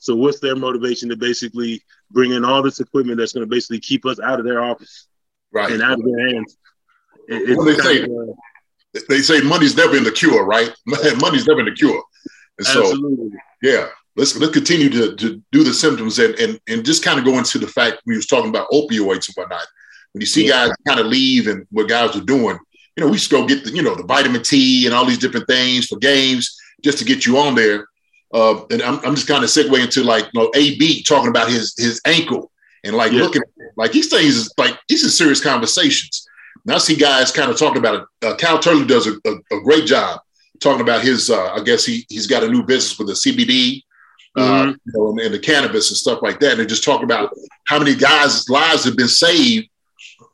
[0.00, 1.80] So, what's their motivation to basically
[2.10, 5.06] bring in all this equipment that's going to basically keep us out of their office
[5.52, 5.70] Right.
[5.70, 6.56] and out of their hands?
[7.28, 8.02] It- What they say?
[8.02, 10.74] of, uh, They say money's never in the cure, right?
[11.20, 12.02] Money's never in the cure.
[12.58, 13.30] And so, Absolutely.
[13.62, 13.86] yeah,
[14.16, 17.38] let's let's continue to, to do the symptoms and, and and just kind of go
[17.38, 19.66] into the fact we was talking about opioids and whatnot.
[20.12, 22.58] When you see guys kind of leave and what guys are doing,
[22.96, 25.18] you know, we just go get the you know the vitamin T and all these
[25.18, 27.86] different things for games just to get you on there.
[28.34, 31.48] Uh, and I'm, I'm just kind of segue into like you know AB talking about
[31.50, 32.50] his his ankle
[32.84, 33.22] and like Yeah.
[33.22, 33.42] looking
[33.76, 36.26] like these things is like these are serious conversations.
[36.66, 38.26] Now I see guys kind of talking about it.
[38.26, 40.20] Uh, Kyle Turley does a, a, a great job
[40.60, 41.30] talking about his.
[41.30, 43.82] Uh, I guess he he's got a new business with the CBD,
[44.36, 44.76] uh, Mhm.
[44.84, 46.50] you know, and, and the cannabis and stuff like that.
[46.50, 47.30] And they're just talking about
[47.66, 49.68] how many guys' lives have been saved,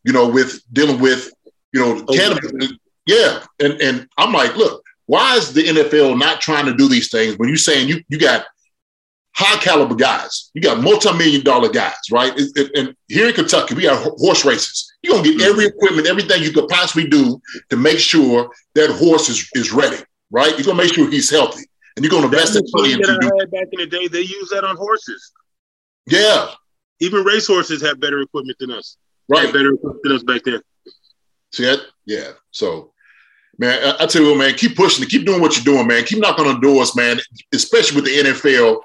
[0.05, 1.31] you know, with dealing with
[1.73, 2.73] you know Oh, cannabis.
[3.07, 7.11] Yeah, and and I'm like, look, why is the NFL not trying to do these
[7.11, 8.45] things when you're saying you you got
[9.35, 12.33] high caliber guys, you got multi-million dollar guys, right?
[12.37, 14.93] It- it- and here in Kentucky, we got horse races.
[15.03, 15.51] You're gonna get mm-hmm.
[15.51, 20.03] every equipment, everything you could possibly do to make sure that horse is, is ready,
[20.33, 20.57] right?
[20.59, 21.65] You're gonna make sure he's healthy.
[21.95, 24.49] And you're gonna invest that money machine into that back in the day, they use
[24.51, 25.33] that on horses.
[26.07, 26.51] Yeah,
[27.01, 28.97] Even racehorses have better equipment than us.
[29.29, 29.53] Right.
[29.53, 29.73] better
[30.03, 30.61] than us back then.
[31.53, 31.81] See that?
[32.07, 32.33] Yeah.
[32.51, 32.93] So,
[33.59, 35.11] man, I, I tell you what, man, keep pushing it.
[35.11, 36.05] Keep doing what you're doing, man.
[36.05, 37.19] Keep knocking on doors, man,
[37.53, 38.81] especially with the NFL.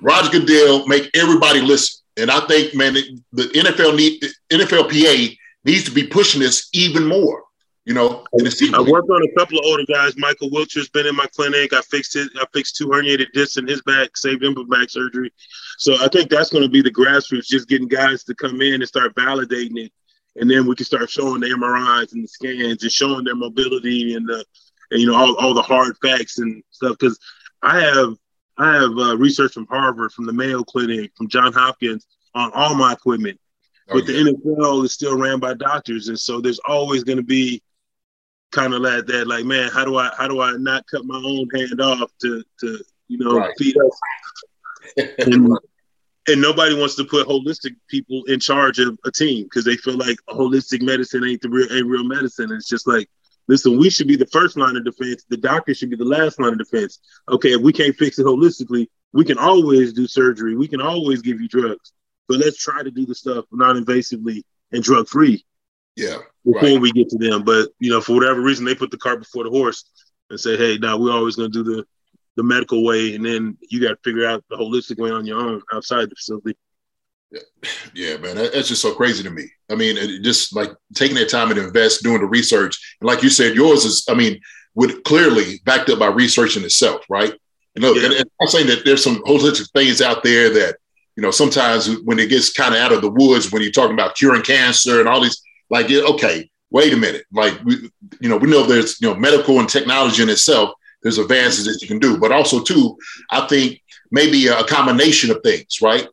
[0.00, 2.02] Roger Goodell make everybody listen.
[2.16, 7.06] And I think, man, the the NFL need NFLPA needs to be pushing this even
[7.06, 7.42] more.
[7.84, 10.16] You know, I worked on a couple of older guys.
[10.16, 11.74] Michael Wilcher's been in my clinic.
[11.74, 12.30] I fixed it.
[12.36, 15.30] I fixed two herniated discs in his back, saved him from back surgery.
[15.76, 18.74] So I think that's going to be the grassroots, just getting guys to come in
[18.74, 19.92] and start validating it
[20.36, 24.14] and then we can start showing the MRIs and the scans and showing their mobility
[24.14, 24.44] and the
[24.90, 26.96] and you know all, all the hard facts and stuff.
[26.98, 27.18] Because
[27.62, 28.14] I have
[28.58, 32.74] I have uh, research from Harvard, from the Mayo Clinic, from John Hopkins on all
[32.74, 33.38] my equipment.
[33.88, 34.24] Oh, but yeah.
[34.24, 37.62] the NFL is still ran by doctors, and so there's always going to be
[38.54, 41.16] kind of like that, like man, how do I how do I not cut my
[41.16, 42.78] own hand off to to
[43.08, 43.52] you know right.
[43.58, 44.00] feed us?
[45.18, 45.58] and,
[46.28, 49.96] and nobody wants to put holistic people in charge of a team because they feel
[49.96, 52.46] like holistic medicine ain't the real ain't real medicine.
[52.50, 53.08] And it's just like,
[53.48, 55.24] listen, we should be the first line of defense.
[55.28, 57.00] The doctor should be the last line of defense.
[57.28, 60.56] Okay, if we can't fix it holistically, we can always do surgery.
[60.56, 61.92] We can always give you drugs.
[62.28, 65.44] But let's try to do the stuff non-invasively and drug free.
[65.94, 66.18] Yeah.
[66.44, 66.80] Before right.
[66.80, 67.42] we get to them.
[67.44, 69.84] But you know, for whatever reason, they put the cart before the horse
[70.30, 71.86] and say, hey, now we're always gonna do the
[72.36, 75.38] the medical way, and then you got to figure out the holistic way on your
[75.38, 76.56] own outside the facility.
[77.30, 77.40] Yeah,
[77.94, 79.44] yeah man, that's just so crazy to me.
[79.70, 83.30] I mean, just like taking that time and invest, doing the research, and like you
[83.30, 84.40] said, yours is, I mean,
[84.74, 87.34] would clearly backed up by research in itself, right?
[87.76, 88.06] Know, yeah.
[88.06, 90.76] and, and I'm saying that there's some holistic things out there that,
[91.16, 93.94] you know, sometimes when it gets kind of out of the woods, when you're talking
[93.94, 98.36] about curing cancer and all these, like, okay, wait a minute, like, we, you know,
[98.36, 100.70] we know there's, you know, medical and technology in itself,
[101.02, 102.18] there's advances that you can do.
[102.18, 102.96] But also, too,
[103.30, 103.80] I think
[104.10, 106.08] maybe a combination of things, right?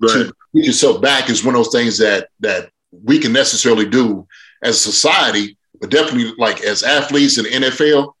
[0.00, 0.10] right.
[0.10, 2.70] To get yourself back is one of those things that that
[3.02, 4.26] we can necessarily do
[4.62, 8.12] as a society, but definitely like as athletes in the NFL.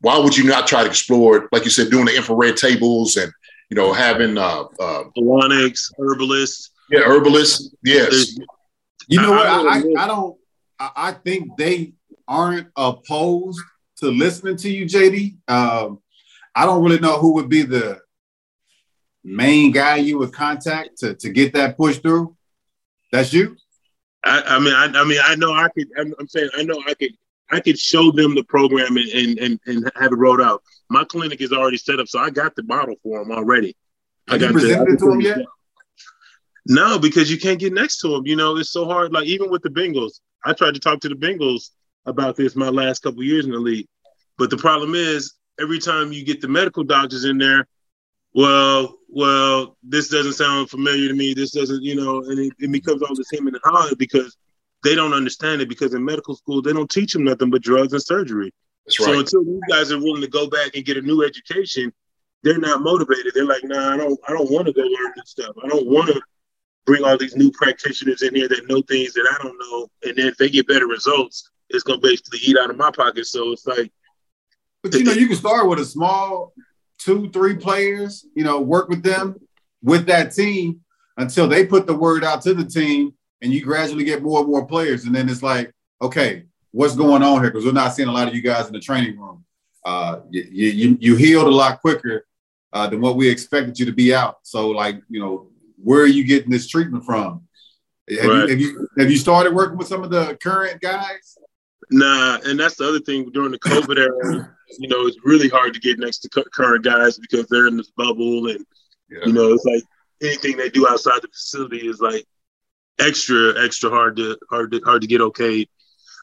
[0.00, 3.32] Why would you not try to explore, like you said, doing the infrared tables and
[3.70, 5.04] you know having uh, uh
[5.98, 8.36] herbalists, yeah, herbalists, yes.
[9.08, 9.46] You know what?
[9.46, 10.38] I, I, I don't.
[10.78, 11.92] I think they
[12.26, 13.60] aren't opposed
[13.98, 15.36] to listening to you, JD.
[15.48, 16.00] Um,
[16.54, 18.00] I don't really know who would be the
[19.24, 22.36] main guy you would contact to, to get that push through.
[23.12, 23.56] That's you.
[24.24, 25.88] I, I mean, I, I, mean, I know I could.
[25.98, 27.12] I'm, I'm, saying I know I could.
[27.50, 30.62] I could show them the program and, and and and have it rolled out.
[30.88, 33.76] My clinic is already set up, so I got the model for them already.
[34.28, 35.38] Have I got you presented the, it to them yet?
[36.66, 38.26] No, because you can't get next to them.
[38.26, 39.12] You know, it's so hard.
[39.12, 41.70] Like even with the Bengals, I tried to talk to the Bengals
[42.06, 43.86] about this my last couple years in the league.
[44.38, 47.66] But the problem is, every time you get the medical doctors in there,
[48.34, 51.34] well, well, this doesn't sound familiar to me.
[51.34, 54.36] This doesn't, you know, and it, it becomes all the same in the hard because
[54.82, 57.92] they don't understand it because in medical school they don't teach them nothing but drugs
[57.92, 58.52] and surgery.
[58.86, 59.06] That's right.
[59.06, 61.92] So until these guys are willing to go back and get a new education,
[62.42, 63.32] they're not motivated.
[63.34, 65.54] They're like, nah, I don't, I don't want to go learn this stuff.
[65.62, 66.20] I don't want to
[66.86, 69.88] bring all these new practitioners in here that know things that I don't know.
[70.02, 73.26] And then if they get better results, it's gonna basically eat out of my pocket.
[73.26, 73.90] So it's like
[74.82, 76.52] but you know, you can start with a small
[76.98, 79.36] two, three players, you know, work with them
[79.82, 80.80] with that team
[81.16, 84.48] until they put the word out to the team and you gradually get more and
[84.48, 85.04] more players.
[85.04, 87.50] And then it's like, okay, what's going on here?
[87.50, 89.44] Because we're not seeing a lot of you guys in the training room.
[89.84, 92.26] Uh, you, you, you healed a lot quicker
[92.72, 94.38] uh, than what we expected you to be out.
[94.42, 95.48] So, like, you know,
[95.82, 97.46] where are you getting this treatment from?
[98.10, 98.34] Have, right.
[98.34, 101.38] you, have you have you started working with some of the current guys?
[101.90, 104.56] Nah, and that's the other thing during the COVID era.
[104.78, 107.90] You know, it's really hard to get next to current guys because they're in this
[107.96, 108.64] bubble, and
[109.10, 109.20] yeah.
[109.26, 109.82] you know, it's like
[110.22, 112.24] anything they do outside the facility is like
[112.98, 115.66] extra, extra hard to hard to hard to get okay.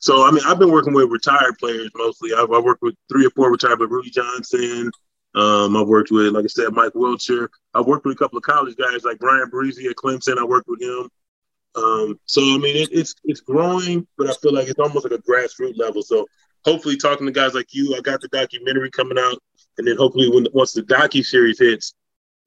[0.02, 2.34] So, I mean, I've been working with retired players mostly.
[2.34, 4.92] I've, I've worked with three or four retired, but Rudi Johnson.
[5.36, 7.50] Um, I've worked with, like I said, Mike Wilcher.
[7.74, 10.38] I've worked with a couple of college guys like Brian Breezy at Clemson.
[10.40, 11.10] I worked with him.
[11.76, 15.20] Um, so I mean, it, it's it's growing, but I feel like it's almost like
[15.20, 16.02] a grassroots level.
[16.02, 16.26] So
[16.66, 19.38] hopefully, talking to guys like you, I got the documentary coming out,
[19.78, 21.94] and then hopefully, when once the docu series hits,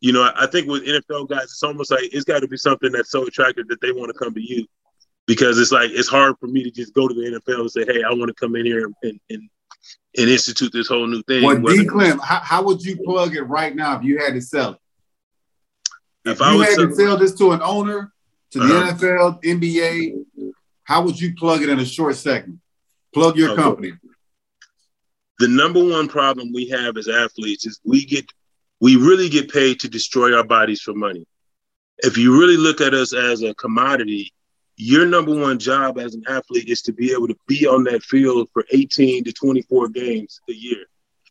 [0.01, 2.57] you know, I, I think with NFL guys, it's almost like it's got to be
[2.57, 4.67] something that's so attractive that they want to come to you,
[5.27, 7.85] because it's like it's hard for me to just go to the NFL and say,
[7.87, 9.49] hey, I want to come in here and and
[10.17, 11.45] institute this whole new thing.
[11.45, 11.87] Well, D.
[11.87, 14.79] Clem, how, how would you plug it right now if you had to sell it?
[16.25, 18.13] If, if I you had sell, to sell this to an owner
[18.53, 18.93] to the uh-huh.
[18.93, 20.55] NFL, NBA,
[20.85, 22.61] how would you plug it in a short segment?
[23.15, 23.63] Plug your okay.
[23.63, 23.93] company.
[25.39, 28.27] The number one problem we have as athletes is we get
[28.81, 31.25] we really get paid to destroy our bodies for money.
[31.99, 34.33] If you really look at us as a commodity,
[34.77, 38.03] your number one job as an athlete is to be able to be on that
[38.03, 40.85] field for 18 to 24 games a year.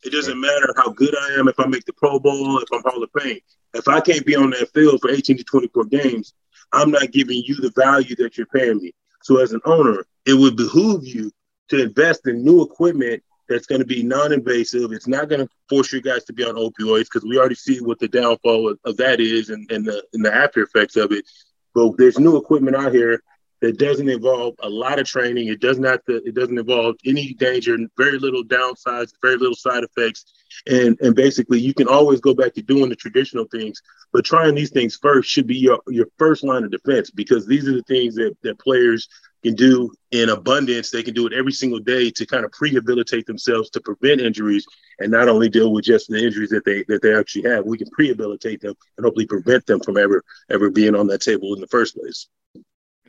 [0.03, 2.81] It doesn't matter how good I am, if I make the Pro Bowl, if I'm
[2.83, 3.39] Hall of Fame.
[3.73, 6.33] If I can't be on that field for 18 to 24 games,
[6.73, 8.93] I'm not giving you the value that you're paying me.
[9.23, 11.31] So as an owner, it would behoove you
[11.69, 14.91] to invest in new equipment that's going to be non-invasive.
[14.91, 17.79] It's not going to force you guys to be on opioids because we already see
[17.79, 21.11] what the downfall of, of that is and, and the and the after effects of
[21.11, 21.25] it.
[21.73, 23.21] But there's new equipment out here
[23.61, 25.47] that doesn't involve a lot of training.
[25.47, 26.01] It does not.
[26.07, 30.25] It doesn't involve any danger, very little downsides, very little side effects,
[30.67, 33.81] and and basically you can always go back to doing the traditional things.
[34.11, 37.67] But trying these things first should be your your first line of defense because these
[37.67, 39.07] are the things that that players
[39.43, 40.89] can do in abundance.
[40.89, 44.65] They can do it every single day to kind of prehabilitate themselves to prevent injuries
[44.99, 47.65] and not only deal with just the injuries that they that they actually have.
[47.65, 51.53] We can prehabilitate them and hopefully prevent them from ever ever being on that table
[51.53, 52.27] in the first place.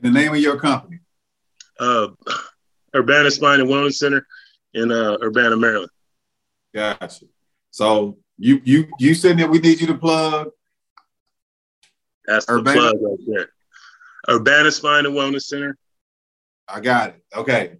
[0.00, 0.98] The name of your company?
[1.78, 2.08] Uh,
[2.94, 4.26] Urbana Spine and Wellness Center
[4.74, 5.90] in uh, Urbana, Maryland.
[6.74, 7.26] Gotcha.
[7.70, 10.48] So you you you said that we need you to plug.
[12.26, 13.48] That's the plug right there.
[14.28, 15.76] Urbana Spine and Wellness Center.
[16.68, 17.24] I got it.
[17.34, 17.76] Okay.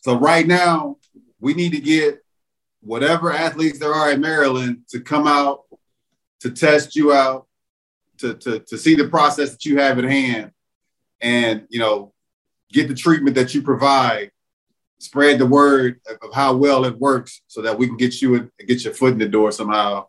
[0.00, 0.96] So right now,
[1.40, 2.22] we need to get
[2.80, 5.62] whatever athletes there are in Maryland to come out
[6.40, 7.46] to test you out,
[8.18, 10.50] to, to, to see the process that you have at hand,
[11.24, 12.12] and you know,
[12.70, 14.30] get the treatment that you provide,
[14.98, 18.50] spread the word of, how well it works so that we can get you in,
[18.68, 20.06] get your foot in the door somehow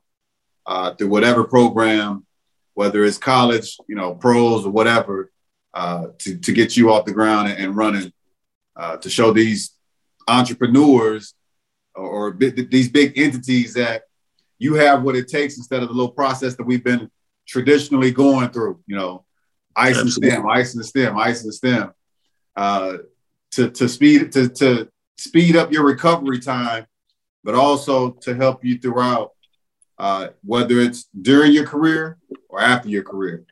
[0.65, 2.25] uh, through whatever program,
[2.73, 5.31] whether it's college, you know, pros or whatever,
[5.73, 8.11] uh, to, to get you off the ground and, and running,
[8.75, 9.71] uh, to show these
[10.27, 11.33] entrepreneurs
[11.95, 14.03] or, or big, these big entities that
[14.59, 17.09] you have what it takes instead of the little process that we've been
[17.47, 19.24] traditionally going through, you know,
[19.75, 21.93] ice and stem, ice and stem, ice and stem,
[22.55, 22.97] uh,
[23.51, 26.85] to, to speed, to, to speed up your recovery time,
[27.43, 29.31] but also to help you throughout,
[29.97, 32.17] uh, whether it's during your career
[32.49, 33.45] or after your career.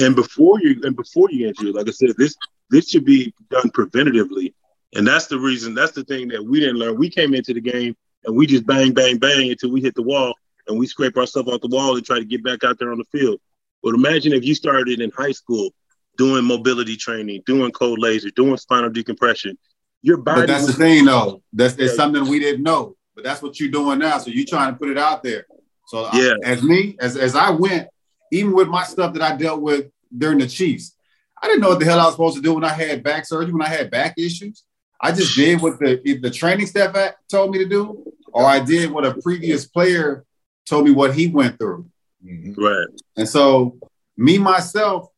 [0.00, 2.36] and before you and before you get injured, like I said, this
[2.70, 4.54] this should be done preventatively,
[4.94, 5.74] and that's the reason.
[5.74, 6.98] That's the thing that we didn't learn.
[6.98, 10.02] We came into the game and we just bang, bang, bang until we hit the
[10.02, 10.34] wall,
[10.66, 12.98] and we scrape ourselves off the wall and try to get back out there on
[12.98, 13.38] the field.
[13.84, 15.74] But imagine if you started in high school
[16.16, 19.58] doing mobility training, doing cold laser, doing spinal decompression.
[20.00, 20.42] Your body.
[20.42, 21.42] But that's the thing, though.
[21.52, 22.96] That's it's something we didn't know.
[23.14, 24.18] But that's what you're doing now.
[24.18, 25.46] So you're trying to put it out there.
[25.88, 26.34] So I- Yeah.
[26.44, 27.88] as me, as as I went,
[28.32, 29.86] even with my stuff that I dealt with
[30.16, 30.96] during the Chiefs,
[31.42, 33.26] I didn't know what the hell I was supposed to do when I had back
[33.26, 34.64] surgery, when I had back issues.
[35.00, 36.96] I just did what the the training staff
[37.30, 38.02] told me to do,
[38.32, 40.24] or I did what a previous player
[40.66, 41.86] told me what he went through.
[42.24, 42.62] Mm-hmm.
[42.62, 42.86] Right.
[43.16, 43.78] And so,
[44.16, 45.08] me myself,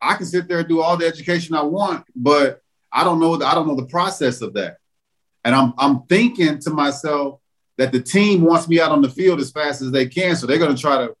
[0.00, 2.60] I can sit there and do all the education I want, but
[2.92, 3.36] I don't know.
[3.36, 4.78] The, I don't know the process of that.
[5.44, 7.40] And I'm I'm thinking to myself
[7.78, 10.46] that the team wants me out on the field as fast as they can, so
[10.46, 11.14] they're going to try to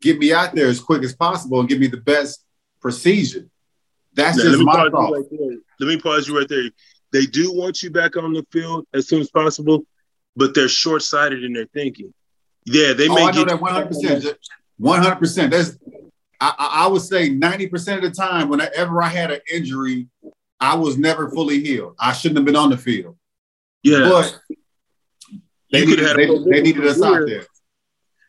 [0.00, 2.44] get me out there as quick as possible and give me the best
[2.80, 3.46] procedure.
[4.14, 5.12] That's Now, just my thought.
[5.12, 5.58] right.
[5.80, 6.70] Let me pause you right there.
[7.12, 9.84] They do want you back on the field as soon as possible,
[10.36, 12.12] but they're short sighted in their thinking.
[12.64, 13.88] Yeah, they oh, may I know that 100.
[13.88, 14.38] percent
[14.78, 15.16] 100.
[15.16, 15.78] percent That's
[16.40, 20.08] I, I would say 90 percent of the time whenever I had an injury,
[20.60, 21.94] I was never fully healed.
[21.98, 23.16] I shouldn't have been on the field.
[23.82, 24.40] Yeah, But
[25.72, 27.46] they needed, they, a they needed us out there.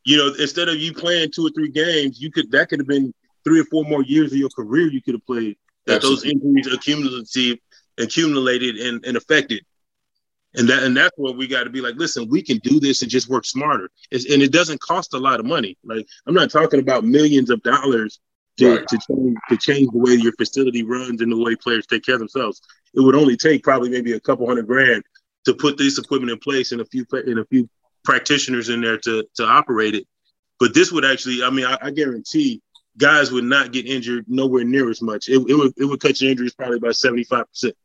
[0.05, 2.87] you know, instead of you playing two or three games, you could that could have
[2.87, 5.57] been three or four more years of your career you could have played.
[5.85, 7.59] That those injuries accumulative
[7.99, 9.63] accumulated and, and affected.
[10.55, 13.01] And that and that's what we got to be like, listen, we can do this
[13.01, 13.89] and just work smarter.
[14.11, 15.77] It's, and it doesn't cost a lot of money.
[15.83, 18.19] Like I'm not talking about millions of dollars
[18.57, 18.87] to, Right.
[18.87, 22.15] to change to change the way your facility runs and the way players take care
[22.15, 22.61] of themselves.
[22.93, 25.03] It would only take probably maybe a couple hundred grand
[25.45, 27.67] to put this equipment in place and a few and a few
[28.03, 30.05] practitioners in there to to operate it.
[30.59, 32.61] But this would actually, I mean, I, I guarantee
[32.97, 35.27] guys would not get injured nowhere near as much.
[35.27, 37.75] It, it would it would cut your injuries probably by seventy five percent.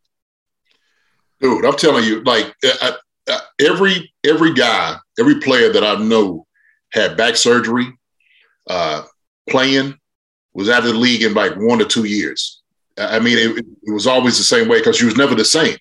[1.41, 1.65] Dude.
[1.65, 2.93] I'm telling you, like uh,
[3.29, 6.47] uh, every every guy, every player that I know
[6.93, 7.87] had back surgery,
[8.69, 9.03] uh,
[9.49, 9.99] playing
[10.55, 12.63] was out of the league in like one or two years.
[12.99, 15.45] I I mean, it, it was always the same way because you was never the
[15.45, 15.77] same,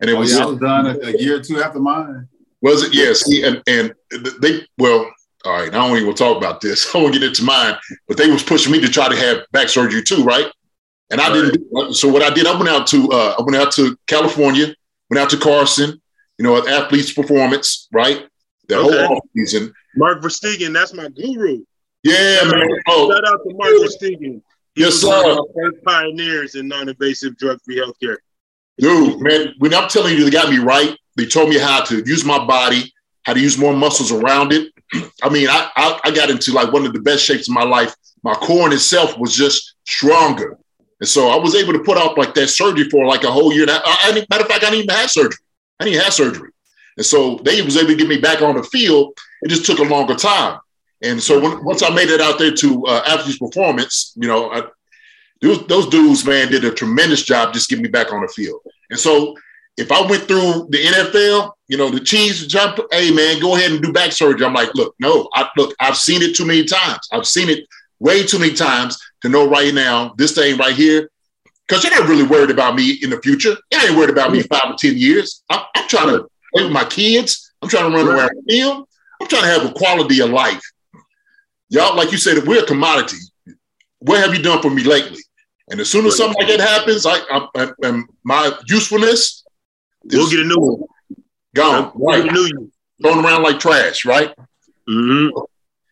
[0.00, 2.28] and it Oh, was yeah, I was done a, a year or two after mine.
[2.60, 2.94] was it?
[2.94, 3.94] Yes, see, and and
[4.40, 5.10] they well.
[5.44, 6.86] All right, I don't even want to talk about this.
[6.94, 7.74] I won't get into mine,
[8.06, 10.46] but they was pushing me to try to have back surgery too, right?
[11.10, 11.54] And I didn't.
[11.68, 14.72] do- So what I did, I went out to uh, I went out to California,
[15.12, 16.00] went out to Carson,
[16.38, 18.26] you know, at Athletes Performance, right?
[18.68, 19.06] The Okay.
[19.06, 19.74] whole season.
[19.96, 21.62] Mark Verstegen, that's my guru.
[22.02, 22.68] Yeah, man.
[22.88, 23.50] Oh, Shout out oh.
[23.50, 24.40] to Mark Verstegen.
[24.74, 25.36] He Yes, sir.
[25.54, 28.16] first pioneers in non-invasive drug-free healthcare.
[28.78, 29.54] dude, man.
[29.58, 30.96] When I'm telling you, they got me right.
[31.16, 32.90] They told me how to use my body,
[33.24, 34.72] how to use more muscles around it.
[35.22, 37.64] I mean, I, I I got into like one of the best shapes of my
[37.64, 37.94] life.
[38.24, 40.56] My core in itself was just stronger,
[41.02, 43.52] and so I was able to put off like that surgery for like a whole
[43.52, 43.66] year.
[43.68, 45.36] I, I, I- matter of fact, I didn't even have surgery.
[45.80, 46.50] I didn't have surgery,
[46.96, 49.18] and so they was able to get me back on the field.
[49.42, 50.60] It just took a longer time,
[51.02, 54.50] and so when, once I made it out there to uh, athletes performance, you know,
[54.52, 54.62] I,
[55.40, 58.60] those, those dudes, man, did a tremendous job just getting me back on the field.
[58.90, 59.34] And so
[59.76, 63.72] if I went through the NFL, you know, the cheese jump, hey man, go ahead
[63.72, 64.46] and do back surgery.
[64.46, 67.08] I'm like, look, no, I look, I've seen it too many times.
[67.10, 67.66] I've seen it
[67.98, 71.08] way too many times to know right now this thing right here.
[71.66, 73.56] Because you're not really worried about me in the future.
[73.70, 75.42] You ain't worried about me five or ten years.
[75.48, 77.52] I'm, I'm trying to play with my kids.
[77.62, 78.88] I'm trying to run around the field.
[79.20, 80.62] I'm trying to have a quality of life.
[81.70, 83.16] Y'all, like you said, if we're a commodity,
[84.00, 85.20] what have you done for me lately?
[85.70, 89.42] And as soon as something like that happens, I, I, I my usefulness
[90.04, 90.82] We'll get a new one.
[91.54, 91.92] Gone.
[91.94, 92.32] We'll Right.
[92.32, 92.72] new one.
[93.02, 94.34] Thrown around like trash, right?
[94.86, 95.28] hmm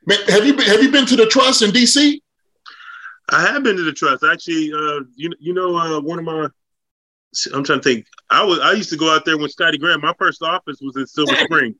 [0.06, 2.20] Man, have you been, have you been to the trust in DC?
[3.32, 4.24] I have been to the trust.
[4.24, 6.48] Actually, uh, you you know, uh, one of my
[7.54, 8.06] I'm trying to think.
[8.30, 10.00] I was I used to go out there when Scottie Graham.
[10.00, 11.74] My first office was in Silver Spring.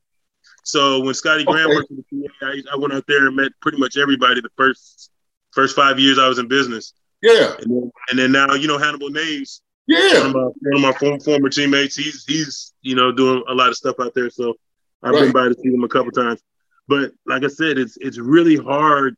[0.63, 1.75] So when Scottie Graham Okay.
[1.75, 4.49] worked for the PA, I, I went out there and met pretty much everybody the
[4.57, 5.11] first
[5.51, 6.93] first five years I was in business.
[7.21, 9.61] Yeah, And then, and then now, you know, Hannibal Navies,
[10.09, 10.25] one yeah.
[10.25, 13.69] of my, one of my former, former teammates, he's he's you know doing a lot
[13.69, 14.29] of stuff out there.
[14.29, 14.55] So
[15.03, 16.41] I've been by to see him a couple times.
[16.87, 19.17] But like I said, it's it's really hard.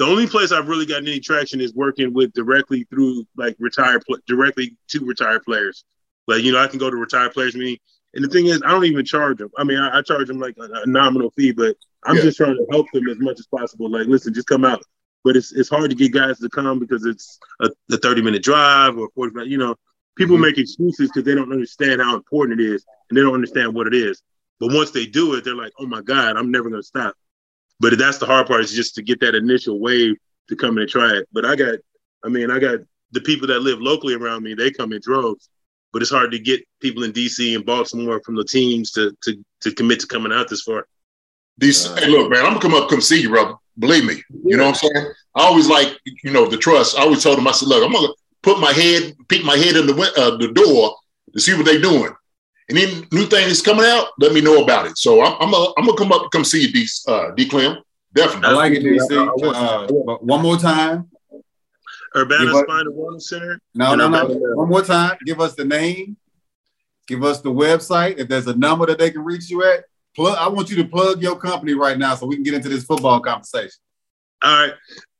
[0.00, 4.02] The only place I've really gotten any traction is working with directly through like retired
[4.06, 5.84] pl- directly to retired players.
[6.26, 7.78] Like you know, I can go to retired players meeting,
[8.14, 9.50] and the thing is, I don't even charge them.
[9.58, 12.22] I mean, I, I charge them like a, a nominal fee, but I'm Yeah.
[12.22, 13.90] just trying to help them as much as possible.
[13.90, 14.82] Like, listen, just come out.
[15.22, 18.42] But it's it's hard to get guys to come because it's a, a 30 minute
[18.42, 19.48] drive or 45.
[19.48, 19.76] You know,
[20.16, 20.40] people Mhm.
[20.42, 23.86] make excuses because they don't understand how important it is and they don't understand what
[23.86, 24.22] it is.
[24.60, 27.14] But once they do it, they're like, oh my God, I'm never going to stop.
[27.80, 30.16] But that's the hard part is just to get that initial wave
[30.48, 31.28] to come in and try it.
[31.32, 31.78] But I got,
[32.24, 32.80] I mean, I got
[33.12, 35.48] the people that live locally around me, they come in droves.
[35.92, 39.44] But it's hard to get people in DC and Baltimore from the teams to to
[39.62, 40.86] to commit to coming out this far.
[41.58, 43.54] These, Uh, hey, look, man, I'm gonna come up, come see you, brother.
[43.76, 44.22] Believe me.
[44.44, 45.06] You know what I'm saying?
[45.34, 46.96] I always like, you know, the trust.
[46.96, 48.12] I always told them, I said, look, I'm gonna
[48.42, 50.94] put my head, peek my head in the uh, the door
[51.32, 52.12] to see what they're doing.
[52.70, 54.96] And then new things coming out, let me know about it.
[54.96, 57.78] So I'm, I'm, gonna, I'm gonna come up come see you, D, uh, D Clem.
[58.14, 58.48] Definitely.
[58.48, 59.88] I like it, I DC.
[59.88, 61.10] Uh, one more time.
[62.16, 63.60] Urbana Give us- Spine and Wellness Center.
[63.74, 64.24] No, And no, no.
[64.54, 65.16] One more time.
[65.26, 66.16] Give us the name.
[67.08, 68.18] Give us the website.
[68.18, 69.84] If there's a number that they can reach you at,
[70.14, 70.36] plug.
[70.38, 72.84] I want you to plug your company right now so we can get into this
[72.84, 73.80] football conversation.
[74.42, 74.74] All right.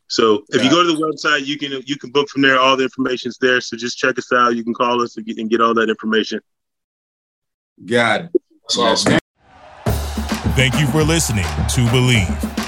[0.09, 2.59] So if you go to the website, you can you can book from there.
[2.59, 3.61] All the information's there.
[3.61, 4.57] So just check us out.
[4.57, 6.41] You can call us and get, and get all that information.
[7.85, 8.31] Got it.
[8.63, 9.19] That's awesome.
[10.57, 12.68] Thank you for listening to Bleav.